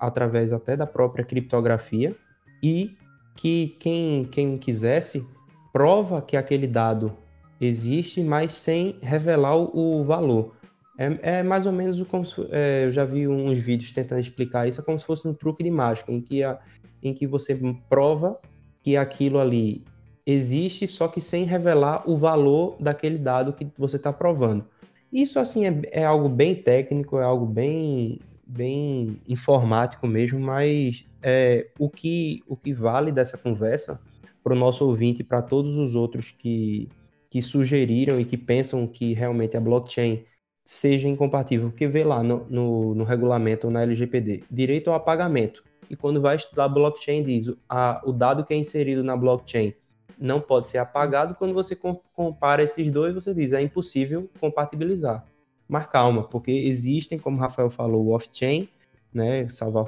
através 0.00 0.52
até 0.52 0.76
da 0.76 0.86
própria 0.86 1.24
criptografia, 1.24 2.16
e 2.62 2.96
que 3.36 3.76
quem, 3.78 4.24
quem 4.24 4.58
quisesse 4.58 5.24
prova 5.72 6.22
que 6.22 6.36
aquele 6.36 6.66
dado 6.66 7.12
existe, 7.60 8.22
mas 8.22 8.52
sem 8.52 8.96
revelar 9.00 9.56
o, 9.56 10.02
valor. 10.04 10.54
É, 10.98 11.38
é 11.38 11.42
mais 11.42 11.66
ou 11.66 11.72
menos 11.72 12.00
como 12.02 12.24
se, 12.24 12.34
é, 12.50 12.84
eu 12.86 12.92
já 12.92 13.04
vi 13.04 13.28
uns 13.28 13.58
vídeos 13.58 13.92
tentando 13.92 14.20
explicar 14.20 14.68
isso, 14.68 14.80
é 14.80 14.84
como 14.84 14.98
se 14.98 15.04
fosse 15.04 15.26
um 15.26 15.34
truque 15.34 15.62
de 15.62 15.70
mágica, 15.70 16.12
em 16.12 16.20
que, 16.20 16.42
a, 16.42 16.58
em 17.02 17.14
que 17.14 17.26
você 17.26 17.58
prova 17.88 18.38
que 18.82 18.96
aquilo 18.96 19.38
ali 19.38 19.84
existe, 20.26 20.86
só 20.86 21.08
que 21.08 21.20
sem 21.20 21.44
revelar 21.44 22.08
o 22.08 22.16
valor 22.16 22.76
daquele 22.78 23.18
dado 23.18 23.52
que 23.52 23.66
você 23.78 23.96
está 23.96 24.12
provando. 24.12 24.64
Isso, 25.12 25.38
assim, 25.38 25.66
é, 25.66 25.80
é, 25.90 26.04
algo 26.04 26.28
bem 26.28 26.54
técnico, 26.54 27.18
é 27.18 27.24
algo 27.24 27.46
bem, 27.46 28.20
bem 28.46 29.20
informático 29.26 30.06
mesmo, 30.06 30.38
mas 30.38 31.06
é, 31.22 31.68
o, 31.78 31.88
que, 31.88 32.42
o 32.46 32.56
que 32.56 32.74
vale 32.74 33.10
dessa 33.10 33.38
conversa 33.38 34.00
para 34.44 34.52
o 34.52 34.56
nosso 34.56 34.84
ouvinte 34.86 35.22
e 35.22 35.24
para 35.24 35.40
todos 35.40 35.76
os 35.76 35.94
outros 35.94 36.34
que, 36.38 36.88
que 37.30 37.42
sugeriram 37.42 38.20
e 38.20 38.24
que 38.24 38.36
pensam 38.36 38.86
que 38.86 39.12
realmente 39.14 39.56
a 39.56 39.60
blockchain 39.60 40.24
seja 40.64 41.08
incompatível, 41.08 41.70
porque 41.70 41.86
vê 41.86 42.04
lá 42.04 42.22
no, 42.22 42.46
no, 42.48 42.94
no 42.94 43.04
regulamento 43.04 43.66
ou 43.66 43.72
na 43.72 43.82
LGPD, 43.82 44.44
direito 44.50 44.90
ao 44.90 44.96
apagamento. 44.96 45.64
E 45.88 45.96
quando 45.96 46.20
vai 46.20 46.36
estudar 46.36 46.68
blockchain, 46.68 47.22
diz 47.22 47.50
a, 47.68 48.02
o 48.04 48.12
dado 48.12 48.44
que 48.44 48.52
é 48.52 48.56
inserido 48.56 49.02
na 49.02 49.16
blockchain 49.16 49.74
não 50.18 50.40
pode 50.40 50.68
ser 50.68 50.78
apagado. 50.78 51.34
Quando 51.34 51.54
você 51.54 51.76
compara 52.12 52.62
esses 52.62 52.90
dois, 52.90 53.14
você 53.14 53.32
diz 53.32 53.52
é 53.52 53.62
impossível 53.62 54.28
compatibilizar. 54.40 55.24
Mas 55.66 55.86
calma, 55.86 56.24
porque 56.24 56.50
existem, 56.50 57.18
como 57.18 57.36
o 57.36 57.40
Rafael 57.40 57.70
falou, 57.70 58.08
off-chain, 58.10 58.68
né, 59.12 59.48
salvar 59.48 59.86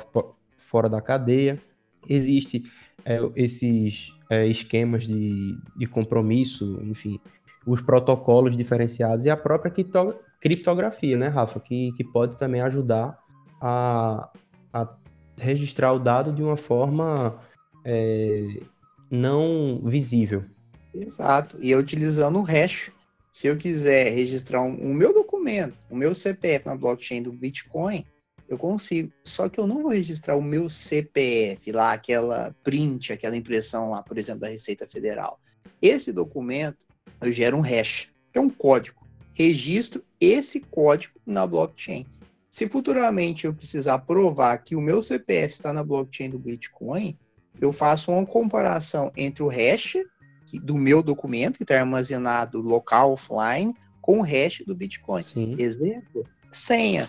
fora 0.57 0.89
da 0.89 1.01
cadeia. 1.01 1.59
Existe 2.09 2.65
é, 3.05 3.19
esses 3.37 4.13
é, 4.29 4.47
esquemas 4.47 5.07
de, 5.07 5.57
de 5.77 5.87
compromisso, 5.87 6.81
enfim, 6.83 7.21
os 7.67 7.81
protocolos 7.81 8.57
diferenciados 8.57 9.25
e 9.25 9.31
a 9.31 9.37
própria 9.37 9.73
criptografia, 10.41 11.17
né, 11.17 11.29
Rafa, 11.29 11.61
que, 11.61 11.93
que 11.93 12.05
pode 12.05 12.39
também 12.39 12.61
ajudar 12.61 13.19
a, 13.61 14.31
a 14.73 14.89
registrar 15.37 15.93
o 15.93 15.99
dado 15.99 16.33
de 16.33 16.43
uma 16.43 16.57
forma 16.57 17.39
é, 17.85 18.61
não 19.11 19.81
visível. 19.85 20.45
Exato. 20.95 21.57
E 21.61 21.75
utilizando 21.75 22.39
o 22.39 22.43
hash. 22.43 22.91
Se 23.33 23.47
eu 23.47 23.57
quiser 23.57 24.13
registrar 24.13 24.61
um, 24.61 24.75
o 24.75 24.93
meu 24.93 25.15
documento, 25.15 25.75
o 25.89 25.95
meu 25.95 26.15
CPF 26.15 26.67
na 26.67 26.75
blockchain 26.75 27.23
do 27.23 27.33
Bitcoin, 27.33 28.05
eu 28.51 28.59
consigo. 28.59 29.13
Só 29.25 29.49
que 29.49 29.61
eu 29.61 29.67
não 29.67 29.81
vou 29.83 29.93
registrar 29.93 30.37
o 30.37 30.43
meu 30.43 30.69
CPF 30.69 31.71
lá, 31.71 31.93
aquela 31.93 32.55
print, 32.65 33.13
aquela 33.13 33.37
impressão 33.37 33.91
lá, 33.91 34.03
por 34.03 34.19
exemplo, 34.19 34.41
da 34.41 34.49
Receita 34.49 34.89
Federal. 34.91 35.41
Esse 35.81 36.13
documento, 36.13 36.85
eu 37.21 37.31
gero 37.31 37.57
um 37.57 37.61
hash, 37.61 38.09
que 38.33 38.39
é 38.39 38.41
um 38.41 38.51
código. 38.51 39.07
Registro 39.33 40.05
esse 40.21 40.59
código 40.59 41.15
na 41.25 41.47
blockchain. 41.47 42.05
Se 42.51 42.69
futuramente 42.69 43.47
eu 43.47 43.55
precisar 43.55 44.01
provar 44.01 44.59
que 44.59 44.75
o 44.75 44.81
meu 44.81 45.01
CPF 45.01 45.55
está 45.55 45.73
na 45.73 45.85
blockchain 45.85 46.31
do 46.31 46.39
Bitcoin, 46.39 47.17
eu 47.61 47.73
faço 47.73 48.11
uma 48.11 48.27
comparação 48.27 49.13
entre 49.17 49.45
o 49.45 49.49
hash 49.49 49.95
do 50.65 50.75
meu 50.75 51.01
documento, 51.01 51.59
que 51.59 51.63
está 51.63 51.79
armazenado 51.79 52.61
local, 52.61 53.13
offline, 53.13 53.73
com 54.01 54.19
o 54.19 54.23
hash 54.23 54.65
do 54.67 54.75
Bitcoin. 54.75 55.23
Sim. 55.23 55.55
Exemplo, 55.57 56.27
senha. 56.51 57.09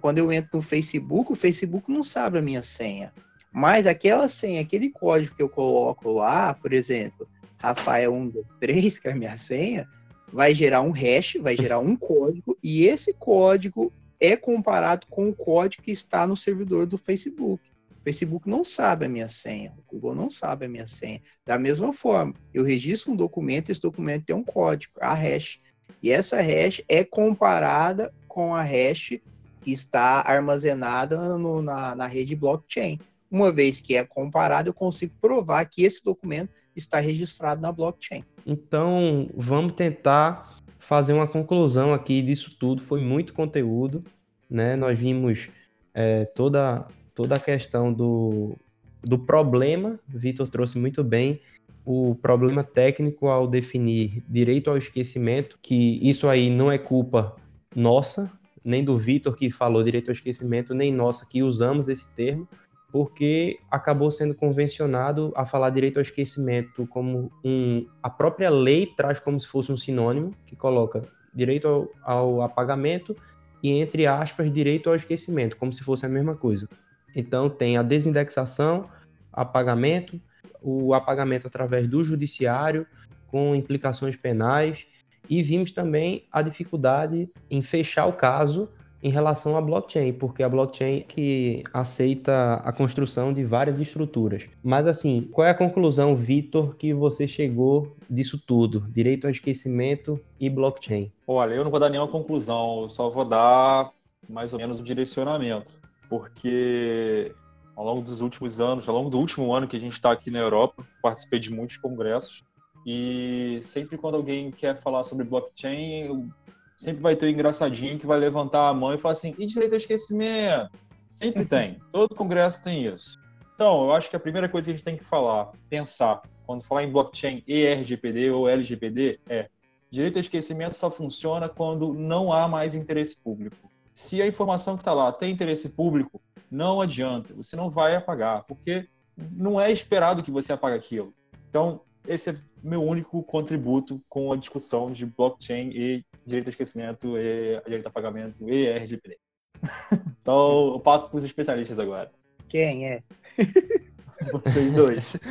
Quando 0.00 0.18
eu 0.18 0.32
entro 0.32 0.50
no 0.54 0.62
Facebook, 0.62 1.32
o 1.32 1.36
Facebook 1.36 1.90
não 1.90 2.02
sabe 2.02 2.38
a 2.38 2.42
minha 2.42 2.62
senha. 2.62 3.12
Mas 3.52 3.86
aquela 3.86 4.28
senha, 4.28 4.60
aquele 4.60 4.90
código 4.90 5.34
que 5.34 5.42
eu 5.42 5.48
coloco 5.48 6.12
lá, 6.12 6.52
por 6.54 6.72
exemplo, 6.72 7.26
Rafael123, 7.62 9.00
que 9.00 9.08
é 9.08 9.12
a 9.12 9.16
minha 9.16 9.38
senha, 9.38 9.88
vai 10.32 10.54
gerar 10.54 10.82
um 10.82 10.90
hash, 10.90 11.36
vai 11.40 11.56
gerar 11.56 11.78
um 11.78 11.96
código, 11.96 12.56
e 12.62 12.84
esse 12.84 13.14
código 13.14 13.92
é 14.20 14.36
comparado 14.36 15.06
com 15.08 15.28
o 15.28 15.34
código 15.34 15.82
que 15.82 15.90
está 15.90 16.26
no 16.26 16.36
servidor 16.36 16.86
do 16.86 16.98
Facebook. 16.98 17.62
O 17.98 18.04
Facebook 18.04 18.48
não 18.48 18.62
sabe 18.62 19.06
a 19.06 19.08
minha 19.08 19.28
senha, 19.28 19.72
o 19.78 19.94
Google 19.94 20.14
não 20.14 20.30
sabe 20.30 20.66
a 20.66 20.68
minha 20.68 20.86
senha. 20.86 21.20
Da 21.44 21.58
mesma 21.58 21.92
forma, 21.92 22.34
eu 22.52 22.62
registro 22.62 23.12
um 23.12 23.16
documento, 23.16 23.70
esse 23.70 23.80
documento 23.80 24.26
tem 24.26 24.36
um 24.36 24.44
código, 24.44 24.92
a 25.00 25.14
hash. 25.14 25.58
E 26.02 26.10
essa 26.10 26.40
hash 26.40 26.82
é 26.88 27.02
comparada 27.04 28.12
com 28.28 28.54
a 28.54 28.62
hash 28.62 29.18
está 29.66 30.22
armazenada 30.26 31.36
no, 31.36 31.62
na, 31.62 31.94
na 31.94 32.06
rede 32.06 32.34
blockchain. 32.34 32.98
Uma 33.30 33.52
vez 33.52 33.80
que 33.80 33.96
é 33.96 34.04
comparado, 34.04 34.70
eu 34.70 34.74
consigo 34.74 35.12
provar 35.20 35.64
que 35.66 35.82
esse 35.82 36.04
documento 36.04 36.50
está 36.74 37.00
registrado 37.00 37.60
na 37.60 37.72
blockchain. 37.72 38.24
Então, 38.46 39.28
vamos 39.34 39.72
tentar 39.72 40.56
fazer 40.78 41.12
uma 41.12 41.26
conclusão 41.26 41.92
aqui 41.92 42.22
disso 42.22 42.56
tudo. 42.58 42.80
Foi 42.82 43.00
muito 43.00 43.34
conteúdo, 43.34 44.04
né? 44.48 44.76
Nós 44.76 44.98
vimos 44.98 45.48
é, 45.92 46.24
toda, 46.26 46.86
toda 47.14 47.34
a 47.34 47.40
questão 47.40 47.92
do, 47.92 48.56
do 49.02 49.18
problema, 49.18 49.98
Vitor 50.06 50.48
trouxe 50.48 50.78
muito 50.78 51.02
bem 51.02 51.40
o 51.84 52.16
problema 52.16 52.64
técnico 52.64 53.28
ao 53.28 53.46
definir 53.46 54.22
direito 54.28 54.68
ao 54.68 54.76
esquecimento, 54.76 55.56
que 55.62 56.00
isso 56.02 56.28
aí 56.28 56.50
não 56.50 56.70
é 56.70 56.78
culpa 56.78 57.36
nossa, 57.74 58.30
nem 58.66 58.84
do 58.84 58.98
Vitor 58.98 59.36
que 59.36 59.48
falou 59.48 59.82
direito 59.84 60.08
ao 60.08 60.12
esquecimento, 60.12 60.74
nem 60.74 60.92
nossa 60.92 61.24
que 61.24 61.40
usamos 61.40 61.88
esse 61.88 62.04
termo, 62.14 62.48
porque 62.90 63.60
acabou 63.70 64.10
sendo 64.10 64.34
convencionado 64.34 65.32
a 65.36 65.46
falar 65.46 65.70
direito 65.70 65.98
ao 65.98 66.02
esquecimento 66.02 66.84
como 66.88 67.30
um. 67.44 67.86
A 68.02 68.10
própria 68.10 68.50
lei 68.50 68.86
traz 68.96 69.20
como 69.20 69.38
se 69.38 69.46
fosse 69.46 69.70
um 69.70 69.76
sinônimo, 69.76 70.34
que 70.44 70.56
coloca 70.56 71.02
direito 71.32 71.68
ao, 71.68 71.88
ao 72.02 72.42
apagamento 72.42 73.16
e, 73.62 73.70
entre 73.70 74.04
aspas, 74.06 74.52
direito 74.52 74.90
ao 74.90 74.96
esquecimento, 74.96 75.56
como 75.56 75.72
se 75.72 75.84
fosse 75.84 76.04
a 76.04 76.08
mesma 76.08 76.34
coisa. 76.34 76.68
Então, 77.14 77.48
tem 77.48 77.76
a 77.76 77.82
desindexação, 77.82 78.88
apagamento, 79.32 80.20
o 80.60 80.92
apagamento 80.92 81.46
através 81.46 81.86
do 81.86 82.02
judiciário, 82.02 82.84
com 83.28 83.54
implicações 83.54 84.16
penais, 84.16 84.86
e 85.28 85.42
vimos 85.42 85.72
também 85.72 86.24
a 86.30 86.42
dificuldade 86.42 87.28
em 87.50 87.62
fechar 87.62 88.06
o 88.06 88.12
caso 88.12 88.68
em 89.02 89.10
relação 89.10 89.56
à 89.56 89.60
blockchain, 89.60 90.12
porque 90.14 90.42
a 90.42 90.48
blockchain 90.48 91.02
que 91.02 91.62
aceita 91.72 92.54
a 92.64 92.72
construção 92.72 93.32
de 93.32 93.44
várias 93.44 93.78
estruturas. 93.80 94.48
Mas 94.62 94.86
assim, 94.86 95.28
qual 95.32 95.46
é 95.46 95.50
a 95.50 95.54
conclusão, 95.54 96.16
Vitor, 96.16 96.74
que 96.76 96.92
você 96.92 97.28
chegou 97.28 97.96
disso 98.08 98.42
tudo? 98.44 98.80
Direito 98.88 99.26
ao 99.26 99.30
esquecimento 99.30 100.18
e 100.40 100.48
blockchain. 100.48 101.12
Olha, 101.26 101.54
eu 101.54 101.62
não 101.62 101.70
vou 101.70 101.78
dar 101.78 101.90
nenhuma 101.90 102.10
conclusão, 102.10 102.82
eu 102.82 102.88
só 102.88 103.08
vou 103.08 103.24
dar 103.24 103.92
mais 104.28 104.52
ou 104.52 104.58
menos 104.58 104.78
o 104.78 104.82
um 104.82 104.84
direcionamento, 104.84 105.74
porque 106.08 107.32
ao 107.76 107.84
longo 107.84 108.00
dos 108.00 108.20
últimos 108.20 108.60
anos, 108.60 108.88
ao 108.88 108.94
longo 108.94 109.10
do 109.10 109.18
último 109.18 109.52
ano 109.52 109.68
que 109.68 109.76
a 109.76 109.80
gente 109.80 109.92
está 109.92 110.10
aqui 110.10 110.30
na 110.30 110.38
Europa, 110.38 110.84
participei 111.02 111.38
de 111.38 111.52
muitos 111.52 111.76
congressos 111.76 112.42
e 112.86 113.58
sempre 113.62 113.98
quando 113.98 114.14
alguém 114.14 114.52
quer 114.52 114.76
falar 114.80 115.02
sobre 115.02 115.24
blockchain, 115.24 116.30
sempre 116.76 117.02
vai 117.02 117.16
ter 117.16 117.26
o 117.26 117.28
um 117.28 117.32
engraçadinho 117.32 117.98
que 117.98 118.06
vai 118.06 118.16
levantar 118.16 118.68
a 118.68 118.74
mão 118.74 118.94
e 118.94 118.98
falar 118.98 119.12
assim: 119.12 119.34
e 119.36 119.44
direito 119.44 119.72
ao 119.72 119.78
esquecimento? 119.78 120.70
Sempre 121.12 121.44
tem. 121.46 121.80
Todo 121.90 122.14
congresso 122.14 122.62
tem 122.62 122.86
isso. 122.86 123.18
Então, 123.56 123.84
eu 123.84 123.92
acho 123.92 124.08
que 124.08 124.14
a 124.14 124.20
primeira 124.20 124.48
coisa 124.48 124.66
que 124.66 124.70
a 124.70 124.76
gente 124.76 124.84
tem 124.84 124.96
que 124.96 125.04
falar, 125.04 125.50
pensar, 125.68 126.22
quando 126.46 126.62
falar 126.62 126.84
em 126.84 126.92
blockchain 126.92 127.42
e 127.44 127.66
RGPD 127.66 128.30
ou 128.30 128.48
LGPD, 128.48 129.18
é 129.28 129.48
direito 129.90 130.16
ao 130.16 130.20
esquecimento 130.20 130.76
só 130.76 130.88
funciona 130.88 131.48
quando 131.48 131.92
não 131.92 132.32
há 132.32 132.46
mais 132.46 132.76
interesse 132.76 133.16
público. 133.16 133.68
Se 133.92 134.22
a 134.22 134.26
informação 134.26 134.76
que 134.76 134.82
está 134.82 134.92
lá 134.92 135.10
tem 135.10 135.32
interesse 135.32 135.70
público, 135.70 136.20
não 136.48 136.80
adianta, 136.80 137.34
você 137.34 137.56
não 137.56 137.68
vai 137.68 137.96
apagar, 137.96 138.44
porque 138.44 138.86
não 139.16 139.60
é 139.60 139.72
esperado 139.72 140.22
que 140.22 140.30
você 140.30 140.52
apague 140.52 140.76
aquilo. 140.76 141.14
Então, 141.48 141.80
esse 142.08 142.30
é 142.30 142.36
meu 142.62 142.82
único 142.82 143.22
contributo 143.22 144.02
com 144.08 144.32
a 144.32 144.36
discussão 144.36 144.90
de 144.90 145.06
blockchain 145.06 145.70
e 145.72 146.04
direito 146.26 146.46
ao 146.46 146.50
esquecimento 146.50 147.16
e 147.16 147.60
direito 147.64 147.86
a 147.86 147.90
pagamento 147.90 148.48
e 148.48 148.66
RGPD. 148.66 149.18
então, 150.20 150.72
eu 150.74 150.80
passo 150.80 151.08
para 151.08 151.18
os 151.18 151.24
especialistas 151.24 151.78
agora. 151.78 152.10
Quem 152.48 152.88
é? 152.88 153.02
Vocês 154.32 154.72
dois. 154.72 155.16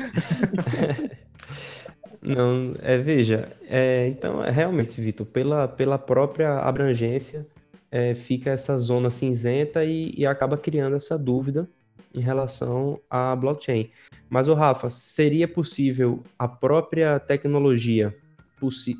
Não, 2.21 2.73
é, 2.81 2.97
veja, 2.97 3.51
é, 3.69 4.07
então, 4.07 4.43
é, 4.43 4.49
realmente, 4.49 4.99
Vitor, 4.99 5.27
pela, 5.27 5.67
pela 5.67 5.99
própria 5.99 6.57
abrangência, 6.59 7.45
é, 7.91 8.15
fica 8.15 8.49
essa 8.49 8.79
zona 8.79 9.11
cinzenta 9.11 9.85
e, 9.85 10.11
e, 10.17 10.25
acaba 10.25 10.57
criando 10.57 10.95
essa 10.95 11.19
dúvida 11.19 11.69
em 12.15 12.21
relação 12.21 12.99
à 13.09 13.35
blockchain. 13.35 13.89
Mas, 14.29 14.47
o 14.47 14.53
Rafa, 14.53 14.89
seria 14.89 15.47
possível 15.47 16.23
a 16.39 16.47
própria 16.47 17.19
tecnologia 17.19 18.15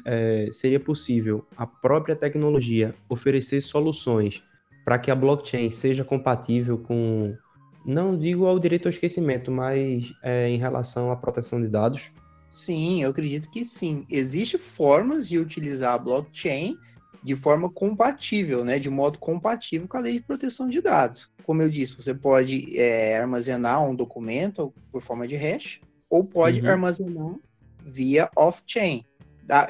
é, 0.05 0.49
seria 0.51 0.79
possível 0.79 1.45
a 1.55 1.65
própria 1.65 2.15
tecnologia 2.15 2.93
oferecer 3.09 3.61
soluções 3.61 4.43
para 4.83 4.99
que 4.99 5.09
a 5.09 5.15
blockchain 5.15 5.71
seja 5.71 6.03
compatível 6.03 6.77
com, 6.77 7.35
não 7.85 8.17
digo 8.17 8.45
ao 8.45 8.59
direito 8.59 8.87
ao 8.87 8.91
esquecimento, 8.91 9.51
mas 9.51 10.13
é, 10.21 10.49
em 10.49 10.57
relação 10.57 11.11
à 11.11 11.15
proteção 11.15 11.61
de 11.61 11.67
dados? 11.67 12.11
Sim, 12.49 13.03
eu 13.03 13.09
acredito 13.09 13.49
que 13.49 13.65
sim. 13.65 14.05
Existem 14.09 14.59
formas 14.59 15.27
de 15.27 15.39
utilizar 15.39 15.93
a 15.93 15.97
blockchain 15.97 16.77
de 17.25 17.35
forma 17.35 17.71
compatível, 17.71 18.63
né, 18.63 18.77
de 18.77 18.87
modo 18.87 19.17
compatível 19.17 19.87
com 19.87 19.97
a 19.97 19.99
lei 19.99 20.13
de 20.13 20.21
proteção 20.21 20.69
de 20.69 20.79
dados. 20.79 21.27
Como 21.43 21.59
eu 21.59 21.69
disse, 21.69 21.95
você 21.95 22.13
pode 22.13 22.79
é, 22.79 23.17
armazenar 23.17 23.83
um 23.83 23.95
documento 23.95 24.71
por 24.91 25.01
forma 25.01 25.27
de 25.27 25.35
hash, 25.35 25.79
ou 26.07 26.23
pode 26.23 26.61
uhum. 26.61 26.69
armazenar 26.69 27.35
via 27.83 28.29
off-chain. 28.35 29.03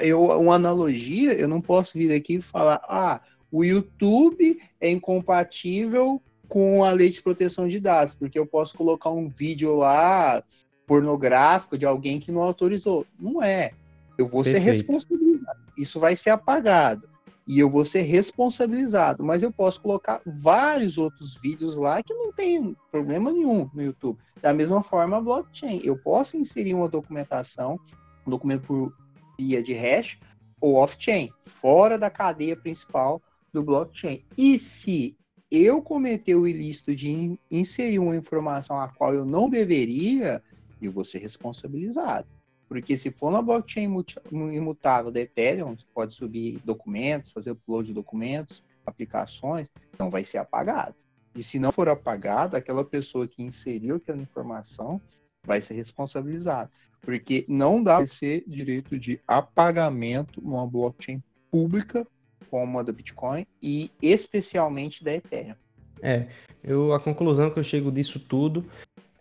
Eu, 0.00 0.22
uma 0.22 0.56
analogia, 0.56 1.32
eu 1.32 1.48
não 1.48 1.62
posso 1.62 1.96
vir 1.96 2.12
aqui 2.12 2.34
e 2.34 2.42
falar, 2.42 2.78
ah, 2.84 3.22
o 3.50 3.64
YouTube 3.64 4.60
é 4.78 4.90
incompatível 4.90 6.20
com 6.48 6.84
a 6.84 6.92
lei 6.92 7.08
de 7.08 7.22
proteção 7.22 7.66
de 7.66 7.80
dados, 7.80 8.12
porque 8.12 8.38
eu 8.38 8.46
posso 8.46 8.76
colocar 8.76 9.08
um 9.08 9.28
vídeo 9.28 9.74
lá 9.76 10.44
pornográfico 10.86 11.78
de 11.78 11.86
alguém 11.86 12.20
que 12.20 12.30
não 12.30 12.42
autorizou. 12.42 13.06
Não 13.18 13.42
é. 13.42 13.70
Eu 14.18 14.28
vou 14.28 14.42
Perfeito. 14.42 14.62
ser 14.62 14.70
responsabilizado. 14.70 15.60
Isso 15.76 15.98
vai 15.98 16.14
ser 16.14 16.30
apagado. 16.30 17.15
E 17.46 17.58
eu 17.58 17.70
vou 17.70 17.84
ser 17.84 18.02
responsabilizado. 18.02 19.22
Mas 19.22 19.42
eu 19.42 19.52
posso 19.52 19.80
colocar 19.80 20.20
vários 20.26 20.98
outros 20.98 21.36
vídeos 21.40 21.76
lá 21.76 22.02
que 22.02 22.12
não 22.12 22.32
tem 22.32 22.76
problema 22.90 23.30
nenhum 23.30 23.70
no 23.72 23.82
YouTube. 23.82 24.18
Da 24.42 24.52
mesma 24.52 24.82
forma, 24.82 25.16
a 25.16 25.20
blockchain. 25.20 25.80
Eu 25.84 25.96
posso 25.96 26.36
inserir 26.36 26.74
uma 26.74 26.88
documentação, 26.88 27.78
um 28.26 28.30
documento 28.30 28.66
por 28.66 28.92
via 29.38 29.62
de 29.62 29.74
hash 29.74 30.18
ou 30.60 30.74
off-chain, 30.76 31.30
fora 31.44 31.98
da 31.98 32.10
cadeia 32.10 32.56
principal 32.56 33.22
do 33.52 33.62
blockchain. 33.62 34.24
E 34.36 34.58
se 34.58 35.16
eu 35.50 35.80
cometer 35.80 36.34
o 36.34 36.46
ilícito 36.46 36.94
de 36.94 37.38
inserir 37.50 37.98
uma 37.98 38.16
informação 38.16 38.80
a 38.80 38.88
qual 38.88 39.14
eu 39.14 39.24
não 39.24 39.48
deveria, 39.48 40.42
eu 40.80 40.90
vou 40.90 41.04
ser 41.04 41.18
responsabilizado. 41.18 42.26
Porque 42.68 42.96
se 42.96 43.10
for 43.10 43.30
na 43.30 43.40
blockchain 43.40 43.88
imutável 44.32 45.10
da 45.10 45.20
Ethereum, 45.20 45.76
você 45.76 45.86
pode 45.94 46.14
subir 46.14 46.58
documentos, 46.64 47.30
fazer 47.30 47.52
upload 47.52 47.88
de 47.88 47.94
documentos, 47.94 48.62
aplicações, 48.84 49.68
então 49.94 50.10
vai 50.10 50.24
ser 50.24 50.38
apagado. 50.38 50.94
E 51.34 51.44
se 51.44 51.58
não 51.58 51.70
for 51.70 51.88
apagado, 51.88 52.56
aquela 52.56 52.84
pessoa 52.84 53.28
que 53.28 53.42
inseriu 53.42 53.96
aquela 53.96 54.20
informação 54.20 55.00
vai 55.44 55.60
ser 55.60 55.74
responsabilizada. 55.74 56.70
Porque 57.00 57.44
não 57.48 57.82
dá 57.82 57.98
para 57.98 58.06
ser 58.06 58.42
direito 58.46 58.98
de 58.98 59.20
apagamento 59.28 60.40
numa 60.40 60.66
blockchain 60.66 61.22
pública 61.50 62.06
como 62.50 62.78
a 62.78 62.82
do 62.82 62.92
Bitcoin 62.92 63.46
e 63.62 63.90
especialmente 64.00 65.04
da 65.04 65.14
Ethereum. 65.14 65.54
É, 66.02 66.28
eu, 66.62 66.92
a 66.92 67.00
conclusão 67.00 67.50
que 67.50 67.58
eu 67.58 67.64
chego 67.64 67.92
disso 67.92 68.18
tudo 68.18 68.64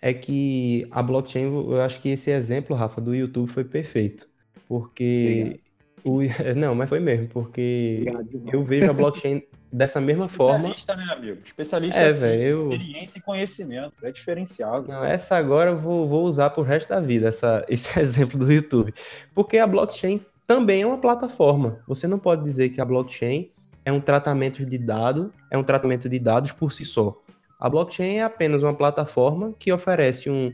é 0.05 0.13
que 0.13 0.87
a 0.91 1.01
blockchain, 1.01 1.45
eu 1.45 1.81
acho 1.81 1.99
que 1.99 2.09
esse 2.09 2.29
exemplo, 2.29 2.75
Rafa, 2.75 3.01
do 3.01 3.15
YouTube 3.15 3.49
foi 3.49 3.63
perfeito. 3.63 4.27
Porque. 4.67 5.59
O, 6.03 6.19
não, 6.55 6.75
mas 6.75 6.87
foi 6.87 6.99
mesmo, 6.99 7.27
porque 7.29 8.05
Obrigado, 8.07 8.49
eu 8.53 8.63
vejo 8.63 8.91
a 8.91 8.93
blockchain 8.93 9.41
dessa 9.73 9.99
mesma 9.99 10.29
forma. 10.29 10.69
Especialista, 10.69 10.95
né, 10.95 11.11
amigo? 11.11 11.41
Especialista 11.43 11.99
é, 11.99 12.05
assim, 12.05 12.27
eu... 12.27 12.69
experiência 12.69 13.17
e 13.17 13.21
conhecimento. 13.23 13.93
É 14.03 14.11
diferenciado. 14.11 14.87
Não, 14.87 15.03
essa 15.03 15.35
agora 15.37 15.71
eu 15.71 15.77
vou, 15.79 16.07
vou 16.07 16.25
usar 16.25 16.51
pro 16.51 16.61
resto 16.61 16.89
da 16.89 16.99
vida, 16.99 17.29
essa, 17.29 17.65
esse 17.67 17.99
exemplo 17.99 18.37
do 18.37 18.51
YouTube. 18.51 18.93
Porque 19.33 19.57
a 19.57 19.65
blockchain 19.65 20.23
também 20.45 20.83
é 20.83 20.85
uma 20.85 20.99
plataforma. 20.99 21.79
Você 21.87 22.05
não 22.05 22.19
pode 22.19 22.43
dizer 22.43 22.69
que 22.69 22.79
a 22.79 22.85
blockchain 22.85 23.49
é 23.83 23.91
um 23.91 23.99
tratamento 23.99 24.63
de 24.63 24.77
dados, 24.77 25.31
é 25.49 25.57
um 25.57 25.63
tratamento 25.63 26.07
de 26.07 26.19
dados 26.19 26.51
por 26.51 26.71
si 26.71 26.85
só. 26.85 27.19
A 27.59 27.69
blockchain 27.69 28.17
é 28.17 28.23
apenas 28.23 28.63
uma 28.63 28.73
plataforma 28.73 29.53
que 29.57 29.71
oferece 29.71 30.29
um, 30.29 30.53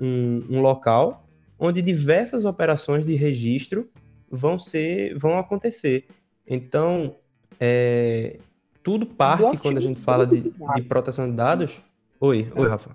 um, 0.00 0.44
um 0.50 0.60
local 0.60 1.26
onde 1.58 1.80
diversas 1.80 2.44
operações 2.44 3.06
de 3.06 3.14
registro 3.14 3.88
vão 4.28 4.58
ser, 4.58 5.16
vão 5.16 5.38
acontecer. 5.38 6.06
Então, 6.46 7.14
é, 7.60 8.38
tudo 8.82 9.06
parte 9.06 9.56
quando 9.58 9.78
a 9.78 9.80
gente 9.80 10.00
fala 10.00 10.26
de, 10.26 10.40
de, 10.40 10.82
proteção 10.82 11.30
de 11.30 11.36
dados. 11.36 11.80
Oi, 12.18 12.50
oi, 12.56 12.68
Rafa. 12.68 12.90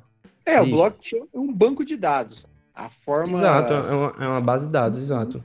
É, 0.45 0.60
Diz. 0.60 0.68
o 0.68 0.76
blockchain 0.76 1.24
é 1.34 1.39
um 1.39 1.54
banco 1.54 1.86
de 1.86 1.95
dados. 1.95 2.45
A 2.76 2.89
forma. 2.89 3.38
Exato, 3.38 3.74
é 3.74 3.95
uma, 3.95 4.14
é 4.20 4.28
uma 4.28 4.41
base 4.41 4.66
de 4.66 4.72
dados, 4.72 5.02
exato. 5.02 5.41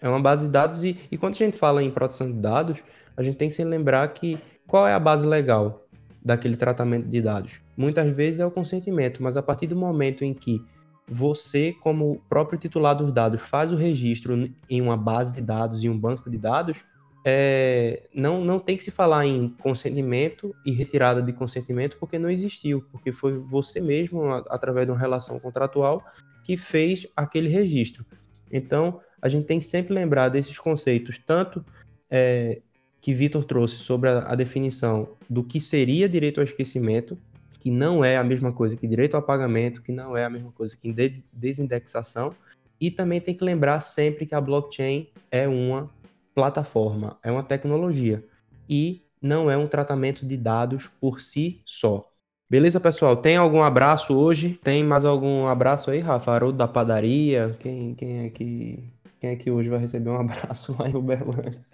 É 0.00 0.08
uma 0.08 0.20
base 0.20 0.46
de 0.46 0.52
dados 0.52 0.84
e, 0.84 0.96
e 1.10 1.18
quando 1.18 1.34
a 1.34 1.38
gente 1.38 1.58
fala 1.58 1.82
em 1.82 1.90
proteção 1.90 2.30
de 2.30 2.38
dados, 2.38 2.78
a 3.16 3.22
gente 3.22 3.36
tem 3.36 3.48
que 3.48 3.54
se 3.54 3.64
lembrar 3.64 4.06
que 4.08 4.38
qual 4.66 4.86
é 4.86 4.94
a 4.94 5.00
base 5.00 5.26
legal 5.26 5.85
daquele 6.26 6.56
tratamento 6.56 7.08
de 7.08 7.22
dados? 7.22 7.60
Muitas 7.76 8.10
vezes 8.10 8.40
é 8.40 8.46
o 8.46 8.50
consentimento, 8.50 9.22
mas 9.22 9.36
a 9.36 9.42
partir 9.42 9.68
do 9.68 9.76
momento 9.76 10.24
em 10.24 10.34
que 10.34 10.60
você, 11.08 11.72
como 11.80 12.20
próprio 12.28 12.58
titular 12.58 12.96
dos 12.96 13.12
dados, 13.12 13.40
faz 13.40 13.70
o 13.70 13.76
registro 13.76 14.50
em 14.68 14.82
uma 14.82 14.96
base 14.96 15.32
de 15.32 15.40
dados, 15.40 15.84
em 15.84 15.88
um 15.88 15.96
banco 15.96 16.28
de 16.28 16.36
dados, 16.36 16.84
é, 17.24 18.08
não, 18.14 18.44
não 18.44 18.58
tem 18.58 18.76
que 18.76 18.84
se 18.84 18.90
falar 18.90 19.24
em 19.26 19.48
consentimento 19.48 20.54
e 20.64 20.72
retirada 20.72 21.22
de 21.22 21.32
consentimento, 21.32 21.96
porque 21.98 22.18
não 22.18 22.30
existiu, 22.30 22.84
porque 22.90 23.12
foi 23.12 23.38
você 23.38 23.80
mesmo, 23.80 24.32
através 24.48 24.86
de 24.86 24.92
uma 24.92 24.98
relação 24.98 25.38
contratual, 25.38 26.04
que 26.44 26.56
fez 26.56 27.06
aquele 27.16 27.48
registro. 27.48 28.04
Então, 28.50 29.00
a 29.20 29.28
gente 29.28 29.46
tem 29.46 29.58
que 29.58 29.64
sempre 29.64 29.94
lembrar 29.94 30.28
desses 30.28 30.58
conceitos, 30.58 31.18
tanto 31.18 31.64
é, 32.10 32.62
que 33.00 33.12
Vitor 33.12 33.44
trouxe 33.44 33.76
sobre 33.76 34.08
a, 34.08 34.30
a, 34.30 34.34
definição 34.34 35.08
do 35.28 35.44
que 35.44 35.60
seria 35.60 36.08
direito 36.08 36.40
ao 36.40 36.44
esquecimento, 36.44 37.16
que 37.60 37.70
não 37.70 38.04
é 38.04 38.16
a 38.16 38.24
mesma 38.24 38.52
coisa 38.52 38.76
que 38.76 38.86
direito 38.86 39.14
ao 39.14 39.22
pagamento, 39.22 39.82
que 39.82 39.92
não 39.92 40.16
é 40.16 40.24
a 40.24 40.30
mesma 40.30 40.52
coisa 40.52 40.76
que 40.76 40.92
desindexação, 41.32 42.34
e 42.80 42.90
também 42.90 43.20
tem 43.20 43.34
que 43.34 43.44
lembrar 43.44 43.80
sempre 43.80 44.26
que 44.26 44.34
a 44.34 44.40
blockchain 44.40 45.08
é 45.30 45.48
uma 45.48 45.90
plataforma, 46.34 47.18
é 47.22 47.30
uma 47.30 47.42
tecnologia 47.42 48.24
e 48.68 49.02
não 49.20 49.50
é 49.50 49.56
um 49.56 49.66
tratamento 49.66 50.26
de 50.26 50.36
dados 50.36 50.88
por 51.00 51.20
si 51.20 51.62
só. 51.64 52.10
Beleza, 52.48 52.78
pessoal? 52.78 53.16
Tem 53.16 53.36
algum 53.36 53.62
abraço 53.62 54.14
hoje? 54.14 54.58
Tem 54.62 54.84
mais 54.84 55.04
algum 55.04 55.46
abraço 55.46 55.90
aí, 55.90 55.98
Rafa? 55.98 56.30
Haroldo 56.30 56.58
da 56.58 56.68
padaria? 56.68 57.56
Quem, 57.58 57.94
quem, 57.94 58.26
é 58.26 58.30
que, 58.30 58.84
quem 59.18 59.30
é 59.30 59.36
que 59.36 59.50
hoje 59.50 59.68
vai 59.68 59.80
receber 59.80 60.10
um 60.10 60.20
abraço 60.20 60.76
lá 60.78 60.88
em 60.88 60.94
Uberlândia? 60.94 61.64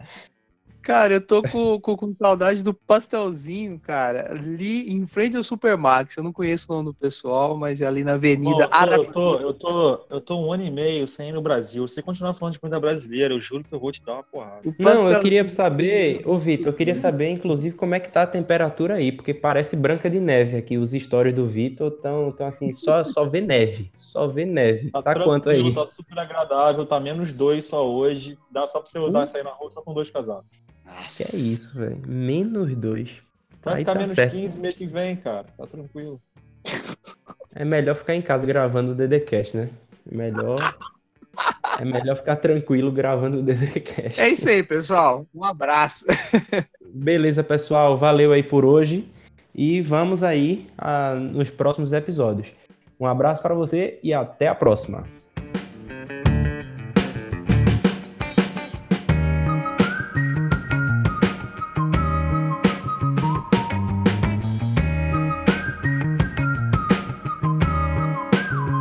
Cara, 0.83 1.15
eu 1.15 1.21
tô 1.21 1.43
com, 1.43 1.81
com, 1.81 1.97
com, 1.97 2.15
saudade 2.19 2.63
do 2.65 2.75
pastelzinho, 2.75 3.79
cara, 3.79 4.33
ali 4.33 4.93
em 4.93 5.07
frente 5.07 5.37
ao 5.37 5.45
Supermax. 5.45 6.17
Eu 6.17 6.25
não 6.25 6.33
conheço 6.33 6.67
o 6.69 6.75
nome 6.75 6.87
do 6.87 6.95
pessoal, 6.95 7.57
mas 7.57 7.81
é 7.81 7.87
ali 7.87 8.03
na 8.03 8.15
Avenida 8.15 8.69
Bom, 8.69 8.95
eu, 8.95 9.05
tô, 9.13 9.39
eu, 9.39 9.55
tô, 9.55 10.01
eu, 10.11 10.21
tô, 10.21 10.37
um 10.41 10.53
ano 10.53 10.65
e 10.65 10.71
meio 10.71 11.07
sem 11.07 11.29
ir 11.29 11.33
no 11.33 11.41
Brasil. 11.41 11.87
Se 11.87 11.95
você 11.95 12.03
continuar 12.03 12.35
falando 12.35 12.55
de 12.55 12.61
comida 12.61 12.81
brasileira, 12.81 13.33
eu 13.33 13.41
juro 13.41 13.63
que 13.63 13.73
eu 13.73 13.79
vou 13.79 13.93
te 13.93 14.05
dar 14.05 14.15
uma 14.15 14.23
porrada. 14.25 14.61
Não, 14.77 15.09
eu 15.09 15.21
queria 15.21 15.49
saber, 15.49 16.23
ô 16.27 16.37
Vitor, 16.37 16.69
eu 16.69 16.77
queria 16.77 16.97
saber, 16.97 17.31
inclusive, 17.31 17.77
como 17.77 17.95
é 17.95 18.01
que 18.01 18.11
tá 18.11 18.23
a 18.23 18.27
temperatura 18.27 18.95
aí, 18.95 19.13
porque 19.13 19.33
parece 19.33 19.77
branca 19.77 20.11
de 20.11 20.19
neve 20.19 20.57
aqui. 20.57 20.77
Os 20.77 20.91
stories 20.91 21.35
do 21.35 21.47
Vitor 21.47 21.93
estão 21.93 22.33
tão 22.33 22.47
assim, 22.49 22.73
só, 22.73 23.05
só 23.05 23.25
vê 23.25 23.41
neve. 23.41 23.93
Só 23.97 24.27
vê 24.27 24.45
neve. 24.45 24.91
Tá, 24.91 25.01
tá 25.01 25.23
quanto 25.23 25.49
aí? 25.49 25.73
Tá 25.73 25.87
super 25.87 26.19
agradável, 26.19 26.85
tá 26.85 26.99
menos 26.99 27.33
dois 27.33 27.65
só 27.67 27.89
hoje. 27.89 28.37
Dá 28.51 28.67
só 28.67 28.81
pra 28.81 28.91
você 28.91 28.99
rodar 28.99 29.23
uh. 29.23 29.25
e 29.25 29.29
sair 29.29 29.45
na 29.45 29.51
rua 29.51 29.71
só 29.71 29.81
com 29.81 29.95
dois 29.95 30.11
casacos. 30.11 30.63
Nossa. 30.97 31.25
Que 31.25 31.37
é 31.37 31.39
isso, 31.39 31.79
velho. 31.79 32.01
Menos 32.07 32.75
dois. 32.77 33.11
Vai 33.63 33.75
Aí 33.75 33.81
ficar 33.81 33.93
tá 33.93 33.99
menos 34.01 34.15
certo. 34.15 34.33
15 34.33 34.61
mês 34.61 34.75
que 34.75 34.87
vem, 34.87 35.17
cara. 35.17 35.47
Tá 35.57 35.67
tranquilo. 35.67 36.21
É 37.55 37.65
melhor 37.65 37.95
ficar 37.95 38.15
em 38.15 38.23
casa 38.23 38.47
gravando 38.47 38.93
o 38.93 38.95
DDCast, 38.95 39.57
né? 39.57 39.69
Melhor. 40.11 40.77
É 41.79 41.85
melhor 41.85 42.17
ficar 42.17 42.37
tranquilo 42.37 42.91
gravando 42.91 43.39
o 43.39 43.43
DDCast. 43.43 44.21
É 44.21 44.29
isso 44.29 44.49
aí, 44.49 44.63
pessoal. 44.63 45.27
Um 45.35 45.45
abraço. 45.45 46.05
Beleza, 46.93 47.43
pessoal. 47.43 47.97
Valeu 47.97 48.33
aí 48.33 48.43
por 48.43 48.65
hoje. 48.65 49.09
E 49.55 49.81
vamos 49.81 50.23
aí 50.23 50.67
a, 50.79 51.15
nos 51.15 51.51
próximos 51.51 51.93
episódios. 51.93 52.49
Um 52.99 53.07
abraço 53.07 53.43
para 53.43 53.55
você 53.55 53.99
e 54.03 54.15
até 54.15 54.49
a 54.49 54.55
próxima. 54.55 55.05